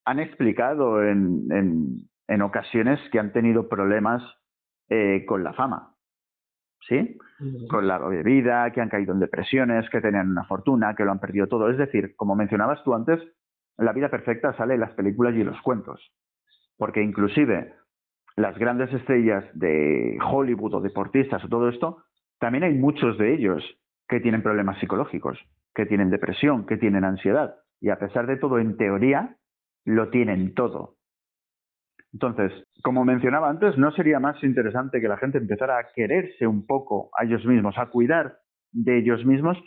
han 0.05 0.19
explicado 0.19 1.01
en, 1.03 1.45
en 1.51 2.09
ocasiones 2.41 2.99
que 3.11 3.19
han 3.19 3.31
tenido 3.33 3.67
problemas 3.67 4.21
eh, 4.89 5.25
con 5.25 5.43
la 5.43 5.53
fama, 5.53 5.95
¿sí? 6.87 7.17
Con 7.69 7.87
la 7.87 7.97
bebida, 7.97 8.71
que 8.71 8.81
han 8.81 8.89
caído 8.89 9.13
en 9.13 9.19
depresiones, 9.19 9.89
que 9.89 10.01
tenían 10.01 10.31
una 10.31 10.45
fortuna, 10.45 10.95
que 10.95 11.03
lo 11.03 11.11
han 11.11 11.19
perdido 11.19 11.47
todo. 11.47 11.69
Es 11.69 11.77
decir, 11.77 12.15
como 12.15 12.35
mencionabas 12.35 12.83
tú 12.83 12.93
antes, 12.93 13.19
la 13.77 13.93
vida 13.93 14.09
perfecta 14.09 14.55
sale 14.55 14.75
en 14.75 14.79
las 14.79 14.91
películas 14.91 15.35
y 15.35 15.41
en 15.41 15.47
los 15.47 15.61
cuentos. 15.61 16.13
Porque 16.77 17.01
inclusive 17.01 17.73
las 18.35 18.57
grandes 18.57 18.91
estrellas 18.93 19.45
de 19.53 20.17
Hollywood 20.23 20.75
o 20.75 20.81
deportistas 20.81 21.43
o 21.43 21.49
todo 21.49 21.69
esto, 21.69 22.03
también 22.39 22.63
hay 22.63 22.73
muchos 22.73 23.17
de 23.17 23.33
ellos 23.33 23.63
que 24.07 24.19
tienen 24.19 24.43
problemas 24.43 24.79
psicológicos, 24.79 25.39
que 25.73 25.85
tienen 25.85 26.09
depresión, 26.09 26.65
que 26.65 26.77
tienen 26.77 27.03
ansiedad. 27.03 27.55
Y 27.79 27.89
a 27.89 27.99
pesar 27.99 28.27
de 28.27 28.37
todo, 28.37 28.59
en 28.59 28.77
teoría, 28.77 29.37
lo 29.85 30.09
tienen 30.09 30.53
todo. 30.53 30.95
Entonces, 32.13 32.51
como 32.83 33.03
mencionaba 33.03 33.49
antes, 33.49 33.77
¿no 33.77 33.91
sería 33.91 34.19
más 34.19 34.41
interesante 34.43 35.01
que 35.01 35.07
la 35.07 35.17
gente 35.17 35.39
empezara 35.39 35.79
a 35.79 35.87
quererse 35.95 36.45
un 36.45 36.65
poco 36.65 37.09
a 37.17 37.25
ellos 37.25 37.43
mismos, 37.45 37.75
a 37.77 37.87
cuidar 37.87 38.37
de 38.71 38.99
ellos 38.99 39.25
mismos 39.25 39.57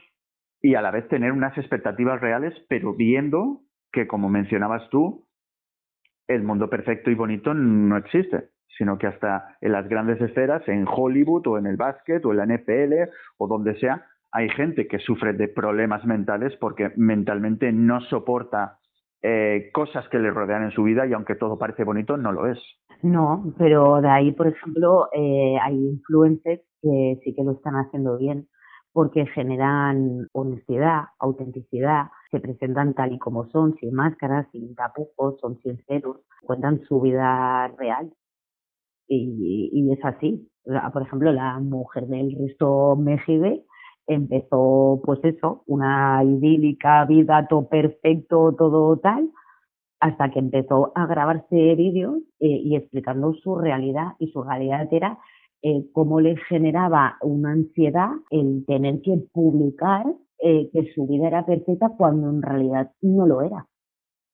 y 0.63 0.77
a 0.77 0.83
la 0.83 0.93
vez 0.93 1.09
tener 1.09 1.33
unas 1.33 1.59
expectativas 1.59 2.21
reales, 2.21 2.55
pero 2.69 2.95
viendo 2.95 3.63
que, 3.93 4.07
como 4.07 4.29
mencionabas 4.29 4.89
tú, 4.91 5.27
el 6.29 6.43
mundo 6.43 6.71
perfecto 6.71 7.11
y 7.11 7.15
bonito 7.15 7.53
no 7.53 7.97
existe, 7.97 8.51
sino 8.79 8.99
que 8.99 9.07
hasta 9.09 9.57
en 9.61 9.73
las 9.73 9.89
grandes 9.89 10.21
esferas, 10.21 10.67
en 10.69 10.87
Hollywood 10.89 11.47
o 11.47 11.59
en 11.59 11.67
el 11.67 11.77
básquet 11.77 12.25
o 12.25 12.33
en 12.33 12.39
la 12.39 12.47
NFL 12.47 13.11
o 13.39 13.49
donde 13.49 13.79
sea, 13.79 14.07
hay 14.33 14.49
gente 14.51 14.87
que 14.87 14.99
sufre 14.99 15.33
de 15.33 15.49
problemas 15.49 16.05
mentales 16.05 16.55
porque 16.57 16.93
mentalmente 16.97 17.73
no 17.73 18.01
soporta 18.03 18.79
eh, 19.23 19.71
cosas 19.73 20.09
que 20.09 20.19
le 20.19 20.31
rodean 20.31 20.65
en 20.65 20.71
su 20.71 20.83
vida 20.83 21.07
y 21.07 21.13
aunque 21.13 21.35
todo 21.35 21.59
parece 21.59 21.85
bonito, 21.85 22.17
no 22.17 22.33
lo 22.33 22.47
es. 22.47 22.59
No, 23.03 23.53
pero 23.59 24.01
de 24.01 24.09
ahí, 24.09 24.33
por 24.33 24.47
ejemplo, 24.47 25.09
eh, 25.13 25.57
hay 25.63 25.75
influencers 25.75 26.63
que 26.83 27.21
sí 27.23 27.35
que 27.35 27.45
lo 27.45 27.53
están 27.53 27.75
haciendo 27.75 28.17
bien 28.19 28.49
porque 28.93 29.27
generan 29.27 30.27
honestidad, 30.33 31.05
autenticidad, 31.19 32.07
se 32.31 32.41
presentan 32.41 32.95
tal 32.95 33.13
y 33.13 33.19
como 33.19 33.47
son, 33.51 33.75
sin 33.75 33.93
máscaras, 33.93 34.47
sin 34.53 34.75
tapujos, 34.75 35.39
son 35.39 35.61
sinceros, 35.61 36.23
cuentan 36.41 36.81
su 36.89 37.03
vida 37.03 37.69
real. 37.77 38.11
Y, 39.07 39.69
y 39.71 39.93
es 39.93 40.03
así. 40.03 40.51
Por 40.95 41.03
ejemplo, 41.03 41.31
la 41.31 41.59
mujer 41.61 42.07
del 42.07 42.35
Risto 42.39 42.97
Mejide 42.97 43.66
empezó 44.07 45.01
pues 45.05 45.21
eso, 45.25 45.63
una 45.67 46.23
idílica 46.25 47.05
vida, 47.05 47.47
todo 47.49 47.69
perfecto, 47.69 48.55
todo 48.57 48.99
tal, 48.99 49.31
hasta 50.01 50.31
que 50.31 50.39
empezó 50.39 50.93
a 50.95 51.07
grabarse 51.07 51.75
vídeos 51.75 52.19
eh, 52.41 52.49
y 52.49 52.77
explicando 52.77 53.35
su 53.35 53.57
realidad 53.57 54.13
y 54.19 54.31
su 54.31 54.43
realidad 54.43 54.89
era 54.91 55.19
eh, 55.63 55.87
cómo 55.93 56.21
le 56.21 56.37
generaba 56.49 57.17
una 57.23 57.53
ansiedad 57.53 58.11
el 58.31 58.65
tener 58.67 59.01
que 59.03 59.19
publicar 59.33 60.05
eh, 60.39 60.69
que 60.73 60.93
su 60.95 61.07
vida 61.07 61.29
era 61.29 61.47
perfecta 61.47 61.91
cuando 61.97 62.29
en 62.29 62.43
realidad 62.43 62.93
no 63.01 63.27
lo 63.27 63.43
era. 63.43 63.67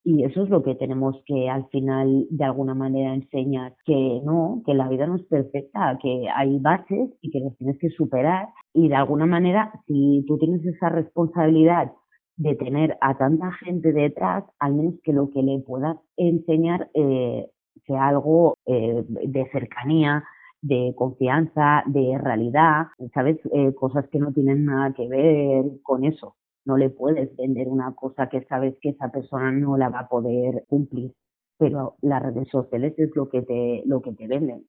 Y 0.05 0.25
eso 0.25 0.43
es 0.43 0.51
lo 0.51 0.63
que 0.63 0.75
tenemos 0.75 1.23
que 1.27 1.49
al 1.49 1.69
final 1.69 2.27
de 2.31 2.45
alguna 2.45 2.75
manera 2.75 3.15
enseñar, 3.15 3.77
que 3.85 4.21
no, 4.25 4.63
que 4.67 4.75
la 4.75 4.89
vida 4.89 5.07
no 5.07 5.17
es 5.17 5.23
perfecta, 5.27 5.97
que 6.03 6.29
hay 6.35 6.59
bases 6.59 7.11
y 7.21 7.31
que 7.31 7.41
los 7.41 7.57
tienes 7.57 7.79
que 7.79 7.91
superar. 7.91 8.49
Y 8.75 8.89
de 8.89 8.97
alguna 8.97 9.27
manera, 9.27 9.73
si 9.87 10.25
tú 10.27 10.39
tienes 10.39 10.65
esa 10.67 10.89
responsabilidad 10.89 11.93
de 12.37 12.57
tener 12.57 12.97
a 13.01 13.17
tanta 13.17 13.53
gente 13.53 13.93
detrás, 13.93 14.45
al 14.59 14.75
menos 14.75 14.95
que 15.05 15.13
lo 15.13 15.31
que 15.31 15.43
le 15.43 15.61
puedas 15.61 15.97
enseñar 16.17 16.91
eh, 16.95 17.49
sea 17.87 18.09
algo 18.09 18.57
eh, 18.67 19.05
de 19.07 19.51
cercanía, 19.53 20.25
de 20.63 20.95
confianza, 20.97 21.83
de 21.87 22.19
realidad, 22.19 22.87
¿sabes? 23.15 23.39
Eh, 23.53 23.75
cosas 23.75 24.09
que 24.09 24.19
no 24.19 24.33
tienen 24.33 24.65
nada 24.65 24.93
que 24.95 25.09
ver 25.09 25.65
con 25.83 26.05
eso. 26.05 26.37
No 26.65 26.77
le 26.77 26.91
puedes 26.91 27.35
vender 27.37 27.69
una 27.69 27.95
cosa 27.95 28.29
que 28.29 28.45
sabes 28.45 28.77
que 28.81 28.91
esa 28.91 29.11
persona 29.11 29.51
no 29.53 29.77
la 29.77 29.89
va 29.89 30.01
a 30.01 30.09
poder 30.09 30.65
cumplir. 30.69 31.13
Pero 31.59 31.97
las 32.03 32.23
redes 32.23 32.49
sociales 32.49 32.95
es 32.99 33.11
lo 33.15 33.29
que 33.29 33.43
te, 33.43 33.83
lo 33.87 34.03
que 34.03 34.13
te 34.13 34.27
venden. 34.27 34.67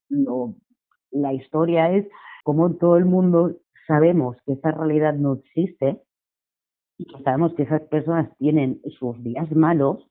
la 1.11 1.33
historia 1.33 1.91
es 1.91 2.07
como 2.43 2.75
todo 2.75 2.97
el 2.97 3.05
mundo 3.05 3.55
sabemos 3.87 4.37
que 4.45 4.53
esa 4.53 4.71
realidad 4.71 5.13
no 5.13 5.33
existe 5.33 6.01
y 6.97 7.05
sabemos 7.23 7.53
que 7.55 7.63
esas 7.63 7.81
personas 7.83 8.35
tienen 8.37 8.81
sus 8.99 9.21
días 9.23 9.51
malos 9.51 10.07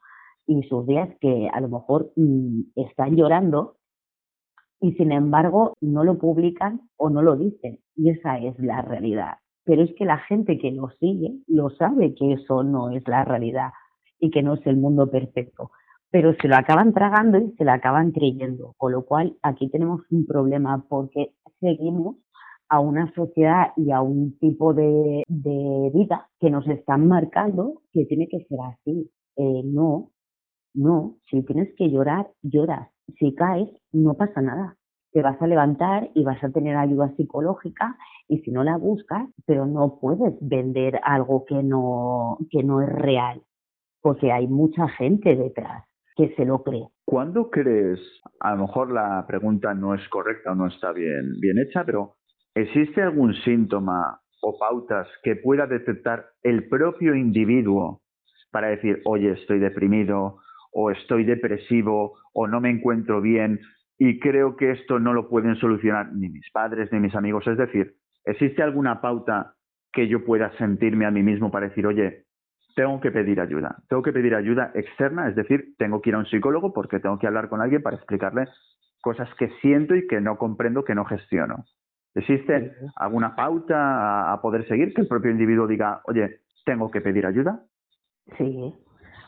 y 0.46 0.62
sus 0.64 0.86
días 0.86 1.08
que 1.20 1.48
a 1.52 1.60
lo 1.60 1.68
mejor 1.68 2.12
mm, 2.16 2.62
están 2.76 3.16
llorando 3.16 3.76
y 4.80 4.92
sin 4.94 5.12
embargo 5.12 5.74
no 5.80 6.04
lo 6.04 6.18
publican 6.18 6.80
o 6.96 7.08
no 7.08 7.22
lo 7.22 7.36
dicen. 7.36 7.78
Y 7.94 8.10
esa 8.10 8.38
es 8.38 8.58
la 8.58 8.82
realidad. 8.82 9.34
Pero 9.64 9.82
es 9.82 9.94
que 9.94 10.04
la 10.04 10.18
gente 10.18 10.58
que 10.58 10.70
lo 10.72 10.88
sigue 11.00 11.34
lo 11.46 11.70
sabe 11.70 12.14
que 12.14 12.32
eso 12.32 12.62
no 12.62 12.90
es 12.90 13.06
la 13.06 13.24
realidad 13.24 13.70
y 14.18 14.30
que 14.30 14.42
no 14.42 14.54
es 14.54 14.66
el 14.66 14.76
mundo 14.76 15.10
perfecto. 15.10 15.70
Pero 16.10 16.34
se 16.34 16.48
lo 16.48 16.56
acaban 16.56 16.92
tragando 16.92 17.38
y 17.38 17.52
se 17.52 17.64
lo 17.64 17.72
acaban 17.72 18.12
creyendo. 18.12 18.74
Con 18.76 18.92
lo 18.92 19.04
cual 19.04 19.36
aquí 19.42 19.70
tenemos 19.70 20.02
un 20.10 20.26
problema 20.26 20.84
porque 20.88 21.32
seguimos 21.60 22.16
a 22.68 22.80
una 22.80 23.12
sociedad 23.14 23.72
y 23.76 23.90
a 23.90 24.00
un 24.00 24.38
tipo 24.38 24.72
de, 24.72 25.22
vida 25.28 26.30
que 26.40 26.50
nos 26.50 26.66
están 26.68 27.06
marcando 27.06 27.82
que 27.92 28.06
tiene 28.06 28.28
que 28.28 28.44
ser 28.46 28.58
así. 28.60 29.10
Eh, 29.36 29.62
no, 29.64 30.10
no, 30.74 31.18
si 31.30 31.42
tienes 31.42 31.74
que 31.76 31.90
llorar, 31.90 32.30
lloras. 32.42 32.88
Si 33.18 33.34
caes, 33.34 33.68
no 33.92 34.14
pasa 34.14 34.40
nada. 34.40 34.76
Te 35.12 35.22
vas 35.22 35.40
a 35.40 35.46
levantar 35.46 36.10
y 36.14 36.24
vas 36.24 36.42
a 36.42 36.50
tener 36.50 36.76
ayuda 36.76 37.14
psicológica 37.16 37.96
y 38.28 38.38
si 38.38 38.50
no 38.50 38.64
la 38.64 38.76
buscas, 38.78 39.28
pero 39.46 39.66
no 39.66 39.98
puedes 40.00 40.34
vender 40.40 40.98
algo 41.04 41.44
que 41.44 41.62
no, 41.62 42.38
que 42.50 42.62
no 42.62 42.80
es 42.80 42.88
real, 42.88 43.42
porque 44.00 44.32
hay 44.32 44.46
mucha 44.46 44.88
gente 44.88 45.36
detrás 45.36 45.84
que 46.16 46.34
se 46.34 46.44
lo 46.44 46.62
cree. 46.62 46.88
¿Cuándo 47.04 47.50
crees, 47.50 48.00
a 48.40 48.54
lo 48.54 48.62
mejor 48.62 48.92
la 48.92 49.24
pregunta 49.26 49.74
no 49.74 49.94
es 49.94 50.06
correcta 50.08 50.52
o 50.52 50.54
no 50.54 50.66
está 50.66 50.92
bien, 50.92 51.38
bien 51.40 51.58
hecha, 51.58 51.84
pero 51.84 52.14
¿existe 52.54 53.02
algún 53.02 53.34
síntoma 53.44 54.20
o 54.42 54.58
pautas 54.58 55.08
que 55.22 55.36
pueda 55.36 55.66
detectar 55.66 56.26
el 56.42 56.68
propio 56.68 57.14
individuo 57.14 58.02
para 58.50 58.68
decir, 58.68 59.00
oye, 59.04 59.32
estoy 59.32 59.58
deprimido 59.58 60.38
o 60.72 60.90
estoy 60.90 61.24
depresivo 61.24 62.18
o 62.32 62.46
no 62.46 62.60
me 62.60 62.70
encuentro 62.70 63.20
bien 63.20 63.60
y 64.04 64.18
creo 64.18 64.56
que 64.56 64.72
esto 64.72 64.98
no 64.98 65.12
lo 65.12 65.28
pueden 65.28 65.54
solucionar 65.54 66.12
ni 66.12 66.28
mis 66.28 66.50
padres 66.50 66.90
ni 66.90 66.98
mis 66.98 67.14
amigos. 67.14 67.46
Es 67.46 67.56
decir, 67.56 67.94
¿existe 68.24 68.60
alguna 68.60 69.00
pauta 69.00 69.54
que 69.92 70.08
yo 70.08 70.24
pueda 70.24 70.50
sentirme 70.58 71.06
a 71.06 71.12
mí 71.12 71.22
mismo 71.22 71.52
para 71.52 71.68
decir, 71.68 71.86
oye, 71.86 72.24
tengo 72.74 73.00
que 73.00 73.12
pedir 73.12 73.40
ayuda, 73.40 73.76
tengo 73.88 74.02
que 74.02 74.12
pedir 74.12 74.34
ayuda 74.34 74.72
externa, 74.74 75.28
es 75.28 75.36
decir, 75.36 75.76
tengo 75.78 76.00
que 76.00 76.10
ir 76.10 76.16
a 76.16 76.18
un 76.18 76.26
psicólogo 76.26 76.72
porque 76.72 76.98
tengo 76.98 77.16
que 77.20 77.28
hablar 77.28 77.48
con 77.48 77.60
alguien 77.60 77.80
para 77.80 77.94
explicarle 77.94 78.48
cosas 79.00 79.32
que 79.38 79.50
siento 79.60 79.94
y 79.94 80.08
que 80.08 80.20
no 80.20 80.36
comprendo, 80.36 80.82
que 80.82 80.96
no 80.96 81.04
gestiono. 81.04 81.64
¿Existe 82.16 82.72
alguna 82.96 83.36
pauta 83.36 84.32
a 84.32 84.42
poder 84.42 84.66
seguir 84.66 84.94
que 84.94 85.02
el 85.02 85.06
propio 85.06 85.30
individuo 85.30 85.68
diga, 85.68 86.00
oye, 86.06 86.40
tengo 86.64 86.90
que 86.90 87.02
pedir 87.02 87.24
ayuda? 87.24 87.60
Sí, 88.36 88.74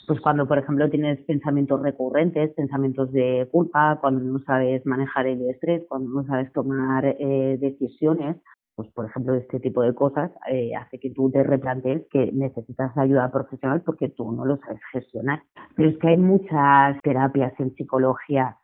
pues 0.07 0.20
cuando, 0.20 0.46
por 0.46 0.59
ejemplo, 0.59 0.90
tienes 0.90 1.20
pensamientos 1.24 1.80
recurrentes, 1.82 2.52
pensamientos 2.55 3.12
de 3.12 3.48
culpa, 3.50 3.98
cuando 4.00 4.24
no 4.24 4.38
sabes 4.44 4.84
manejar 4.86 5.26
el 5.26 5.48
estrés, 5.50 5.84
cuando 5.88 6.11
no 6.11 6.26
sabes 6.26 6.52
tomar 6.52 7.05
eh, 7.07 7.59
decisiones, 7.61 8.36
pues 8.74 8.90
por 8.92 9.07
ejemplo, 9.07 9.34
este 9.34 9.61
tipo 9.61 9.82
de 9.82 9.94
cosas 9.94 10.30
eh, 10.50 10.74
hace 10.74 10.98
que 10.98 11.11
tú 11.11 11.30
te 11.30 11.42
replantees 11.42 12.07
que 12.11 12.32
necesitas 12.32 12.96
ayuda 12.96 13.30
profesional 13.30 13.82
porque 13.82 14.09
tú 14.09 14.32
no 14.32 14.44
lo 14.44 14.57
sabes 14.59 14.80
gestionar. 14.92 15.42
Pero 15.76 15.90
es 15.90 15.98
que 15.98 16.09
hay 16.09 16.16
muchas 16.16 17.00
terapias 17.02 17.52
en 17.61 17.74
psicología. 17.74 18.57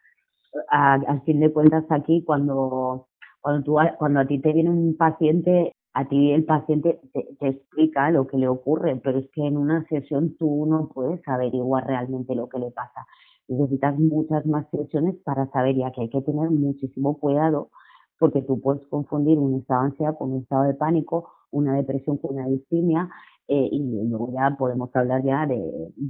al 0.68 1.22
fin 1.22 1.40
de 1.40 1.52
cuentas, 1.52 1.84
aquí 1.90 2.24
cuando 2.24 3.06
cuando, 3.40 3.62
tú, 3.62 3.76
cuando 3.98 4.20
a 4.20 4.26
ti 4.26 4.38
te 4.38 4.52
viene 4.52 4.70
un 4.70 4.96
paciente 4.96 5.72
a 5.92 6.08
ti 6.08 6.32
el 6.32 6.44
paciente 6.44 7.00
te, 7.12 7.48
explica 7.48 8.10
lo 8.10 8.26
que 8.26 8.38
le 8.38 8.48
ocurre, 8.48 8.96
pero 9.02 9.18
es 9.18 9.28
que 9.32 9.46
en 9.46 9.56
una 9.56 9.84
sesión 9.88 10.36
tú 10.38 10.66
no 10.66 10.88
puedes 10.88 11.26
averiguar 11.26 11.86
realmente 11.86 12.34
lo 12.34 12.48
que 12.48 12.58
le 12.58 12.70
pasa. 12.70 13.06
Necesitas 13.48 13.98
muchas 13.98 14.46
más 14.46 14.66
sesiones 14.70 15.16
para 15.24 15.50
saber 15.50 15.76
ya 15.76 15.90
que 15.90 16.02
hay 16.02 16.10
que 16.10 16.22
tener 16.22 16.50
muchísimo 16.50 17.18
cuidado 17.18 17.70
porque 18.18 18.42
tú 18.42 18.60
puedes 18.60 18.86
confundir 18.88 19.38
un 19.38 19.58
estado 19.58 19.80
de 19.80 19.86
ansiedad 19.88 20.16
con 20.16 20.32
un 20.32 20.42
estado 20.42 20.64
de 20.64 20.74
pánico, 20.74 21.32
una 21.50 21.74
depresión 21.74 22.18
con 22.18 22.34
una 22.36 22.46
distimia 22.46 23.08
eh, 23.48 23.68
y 23.72 24.08
luego 24.08 24.30
ya 24.32 24.54
podemos 24.56 24.94
hablar 24.94 25.24
ya 25.24 25.46
de, 25.46 25.60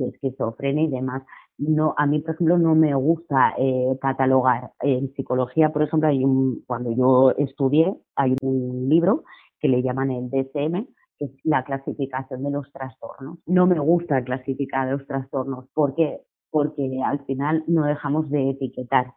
esquizofrenia 0.09 0.85
y 0.85 0.91
demás. 0.91 1.23
No, 1.57 1.95
a 1.97 2.05
mí, 2.07 2.19
por 2.19 2.35
ejemplo, 2.35 2.59
no 2.59 2.75
me 2.75 2.95
gusta 2.95 3.55
eh, 3.57 3.97
catalogar. 4.01 4.73
En 4.81 5.15
psicología, 5.15 5.73
por 5.73 5.83
ejemplo, 5.85 6.09
hay 6.09 6.23
un, 6.25 6.63
cuando 6.67 6.93
yo 6.93 7.31
estudié, 7.39 7.97
hay 8.17 8.35
un 8.43 8.89
libro 8.91 9.25
que 9.61 9.69
le 9.69 9.83
llaman 9.83 10.11
el 10.11 10.31
DSM, 10.31 10.87
que 11.19 11.27
es 11.27 11.33
la 11.45 11.65
clasificación 11.65 12.43
de 12.43 12.51
los 12.51 12.71
trastornos. 12.73 13.39
No 13.47 13.67
me 13.67 13.79
gusta 13.79 14.25
clasificar 14.25 14.89
los 14.91 15.07
trastornos. 15.07 15.67
¿Por 15.75 15.95
qué? 15.95 16.21
Porque 16.51 17.01
al 17.05 17.25
final 17.27 17.65
no 17.67 17.85
dejamos 17.85 18.31
de 18.31 18.51
etiquetar. 18.51 19.13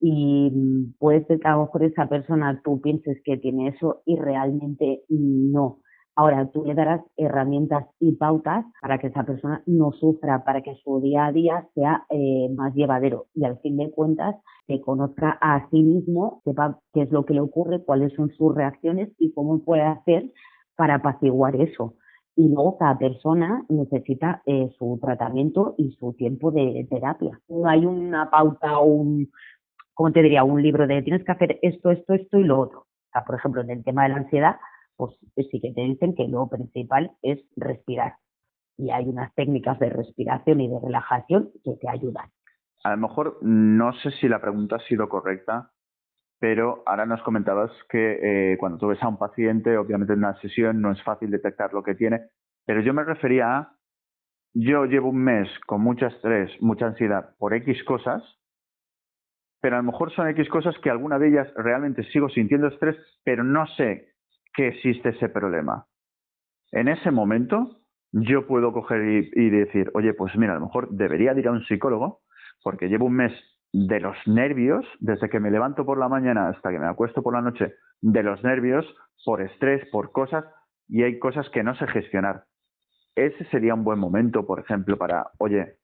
Y 0.00 0.50
puede 0.98 1.24
ser 1.26 1.38
que 1.40 1.48
a 1.48 1.52
lo 1.52 1.62
mejor 1.62 1.84
esa 1.84 2.08
persona 2.08 2.60
tú 2.64 2.80
pienses 2.80 3.22
que 3.24 3.36
tiene 3.36 3.68
eso 3.68 4.02
y 4.04 4.16
realmente 4.16 5.02
no. 5.08 5.80
Ahora 6.16 6.48
tú 6.52 6.64
le 6.64 6.74
darás 6.74 7.00
herramientas 7.16 7.86
y 7.98 8.12
pautas 8.12 8.64
para 8.80 8.98
que 8.98 9.08
esa 9.08 9.24
persona 9.24 9.62
no 9.66 9.90
sufra, 9.92 10.44
para 10.44 10.62
que 10.62 10.76
su 10.84 11.00
día 11.00 11.26
a 11.26 11.32
día 11.32 11.68
sea 11.74 12.06
eh, 12.10 12.48
más 12.54 12.72
llevadero 12.74 13.26
y 13.34 13.44
al 13.44 13.58
fin 13.58 13.76
de 13.76 13.90
cuentas 13.90 14.36
se 14.66 14.80
conozca 14.80 15.36
a 15.40 15.68
sí 15.70 15.82
mismo, 15.82 16.40
sepa 16.44 16.78
qué 16.92 17.02
es 17.02 17.10
lo 17.10 17.24
que 17.24 17.34
le 17.34 17.40
ocurre, 17.40 17.82
cuáles 17.84 18.12
son 18.14 18.30
sus 18.30 18.54
reacciones 18.54 19.10
y 19.18 19.32
cómo 19.32 19.58
puede 19.64 19.82
hacer 19.82 20.30
para 20.76 20.96
apaciguar 20.96 21.56
eso. 21.56 21.94
Y 22.36 22.48
luego 22.48 22.78
cada 22.78 22.98
persona 22.98 23.64
necesita 23.68 24.42
eh, 24.46 24.70
su 24.78 24.98
tratamiento 25.00 25.74
y 25.78 25.92
su 25.92 26.14
tiempo 26.14 26.50
de 26.50 26.86
terapia. 26.90 27.40
No 27.48 27.68
hay 27.68 27.86
una 27.86 28.30
pauta 28.30 28.78
o 28.78 28.84
un, 28.86 29.30
¿cómo 29.94 30.12
te 30.12 30.22
diría? 30.22 30.44
Un 30.44 30.62
libro 30.62 30.86
de 30.86 31.02
tienes 31.02 31.24
que 31.24 31.32
hacer 31.32 31.58
esto, 31.62 31.90
esto, 31.90 32.14
esto 32.14 32.38
y 32.38 32.44
lo 32.44 32.60
otro. 32.60 32.80
O 32.80 33.12
sea, 33.12 33.24
por 33.24 33.36
ejemplo, 33.36 33.62
en 33.62 33.70
el 33.70 33.84
tema 33.84 34.04
de 34.04 34.08
la 34.10 34.16
ansiedad, 34.16 34.56
pues 34.96 35.16
sí 35.36 35.60
que 35.60 35.72
te 35.72 35.80
dicen 35.82 36.14
que 36.14 36.28
lo 36.28 36.48
principal 36.48 37.12
es 37.22 37.40
respirar. 37.56 38.14
Y 38.76 38.90
hay 38.90 39.06
unas 39.08 39.34
técnicas 39.34 39.78
de 39.78 39.90
respiración 39.90 40.60
y 40.60 40.68
de 40.68 40.80
relajación 40.80 41.50
que 41.64 41.76
te 41.80 41.88
ayudan. 41.88 42.30
A 42.82 42.90
lo 42.90 42.96
mejor 42.96 43.38
no 43.42 43.92
sé 43.94 44.10
si 44.12 44.28
la 44.28 44.40
pregunta 44.40 44.76
ha 44.76 44.80
sido 44.80 45.08
correcta, 45.08 45.70
pero 46.38 46.82
ahora 46.86 47.06
nos 47.06 47.22
comentabas 47.22 47.70
que 47.88 48.52
eh, 48.52 48.58
cuando 48.58 48.78
tú 48.78 48.88
ves 48.88 49.02
a 49.02 49.08
un 49.08 49.16
paciente, 49.16 49.78
obviamente 49.78 50.12
en 50.12 50.18
una 50.18 50.38
sesión 50.40 50.80
no 50.80 50.92
es 50.92 51.02
fácil 51.02 51.30
detectar 51.30 51.72
lo 51.72 51.82
que 51.82 51.94
tiene, 51.94 52.20
pero 52.66 52.82
yo 52.82 52.92
me 52.92 53.04
refería 53.04 53.56
a, 53.56 53.76
yo 54.52 54.84
llevo 54.84 55.08
un 55.08 55.24
mes 55.24 55.48
con 55.66 55.80
mucho 55.80 56.06
estrés, 56.06 56.50
mucha 56.60 56.86
ansiedad 56.86 57.34
por 57.38 57.54
X 57.54 57.82
cosas, 57.84 58.22
pero 59.60 59.76
a 59.76 59.78
lo 59.78 59.84
mejor 59.84 60.12
son 60.12 60.28
X 60.28 60.48
cosas 60.50 60.76
que 60.82 60.90
alguna 60.90 61.18
de 61.18 61.28
ellas 61.28 61.48
realmente 61.56 62.04
sigo 62.10 62.28
sintiendo 62.28 62.68
estrés, 62.68 62.96
pero 63.24 63.42
no 63.42 63.66
sé 63.78 64.13
que 64.54 64.68
existe 64.68 65.10
ese 65.10 65.28
problema. 65.28 65.86
En 66.72 66.88
ese 66.88 67.10
momento 67.10 67.80
yo 68.12 68.46
puedo 68.46 68.72
coger 68.72 69.30
y, 69.34 69.50
decir, 69.50 69.90
oye, 69.94 70.14
pues 70.14 70.36
mira, 70.36 70.52
a 70.52 70.58
lo 70.58 70.66
mejor 70.66 70.88
debería 70.90 71.32
ir 71.32 71.48
a 71.48 71.52
un 71.52 71.64
psicólogo 71.64 72.20
porque 72.62 72.88
llevo 72.88 73.06
un 73.06 73.16
mes 73.16 73.32
de 73.72 73.98
los 73.98 74.16
nervios, 74.26 74.86
desde 75.00 75.28
que 75.28 75.40
me 75.40 75.50
levanto 75.50 75.84
por 75.84 75.98
la 75.98 76.08
mañana 76.08 76.48
hasta 76.48 76.70
que 76.70 76.78
me 76.78 76.86
acuesto 76.86 77.22
por 77.22 77.34
la 77.34 77.42
noche, 77.42 77.74
de 78.00 78.22
los 78.22 78.42
nervios, 78.44 78.86
por 79.24 79.42
estrés, 79.42 79.88
por 79.90 80.12
cosas, 80.12 80.44
y 80.88 81.02
hay 81.02 81.18
cosas 81.18 81.50
que 81.50 81.64
no 81.64 81.74
sé 81.74 81.88
gestionar. 81.88 82.44
Ese 83.16 83.44
sería 83.46 83.74
un 83.74 83.82
buen 83.82 83.98
momento, 83.98 84.46
por 84.46 84.60
ejemplo, 84.60 84.96
para, 84.96 85.30
oye, 85.38 85.78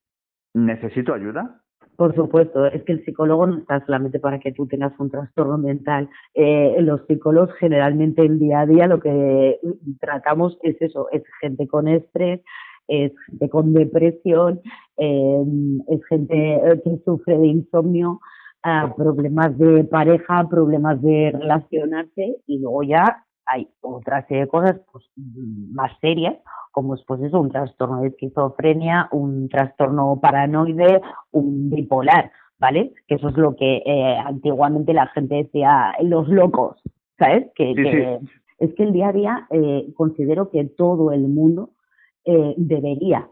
¿necesito 0.55 1.15
ayuda? 1.15 1.63
Por 2.01 2.15
supuesto, 2.15 2.65
es 2.65 2.83
que 2.85 2.93
el 2.93 3.05
psicólogo 3.05 3.47
no 3.47 3.59
está 3.59 3.85
solamente 3.85 4.19
para 4.21 4.41
que 4.41 4.53
tú 4.53 4.67
tengas 4.67 4.99
un 4.99 5.11
trastorno 5.11 5.59
mental. 5.59 6.09
Eh, 6.33 6.77
los 6.81 7.03
psicólogos 7.07 7.51
generalmente 7.59 8.23
el 8.23 8.39
día 8.39 8.61
a 8.61 8.67
día 8.67 8.87
lo 8.87 9.01
que 9.01 9.61
tratamos 10.01 10.57
es 10.63 10.81
eso, 10.81 11.09
es 11.13 11.23
gente 11.43 11.69
con 11.69 11.89
estrés, 11.89 12.41
es 12.89 13.13
gente 13.27 13.51
con 13.51 13.75
depresión, 13.75 14.63
em, 14.97 15.83
es 15.89 16.03
gente 16.07 16.81
que 16.83 17.03
sufre 17.05 17.37
de 17.37 17.49
insomnio, 17.49 18.21
ah, 18.63 18.95
problemas 18.97 19.59
de 19.59 19.85
pareja, 19.85 20.49
problemas 20.49 21.03
de 21.03 21.33
relacionarse 21.35 22.39
y 22.47 22.61
luego 22.61 22.83
ya 22.83 23.27
hay 23.51 23.69
otra 23.81 24.27
serie 24.27 24.45
de 24.45 24.49
cosas 24.49 24.81
pues, 24.93 25.05
más 25.17 25.93
serias, 26.01 26.37
como 26.73 26.95
es 26.95 27.03
pues 27.07 27.21
eso, 27.23 27.41
un 27.41 27.51
trastorno 27.51 28.03
de 28.03 28.09
esquizofrenia, 28.09 29.09
un 29.13 29.49
trastorno 29.49 30.19
paranoide, 30.21 31.01
un 31.33 31.71
bipolar, 31.71 32.31
¿vale? 32.59 32.93
Que 33.09 33.17
eso 33.17 33.29
es 33.29 33.37
lo 33.37 33.57
que 33.57 33.83
eh, 33.85 34.17
antiguamente 34.25 34.93
la 34.93 35.09
gente 35.09 35.37
decía, 35.37 35.95
los 36.03 36.29
locos, 36.29 36.81
¿sabes? 37.19 37.49
Que, 37.55 38.21
es 38.59 38.75
que 38.75 38.83
el 38.83 38.93
día 38.93 39.09
a 39.09 39.13
día 39.13 39.47
eh, 39.51 39.93
considero 39.97 40.51
que 40.51 40.65
todo 40.65 41.13
el 41.13 41.27
mundo 41.29 41.71
eh, 42.25 42.55
debería 42.57 43.29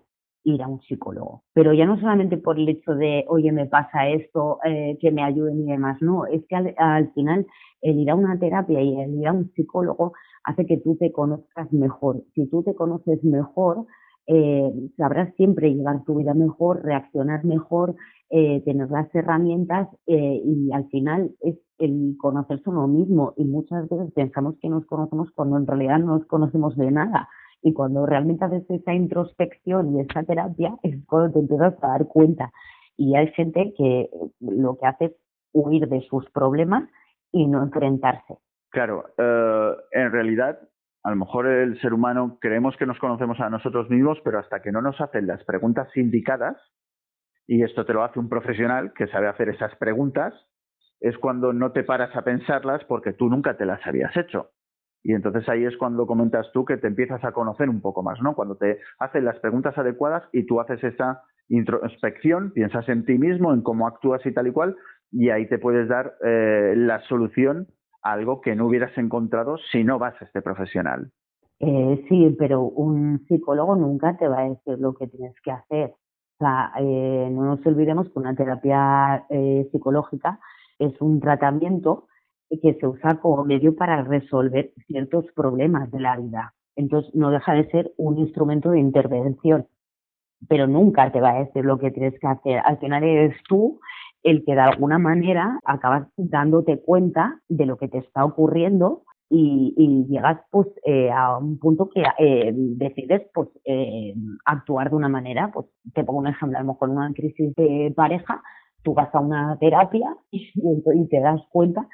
ir 0.53 0.63
a 0.63 0.69
un 0.69 0.81
psicólogo. 0.81 1.43
Pero 1.53 1.73
ya 1.73 1.87
no 1.87 1.99
solamente 1.99 2.37
por 2.37 2.59
el 2.59 2.69
hecho 2.69 2.95
de, 2.95 3.25
oye, 3.29 3.53
me 3.53 3.67
pasa 3.67 4.09
esto, 4.09 4.59
eh, 4.65 4.97
que 5.01 5.11
me 5.11 5.23
ayuden 5.23 5.61
y 5.61 5.71
demás, 5.71 5.99
no, 6.01 6.27
es 6.27 6.45
que 6.49 6.57
al, 6.57 7.13
final 7.13 7.47
el 7.83 7.99
ir 7.99 8.11
a 8.11 8.15
una 8.15 8.39
terapia 8.39 8.81
y 8.81 9.01
el 9.01 9.15
ir 9.15 9.29
a 9.29 9.33
un 9.33 9.51
psicólogo 9.53 10.13
hace 10.45 10.67
que 10.67 10.79
tú 10.79 10.97
te 10.97 11.13
conozcas 11.13 11.73
mejor. 11.73 12.23
Si 12.35 12.47
tú 12.49 12.63
te 12.63 12.75
conoces 12.75 13.23
mejor, 13.23 13.87
eh, 14.27 14.73
sabrás 14.97 15.35
siempre 15.37 15.75
llevar 15.75 16.05
tu 16.05 16.17
vida 16.17 16.35
mejor, 16.35 16.83
reaccionar 16.83 17.45
mejor, 17.45 17.95
eh, 18.31 18.63
tener 18.65 18.91
las 18.91 19.15
herramientas 19.15 19.89
eh, 20.07 20.43
y 20.45 20.71
al 20.73 20.87
final 20.89 21.35
es 21.41 21.57
el 21.79 22.15
conocerse 22.19 22.69
uno 22.69 22.87
mismo 22.87 23.33
y 23.37 23.45
muchas 23.45 23.89
veces 23.89 24.13
pensamos 24.13 24.57
que 24.61 24.69
nos 24.69 24.85
conocemos 24.85 25.31
cuando 25.35 25.57
en 25.57 25.67
realidad 25.67 25.99
no 25.99 26.19
nos 26.19 26.27
conocemos 26.27 26.77
de 26.77 26.91
nada 26.91 27.29
y 27.63 27.73
cuando 27.73 28.07
realmente 28.07 28.45
haces 28.45 28.69
esa 28.71 28.95
introspección 28.95 29.97
y 29.97 30.01
esa 30.01 30.23
terapia 30.23 30.77
es 30.83 31.05
cuando 31.07 31.33
te 31.33 31.41
empiezas 31.41 31.75
a 31.83 31.89
dar 31.89 32.07
cuenta 32.07 32.53
y 32.97 33.15
hay 33.17 33.29
gente 33.33 33.73
que 33.77 34.11
lo 34.41 34.77
que 34.77 34.87
hace 34.87 35.05
es 35.07 35.13
huir 35.53 35.89
de 35.89 36.01
sus 36.03 36.29
problemas 36.31 36.89
y 37.33 37.47
no 37.47 37.63
enfrentarse. 37.63 38.39
Claro, 38.71 39.05
en 39.93 40.13
realidad 40.13 40.59
a 41.05 41.11
lo 41.11 41.17
mejor 41.17 41.47
el 41.47 41.81
ser 41.81 41.95
humano 41.95 42.39
creemos 42.41 42.77
que 42.77 42.87
nos 42.87 42.99
conocemos 42.99 43.41
a 43.41 43.49
nosotros 43.49 43.89
mismos, 43.89 44.19
pero 44.25 44.41
hasta 44.41 44.61
que 44.61 44.73
no 44.73 44.83
nos 44.83 45.01
hacen 45.01 45.27
las 45.27 45.43
preguntas 45.45 45.89
indicadas, 45.97 46.57
y 47.47 47.63
esto 47.63 47.87
te 47.87 47.95
lo 47.95 48.05
hace 48.05 48.19
un 48.19 48.29
profesional 48.29 48.93
que 48.93 49.07
sabe 49.07 49.29
hacer 49.29 49.49
esas 49.49 49.75
preguntas, 49.77 50.35
es 51.01 51.17
cuando 51.17 51.53
no 51.53 51.73
te 51.73 51.85
paras 51.85 52.15
a 52.15 52.23
pensarlas 52.23 52.85
porque 52.85 53.13
tú 53.13 53.29
nunca 53.31 53.57
te 53.57 53.65
las 53.65 53.87
habías 53.87 54.15
hecho. 54.17 54.51
Y 55.03 55.15
entonces 55.15 55.49
ahí 55.49 55.65
es 55.65 55.77
cuando 55.77 56.07
comentas 56.07 56.51
tú 56.53 56.65
que 56.65 56.77
te 56.77 56.89
empiezas 56.89 57.25
a 57.25 57.33
conocer 57.33 57.69
un 57.69 57.81
poco 57.81 58.03
más, 58.03 58.21
¿no? 58.21 58.35
Cuando 58.35 58.57
te 58.57 58.79
hacen 58.99 59.25
las 59.25 59.39
preguntas 59.39 59.77
adecuadas 59.79 60.25
y 60.33 60.45
tú 60.45 60.61
haces 60.61 60.83
esa 60.83 61.23
introspección, 61.49 62.53
piensas 62.53 62.89
en 62.89 63.05
ti 63.05 63.17
mismo, 63.19 63.55
en 63.55 63.63
cómo 63.63 63.87
actúas 63.87 64.25
y 64.27 64.33
tal 64.33 64.49
y 64.49 64.53
cual, 64.53 64.77
y 65.11 65.31
ahí 65.31 65.49
te 65.49 65.59
puedes 65.59 65.89
dar 65.89 66.15
eh, 66.25 66.75
la 66.77 67.01
solución 67.03 67.69
algo 68.03 68.41
que 68.41 68.55
no 68.55 68.67
hubieras 68.67 68.97
encontrado 68.97 69.57
si 69.71 69.85
no 69.85 69.99
vas 69.99 70.21
a 70.21 70.25
este 70.25 70.43
profesional. 70.43 71.11
Eh, 71.61 72.05
sí, 72.09 72.37
pero 72.39 72.63
un 72.63 73.25
psicólogo 73.27 73.75
nunca 73.75 74.17
te 74.17 74.29
va 74.29 74.41
a 74.41 74.49
decir 74.49 74.79
lo 74.79 74.95
que 74.95 75.09
tienes 75.09 75.35
que 75.43 75.51
hacer. 75.51 75.91
O 75.91 76.45
sea, 76.45 76.73
eh, 76.79 77.29
no 77.33 77.45
nos 77.45 77.67
olvidemos 77.67 78.09
que 78.09 78.19
una 78.19 78.35
terapia 78.35 79.27
eh, 79.29 79.69
psicológica 79.73 80.39
es 80.79 80.93
un 81.01 81.21
tratamiento 81.21 82.07
que 82.51 82.75
se 82.75 82.87
usa 82.87 83.21
como 83.21 83.45
medio 83.45 83.77
para 83.77 84.03
resolver 84.03 84.73
ciertos 84.87 85.27
problemas 85.35 85.91
de 85.91 86.01
la 86.01 86.17
vida. 86.17 86.55
Entonces, 86.77 87.15
no 87.15 87.31
deja 87.31 87.55
de 87.55 87.69
ser 87.71 87.93
un 87.97 88.19
instrumento 88.19 88.71
de 88.71 88.81
intervención, 88.81 89.67
pero 90.49 90.67
nunca 90.67 91.11
te 91.11 91.21
va 91.21 91.31
a 91.31 91.45
decir 91.45 91.65
lo 91.65 91.79
que 91.79 91.91
tienes 91.91 92.19
que 92.21 92.27
hacer. 92.27 92.61
Al 92.65 92.79
final 92.79 93.03
eres 93.03 93.37
tú 93.49 93.81
el 94.23 94.45
que 94.45 94.55
de 94.55 94.61
alguna 94.61 94.99
manera 94.99 95.59
acabas 95.65 96.09
dándote 96.17 96.81
cuenta 96.81 97.41
de 97.49 97.67
lo 97.67 97.77
que 97.77 97.89
te 97.89 97.99
está 97.99 98.25
ocurriendo 98.25 99.03
y, 99.31 100.07
llegas 100.09 100.41
pues 100.51 100.69
eh, 100.85 101.11
a 101.11 101.37
un 101.37 101.59
punto 101.59 101.91
que 101.91 102.03
eh, 102.19 102.53
decides 102.55 103.23
pues 103.35 103.49
eh, 103.65 104.15
actuar 104.45 104.91
de 104.91 104.97
una 104.97 105.09
manera, 105.09 105.51
pues 105.53 105.67
te 105.95 106.05
pongo 106.05 106.21
un 106.21 106.29
ejemplo, 106.29 106.59
a 106.59 106.63
lo 106.63 106.73
mejor 106.73 106.89
una 106.89 107.13
crisis 107.13 107.55
de 107.55 107.93
pareja, 107.95 108.43
tú 108.83 108.95
vas 108.95 109.15
a 109.15 109.21
una 109.21 109.59
terapia 109.59 110.17
y, 110.31 110.51
y 110.55 111.09
te 111.09 111.21
das 111.21 111.43
cuenta 111.51 111.87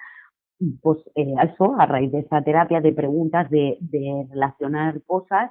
pues 0.81 0.99
eso, 1.15 1.75
a 1.79 1.87
raíz 1.87 2.13
de 2.13 2.21
esa 2.21 2.43
terapia 2.43 2.81
de 2.81 2.93
preguntas, 2.93 3.51
de, 3.51 3.79
relacionar 4.31 5.03
cosas, 5.05 5.51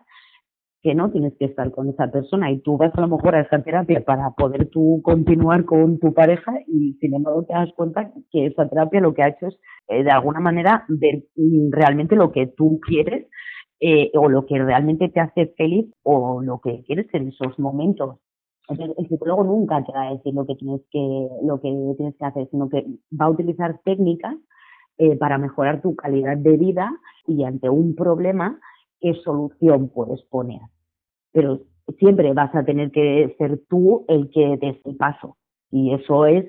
que 0.81 0.95
no 0.95 1.11
tienes 1.11 1.33
que 1.39 1.45
estar 1.45 1.71
con 1.71 1.87
esa 1.89 2.11
persona 2.11 2.51
y 2.51 2.59
tú 2.59 2.75
vas 2.75 2.93
a 2.93 3.01
lo 3.01 3.07
mejor 3.07 3.35
a 3.35 3.41
esa 3.41 3.63
terapia 3.63 4.03
para 4.03 4.31
poder 4.31 4.69
tú 4.69 4.99
continuar 5.01 5.63
con 5.63 5.97
tu 5.97 6.13
pareja 6.13 6.53
y 6.67 6.93
sin 6.99 7.15
embargo 7.15 7.45
te 7.45 7.53
das 7.53 7.69
cuenta 7.73 8.11
que 8.31 8.47
esa 8.47 8.67
terapia 8.67 8.99
lo 8.99 9.13
que 9.13 9.23
ha 9.23 9.29
hecho 9.29 9.47
es 9.47 9.57
eh, 9.87 10.03
de 10.03 10.11
alguna 10.11 10.41
manera 10.41 10.83
ver 10.89 11.23
realmente 11.71 12.17
lo 12.17 12.33
que 12.33 12.47
tú 12.47 12.81
quieres 12.85 13.27
eh, 13.79 14.11
o 14.13 14.27
lo 14.27 14.45
que 14.45 14.61
realmente 14.61 15.07
te 15.07 15.21
hace 15.21 15.53
feliz 15.57 15.89
o 16.03 16.41
lo 16.41 16.59
que 16.59 16.83
quieres 16.83 17.07
en 17.13 17.29
esos 17.29 17.57
momentos. 17.59 18.19
El 18.69 19.07
psicólogo 19.07 19.43
nunca 19.43 19.83
te 19.83 19.91
va 19.91 20.07
a 20.07 20.13
decir 20.13 20.33
lo 20.33 20.45
que 20.45 20.55
tienes 20.55 20.81
que, 20.89 21.27
lo 21.43 21.59
que 21.61 21.69
tienes 21.97 22.15
que 22.17 22.25
hacer, 22.25 22.47
sino 22.49 22.69
que 22.69 22.85
va 23.11 23.25
a 23.25 23.29
utilizar 23.29 23.79
técnicas 23.83 24.35
eh, 24.97 25.15
para 25.17 25.37
mejorar 25.37 25.81
tu 25.81 25.95
calidad 25.95 26.37
de 26.37 26.57
vida 26.57 26.91
y 27.27 27.43
ante 27.43 27.69
un 27.69 27.95
problema 27.95 28.59
qué 28.99 29.13
solución 29.23 29.89
puedes 29.89 30.21
poner. 30.23 30.61
Pero 31.31 31.61
siempre 31.99 32.33
vas 32.33 32.53
a 32.55 32.63
tener 32.63 32.91
que 32.91 33.35
ser 33.37 33.61
tú 33.69 34.05
el 34.07 34.29
que 34.29 34.57
des 34.57 34.77
el 34.85 34.95
paso. 34.95 35.37
Y 35.71 35.91
eso 35.91 36.27
es 36.27 36.45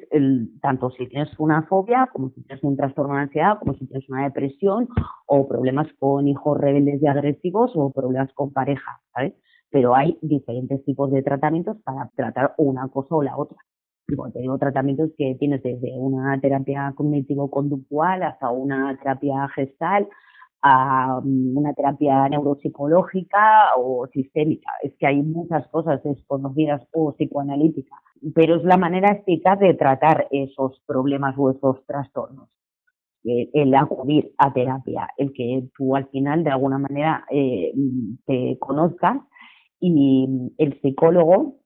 tanto 0.61 0.91
si 0.91 1.07
tienes 1.07 1.31
una 1.39 1.63
fobia, 1.63 2.11
como 2.13 2.29
si 2.29 2.43
tienes 2.43 2.63
un 2.63 2.77
trastorno 2.77 3.15
de 3.15 3.23
ansiedad, 3.23 3.59
como 3.59 3.73
si 3.73 3.87
tienes 3.87 4.07
una 4.11 4.25
depresión, 4.25 4.87
o 5.27 5.49
problemas 5.49 5.89
con 5.99 6.29
hijos 6.29 6.59
rebeldes 6.61 7.03
y 7.03 7.07
agresivos, 7.07 7.73
o 7.75 7.91
problemas 7.91 8.31
con 8.35 8.53
pareja, 8.53 9.01
¿sabes? 9.15 9.33
Pero 9.71 9.95
hay 9.95 10.19
diferentes 10.21 10.85
tipos 10.85 11.11
de 11.11 11.23
tratamientos 11.23 11.79
para 11.83 12.11
tratar 12.15 12.55
una 12.59 12.87
cosa 12.89 13.15
o 13.15 13.23
la 13.23 13.35
otra. 13.39 13.57
Y 14.07 14.15
bueno, 14.15 14.33
te 14.33 14.41
digo 14.41 14.59
tratamientos 14.59 15.11
que 15.17 15.37
tienes 15.39 15.63
desde 15.63 15.93
una 15.97 16.39
terapia 16.41 16.93
cognitivo-conductual 16.95 18.23
hasta 18.23 18.51
una 18.51 18.97
terapia 18.99 19.49
gestal, 19.55 20.09
a 20.63 21.21
mm, 21.23 21.57
una 21.57 21.75
terapia 21.75 22.29
neuropsicológica 22.29 23.75
o 23.77 24.07
sistémica. 24.09 24.73
Es 24.83 24.95
que 24.99 25.07
hay 25.07 25.23
muchas 25.23 25.69
cosas 25.69 26.03
desconocidas 26.03 26.83
o 26.93 27.13
psicoanalíticas, 27.13 27.99
pero 28.35 28.57
es 28.57 28.65
la 28.65 28.79
manera 28.79 29.13
eficaz 29.13 29.59
de 29.59 29.75
tratar 29.75 30.27
esos 30.31 30.83
problemas 30.87 31.35
o 31.39 31.51
esos 31.51 31.85
trastornos. 31.87 32.49
El, 33.25 33.75
acudir 33.75 34.33
a 34.37 34.53
terapia, 34.53 35.09
el 35.17 35.33
que 35.33 35.67
tú 35.75 35.97
al 35.97 36.07
final 36.09 36.45
de 36.45 36.51
alguna 36.51 36.77
manera 36.77 37.25
eh, 37.31 37.73
te 38.27 38.59
conozcas 38.59 39.17
y 39.81 40.53
el 40.59 40.79
psicólogo, 40.83 41.57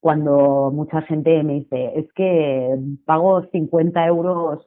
cuando 0.00 0.70
mucha 0.72 1.02
gente 1.02 1.42
me 1.42 1.54
dice, 1.54 1.98
es 1.98 2.12
que 2.14 2.78
pago 3.04 3.42
50 3.50 4.06
euros 4.06 4.66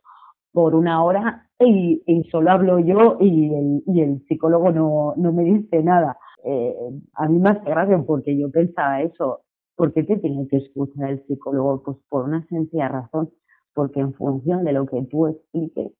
por 0.52 0.76
una 0.76 1.04
hora 1.04 1.50
y, 1.60 2.02
solo 2.32 2.52
hablo 2.52 2.80
yo 2.80 3.18
y 3.20 3.54
el, 3.54 3.84
y 3.88 4.02
el 4.02 4.26
psicólogo 4.28 4.72
no, 4.72 5.14
no 5.18 5.34
me 5.34 5.44
dice 5.44 5.84
nada. 5.84 6.18
Eh, 6.44 6.76
a 7.14 7.28
mí 7.28 7.40
me 7.40 7.50
hace 7.50 7.70
gracia 7.70 8.02
porque 8.06 8.38
yo 8.38 8.52
pensaba 8.52 9.02
eso, 9.02 9.42
¿por 9.76 9.94
qué 9.94 10.04
te 10.04 10.18
tiene 10.18 10.48
que 10.48 10.58
escuchar 10.58 11.10
el 11.10 11.26
psicólogo? 11.26 11.84
Pues 11.84 11.98
por 12.10 12.26
una 12.26 12.46
sencilla 12.48 12.88
razón, 12.88 13.32
porque 13.74 14.00
en 14.00 14.14
función 14.14 14.64
de 14.64 14.74
lo 14.74 14.86
que 14.86 15.02
tú 15.10 15.28
expliques, 15.28 15.92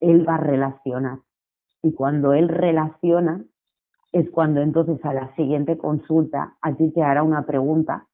él 0.00 0.28
va 0.28 0.36
a 0.36 0.38
relacionar. 0.38 1.18
Y 1.82 1.92
cuando 1.92 2.32
él 2.32 2.48
relaciona, 2.48 3.44
es 4.12 4.30
cuando 4.30 4.60
entonces 4.60 5.02
a 5.04 5.14
la 5.14 5.34
siguiente 5.36 5.78
consulta 5.78 6.56
a 6.60 6.74
ti 6.74 6.90
te 6.92 7.02
hará 7.02 7.22
una 7.22 7.46
pregunta 7.46 8.06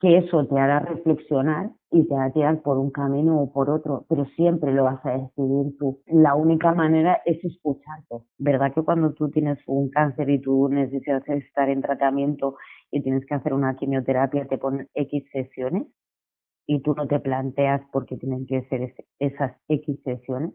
que 0.00 0.18
eso 0.18 0.46
te 0.46 0.58
hará 0.58 0.80
reflexionar 0.80 1.70
y 1.90 2.06
te 2.06 2.14
hará 2.14 2.30
tirar 2.32 2.62
por 2.62 2.78
un 2.78 2.90
camino 2.90 3.40
o 3.40 3.52
por 3.52 3.70
otro, 3.70 4.04
pero 4.08 4.26
siempre 4.36 4.72
lo 4.72 4.84
vas 4.84 5.04
a 5.04 5.12
decidir 5.12 5.76
tú. 5.78 6.00
La 6.06 6.34
única 6.34 6.72
manera 6.72 7.20
es 7.24 7.42
escucharte. 7.44 8.16
¿Verdad 8.38 8.72
que 8.74 8.82
cuando 8.82 9.12
tú 9.12 9.28
tienes 9.30 9.58
un 9.66 9.90
cáncer 9.90 10.30
y 10.30 10.40
tú 10.40 10.68
necesitas 10.68 11.26
estar 11.28 11.68
en 11.68 11.82
tratamiento 11.82 12.56
y 12.90 13.02
tienes 13.02 13.26
que 13.26 13.34
hacer 13.34 13.52
una 13.52 13.74
quimioterapia, 13.74 14.46
te 14.46 14.58
ponen 14.58 14.88
X 14.94 15.24
sesiones 15.32 15.86
y 16.66 16.80
tú 16.82 16.94
no 16.94 17.08
te 17.08 17.18
planteas 17.18 17.80
por 17.90 18.06
qué 18.06 18.16
tienen 18.16 18.46
que 18.46 18.62
ser 18.68 18.94
esas 19.18 19.56
X 19.68 20.00
sesiones? 20.04 20.52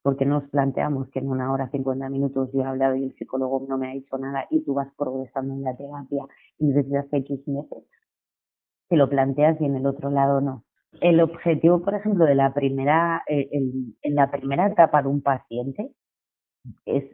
Porque 0.00 0.24
nos 0.24 0.48
planteamos 0.48 1.10
que 1.10 1.18
en 1.18 1.28
una 1.28 1.52
hora, 1.52 1.68
50 1.70 2.08
minutos 2.08 2.50
yo 2.54 2.60
he 2.60 2.64
hablado 2.64 2.94
y 2.94 3.04
el 3.04 3.14
psicólogo 3.16 3.66
no 3.68 3.76
me 3.76 3.90
ha 3.90 3.94
dicho 3.94 4.16
nada 4.16 4.46
y 4.48 4.64
tú 4.64 4.72
vas 4.72 4.88
progresando 4.96 5.52
en 5.52 5.64
la 5.64 5.76
terapia 5.76 6.24
y 6.58 6.66
necesitas 6.68 7.06
X 7.12 7.46
meses 7.48 7.84
te 8.88 8.96
lo 8.96 9.08
planteas 9.08 9.60
y 9.60 9.64
en 9.64 9.76
el 9.76 9.86
otro 9.86 10.10
lado 10.10 10.40
no. 10.40 10.64
El 11.00 11.20
objetivo, 11.20 11.82
por 11.82 11.94
ejemplo, 11.94 12.24
de 12.24 12.34
la 12.34 12.54
primera, 12.54 13.22
eh, 13.28 13.48
en 13.52 14.14
la 14.14 14.30
primera 14.30 14.66
etapa 14.66 15.02
de 15.02 15.08
un 15.08 15.22
paciente 15.22 15.90
es 16.86 17.04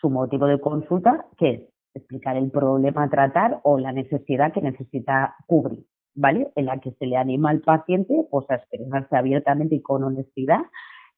su 0.00 0.10
motivo 0.10 0.46
de 0.46 0.60
consulta, 0.60 1.26
que 1.38 1.50
es 1.50 1.60
explicar 1.94 2.36
el 2.36 2.50
problema 2.50 3.04
a 3.04 3.10
tratar 3.10 3.60
o 3.62 3.78
la 3.78 3.92
necesidad 3.92 4.52
que 4.52 4.60
necesita 4.60 5.36
cubrir, 5.46 5.84
¿vale? 6.14 6.50
En 6.56 6.66
la 6.66 6.78
que 6.78 6.92
se 6.92 7.06
le 7.06 7.16
anima 7.16 7.50
al 7.50 7.60
paciente 7.60 8.26
pues, 8.30 8.50
a 8.50 8.56
expresarse 8.56 9.16
abiertamente 9.16 9.76
y 9.76 9.82
con 9.82 10.04
honestidad 10.04 10.62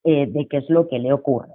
eh, 0.04 0.26
de 0.26 0.46
qué 0.48 0.58
es 0.58 0.68
lo 0.68 0.88
que 0.88 0.98
le 0.98 1.12
ocurre. 1.12 1.54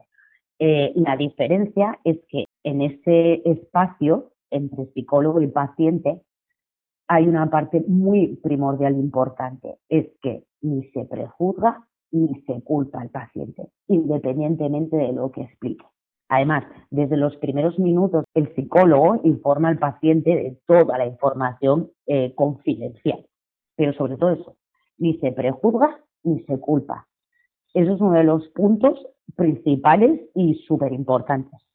Eh, 0.59 0.91
la 0.95 1.15
diferencia 1.15 1.99
es 2.03 2.17
que 2.27 2.45
en 2.63 2.81
ese 2.81 3.41
espacio 3.45 4.31
entre 4.51 4.87
psicólogo 4.87 5.41
y 5.41 5.47
paciente 5.47 6.21
hay 7.09 7.27
una 7.27 7.49
parte 7.49 7.83
muy 7.87 8.37
primordial 8.37 8.93
e 8.93 8.99
importante, 8.99 9.79
es 9.89 10.07
que 10.21 10.43
ni 10.61 10.83
se 10.91 11.05
prejuzga 11.05 11.85
ni 12.11 12.41
se 12.41 12.61
culpa 12.63 13.01
al 13.01 13.09
paciente, 13.09 13.69
independientemente 13.87 14.95
de 14.95 15.11
lo 15.11 15.31
que 15.31 15.41
explique. 15.41 15.85
Además, 16.27 16.65
desde 16.91 17.17
los 17.17 17.35
primeros 17.37 17.79
minutos, 17.79 18.25
el 18.35 18.53
psicólogo 18.53 19.19
informa 19.23 19.69
al 19.69 19.79
paciente 19.79 20.29
de 20.29 20.57
toda 20.67 20.97
la 20.99 21.07
información 21.07 21.89
eh, 22.05 22.33
confidencial. 22.35 23.25
Pero 23.75 23.93
sobre 23.93 24.17
todo 24.17 24.29
eso, 24.31 24.55
ni 24.99 25.17
se 25.17 25.31
prejuzga 25.31 25.99
ni 26.23 26.41
se 26.43 26.59
culpa. 26.59 27.07
Eso 27.73 27.93
es 27.93 28.01
uno 28.01 28.13
de 28.13 28.23
los 28.23 28.47
puntos 28.49 29.03
principales 29.35 30.21
y 30.35 30.55
súper 30.67 30.93
importantes. 30.93 31.68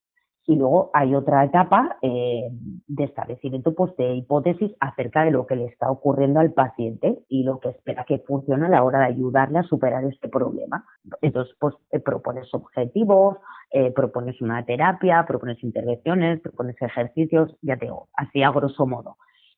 Y 0.46 0.56
luego 0.56 0.90
hay 0.92 1.14
otra 1.14 1.42
etapa 1.44 1.96
eh, 2.02 2.50
de 2.86 3.04
establecimiento 3.04 3.74
pues, 3.74 3.96
de 3.96 4.14
hipótesis 4.14 4.72
acerca 4.78 5.24
de 5.24 5.30
lo 5.30 5.46
que 5.46 5.56
le 5.56 5.64
está 5.66 5.90
ocurriendo 5.90 6.40
al 6.40 6.52
paciente 6.52 7.20
y 7.28 7.44
lo 7.44 7.60
que 7.60 7.70
espera 7.70 8.04
que 8.04 8.18
funcione 8.18 8.66
a 8.66 8.68
la 8.68 8.84
hora 8.84 9.00
de 9.00 9.06
ayudarle 9.06 9.60
a 9.60 9.62
superar 9.62 10.04
este 10.04 10.28
problema. 10.28 10.84
Entonces, 11.22 11.54
pues 11.58 11.74
eh, 11.92 12.00
propones 12.00 12.52
objetivos, 12.52 13.38
eh, 13.70 13.90
propones 13.90 14.40
una 14.42 14.64
terapia, 14.64 15.24
propones 15.26 15.62
intervenciones, 15.64 16.40
propones 16.40 16.76
ejercicios, 16.80 17.56
ya 17.62 17.76
te 17.76 17.86
digo, 17.86 18.08
así 18.14 18.42
a 18.42 18.50
grosso 18.50 18.86
modo. 18.86 19.16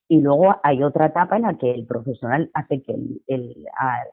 Y 0.09 0.21
luego 0.21 0.55
hay 0.63 0.83
otra 0.83 1.07
etapa 1.07 1.35
en 1.35 1.41
la 1.41 1.57
que 1.57 1.71
el 1.71 1.85
profesional 1.85 2.49
hace 2.53 2.81
que 2.81 2.95
el, 3.27 3.65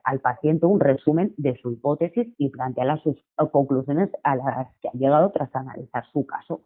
al, 0.03 0.19
paciente 0.19 0.65
un 0.65 0.81
resumen 0.81 1.33
de 1.37 1.55
su 1.57 1.71
hipótesis 1.71 2.27
y 2.37 2.49
plantea 2.49 2.83
las 2.83 3.01
sus 3.01 3.15
conclusiones 3.51 4.09
a 4.23 4.35
las 4.35 4.67
que 4.81 4.89
ha 4.89 4.93
llegado 4.93 5.31
tras 5.31 5.55
analizar 5.55 6.03
su 6.11 6.25
caso. 6.25 6.61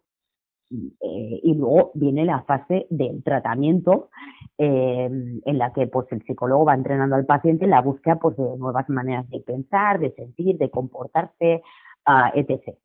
Eh, 0.72 1.40
y 1.42 1.54
luego 1.54 1.90
viene 1.94 2.24
la 2.24 2.42
fase 2.42 2.86
del 2.90 3.24
tratamiento 3.24 4.10
eh, 4.56 5.08
en 5.44 5.58
la 5.58 5.72
que 5.72 5.88
pues 5.88 6.06
el 6.12 6.22
psicólogo 6.22 6.64
va 6.64 6.74
entrenando 6.74 7.16
al 7.16 7.26
paciente 7.26 7.64
en 7.64 7.70
la 7.70 7.82
búsqueda 7.82 8.16
pues, 8.16 8.36
de 8.36 8.56
nuevas 8.56 8.88
maneras 8.88 9.28
de 9.30 9.40
pensar, 9.40 9.98
de 9.98 10.12
sentir, 10.12 10.58
de 10.58 10.70
comportarse, 10.70 11.62
uh, 12.06 12.38
etc. 12.38 12.76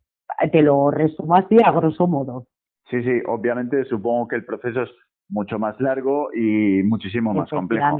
Te 0.51 0.61
lo 0.63 0.89
resumo 0.89 1.35
así 1.35 1.57
a 1.63 1.71
grosso 1.71 2.07
modo. 2.07 2.47
Sí, 2.89 3.03
sí, 3.03 3.21
obviamente 3.27 3.83
supongo 3.85 4.27
que 4.27 4.35
el 4.35 4.45
proceso 4.45 4.83
es 4.83 4.89
mucho 5.29 5.59
más 5.59 5.79
largo 5.79 6.29
y 6.33 6.83
muchísimo 6.83 7.33
más 7.33 7.49
complejo. 7.49 7.97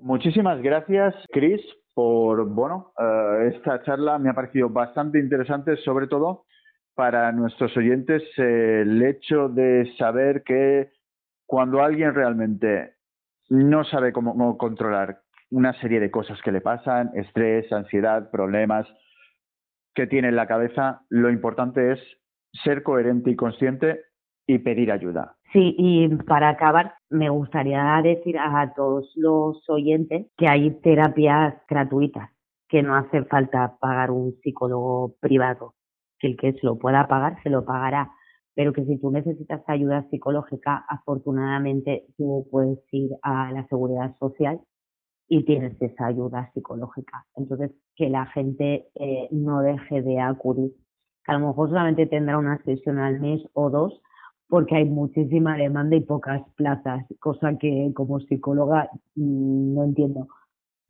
Muchísimas 0.00 0.62
gracias, 0.62 1.14
Chris, 1.32 1.60
por 1.94 2.48
bueno, 2.48 2.92
eh, 2.98 3.52
esta 3.54 3.82
charla 3.82 4.18
me 4.18 4.30
ha 4.30 4.34
parecido 4.34 4.68
bastante 4.68 5.18
interesante, 5.18 5.76
sobre 5.78 6.06
todo 6.06 6.44
para 6.94 7.32
nuestros 7.32 7.76
oyentes 7.76 8.22
el 8.36 9.02
hecho 9.02 9.48
de 9.48 9.92
saber 9.96 10.42
que 10.44 10.90
cuando 11.46 11.82
alguien 11.82 12.14
realmente 12.14 12.94
no 13.48 13.84
sabe 13.84 14.12
cómo, 14.12 14.56
controlar 14.56 15.20
una 15.50 15.72
serie 15.80 15.98
de 15.98 16.10
cosas 16.10 16.40
que 16.42 16.52
le 16.52 16.60
pasan, 16.60 17.10
estrés, 17.14 17.72
ansiedad, 17.72 18.30
problemas 18.30 18.86
que 19.94 20.06
tiene 20.06 20.28
en 20.28 20.36
la 20.36 20.46
cabeza, 20.46 21.00
lo 21.08 21.30
importante 21.30 21.92
es 21.92 21.98
ser 22.64 22.82
coherente 22.82 23.30
y 23.30 23.36
consciente 23.36 24.02
y 24.54 24.58
pedir 24.58 24.90
ayuda. 24.92 25.36
Sí, 25.52 25.74
y 25.78 26.08
para 26.24 26.48
acabar, 26.48 26.94
me 27.08 27.28
gustaría 27.28 28.00
decir 28.02 28.38
a 28.38 28.72
todos 28.74 29.12
los 29.16 29.68
oyentes 29.68 30.26
que 30.36 30.48
hay 30.48 30.70
terapias 30.80 31.54
gratuitas, 31.68 32.30
que 32.68 32.82
no 32.82 32.94
hace 32.94 33.24
falta 33.24 33.76
pagar 33.80 34.10
un 34.10 34.34
psicólogo 34.42 35.14
privado, 35.20 35.74
que 36.18 36.28
el 36.28 36.36
que 36.36 36.52
se 36.52 36.66
lo 36.66 36.78
pueda 36.78 37.08
pagar 37.08 37.42
se 37.42 37.50
lo 37.50 37.64
pagará, 37.64 38.12
pero 38.54 38.72
que 38.72 38.84
si 38.84 38.98
tú 38.98 39.10
necesitas 39.10 39.62
ayuda 39.66 40.08
psicológica, 40.10 40.84
afortunadamente 40.88 42.04
tú 42.16 42.46
puedes 42.50 42.78
ir 42.92 43.10
a 43.22 43.50
la 43.52 43.66
seguridad 43.66 44.16
social 44.18 44.60
y 45.28 45.44
tienes 45.44 45.80
esa 45.80 46.06
ayuda 46.06 46.50
psicológica. 46.52 47.24
Entonces, 47.36 47.70
que 47.96 48.08
la 48.08 48.26
gente 48.26 48.88
eh, 48.94 49.28
no 49.30 49.62
deje 49.62 50.02
de 50.02 50.20
acudir, 50.20 50.72
que 51.24 51.32
a 51.32 51.38
lo 51.38 51.48
mejor 51.48 51.70
solamente 51.70 52.06
tendrá 52.06 52.36
una 52.36 52.62
sesión 52.64 52.98
al 52.98 53.20
mes 53.20 53.40
o 53.52 53.70
dos, 53.70 54.00
porque 54.50 54.74
hay 54.74 54.84
muchísima 54.84 55.56
demanda 55.56 55.96
y 55.96 56.00
pocas 56.00 56.42
plazas, 56.56 57.06
cosa 57.20 57.56
que 57.56 57.92
como 57.94 58.20
psicóloga 58.20 58.90
mm, 59.14 59.74
no 59.74 59.84
entiendo, 59.84 60.28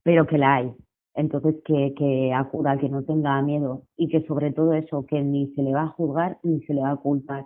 pero 0.03 0.27
que 0.27 0.39
la 0.39 0.57
hay. 0.57 0.73
Entonces, 1.15 1.57
que, 1.65 1.95
que 1.97 2.33
acuda, 2.33 2.79
que 2.79 2.89
no 2.89 3.05
tenga 3.05 3.41
miedo 3.43 3.83
y 3.97 4.09
que 4.09 4.25
sobre 4.27 4.53
todo 4.53 4.73
eso, 4.75 5.05
que 5.07 5.21
ni 5.23 5.53
se 5.55 5.63
le 5.63 5.73
va 5.75 5.83
a 5.83 5.89
juzgar 5.89 6.39
ni 6.43 6.63
se 6.63 6.75
le 6.75 6.81
va 6.81 6.93
a 6.93 6.97
culpar 6.97 7.45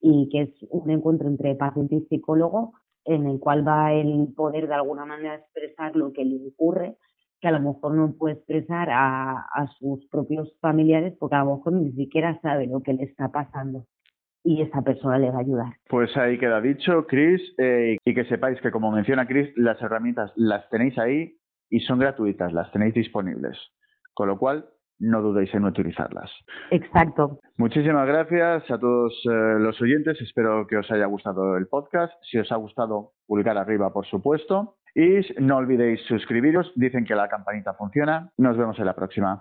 y 0.00 0.28
que 0.30 0.42
es 0.42 0.50
un 0.70 0.90
encuentro 0.90 1.28
entre 1.28 1.56
paciente 1.56 1.96
y 1.96 2.06
psicólogo 2.06 2.74
en 3.04 3.26
el 3.26 3.40
cual 3.40 3.66
va 3.66 3.92
el 3.92 4.32
poder 4.36 4.68
de 4.68 4.74
alguna 4.74 5.06
manera 5.06 5.34
expresar 5.36 5.96
lo 5.96 6.12
que 6.12 6.24
le 6.24 6.48
ocurre, 6.48 6.96
que 7.40 7.48
a 7.48 7.52
lo 7.52 7.60
mejor 7.60 7.94
no 7.94 8.12
puede 8.12 8.34
expresar 8.34 8.90
a, 8.90 9.40
a 9.52 9.66
sus 9.78 10.06
propios 10.06 10.54
familiares 10.60 11.14
porque 11.18 11.36
a 11.36 11.44
lo 11.44 11.56
mejor 11.56 11.72
ni 11.72 11.92
siquiera 11.92 12.38
sabe 12.42 12.66
lo 12.66 12.82
que 12.82 12.92
le 12.92 13.04
está 13.04 13.30
pasando 13.32 13.86
y 14.44 14.62
esa 14.62 14.82
persona 14.82 15.18
le 15.18 15.30
va 15.30 15.38
a 15.38 15.40
ayudar. 15.40 15.72
Pues 15.88 16.16
ahí 16.16 16.38
queda 16.38 16.60
dicho, 16.60 17.06
Chris, 17.06 17.40
eh, 17.58 17.96
y 18.04 18.14
que 18.14 18.24
sepáis 18.24 18.60
que 18.60 18.70
como 18.70 18.90
menciona 18.90 19.26
Chris, 19.26 19.50
las 19.56 19.80
herramientas 19.82 20.32
las 20.36 20.68
tenéis 20.70 20.98
ahí 20.98 21.36
y 21.70 21.80
son 21.80 21.98
gratuitas, 21.98 22.52
las 22.52 22.70
tenéis 22.72 22.94
disponibles. 22.94 23.58
Con 24.14 24.28
lo 24.28 24.38
cual, 24.38 24.66
no 24.98 25.22
dudéis 25.22 25.54
en 25.54 25.64
utilizarlas. 25.64 26.30
Exacto. 26.70 27.38
Muchísimas 27.56 28.06
gracias 28.06 28.70
a 28.70 28.78
todos 28.78 29.12
eh, 29.24 29.58
los 29.58 29.80
oyentes. 29.80 30.20
Espero 30.20 30.66
que 30.66 30.76
os 30.76 30.90
haya 30.90 31.06
gustado 31.06 31.56
el 31.56 31.68
podcast. 31.68 32.12
Si 32.22 32.38
os 32.38 32.50
ha 32.50 32.56
gustado, 32.56 33.12
publicar 33.26 33.56
arriba, 33.56 33.92
por 33.92 34.06
supuesto. 34.06 34.76
Y 34.94 35.20
no 35.40 35.58
olvidéis 35.58 36.00
suscribiros. 36.08 36.72
Dicen 36.74 37.04
que 37.04 37.14
la 37.14 37.28
campanita 37.28 37.74
funciona. 37.74 38.30
Nos 38.36 38.56
vemos 38.56 38.78
en 38.78 38.86
la 38.86 38.94
próxima. 38.94 39.40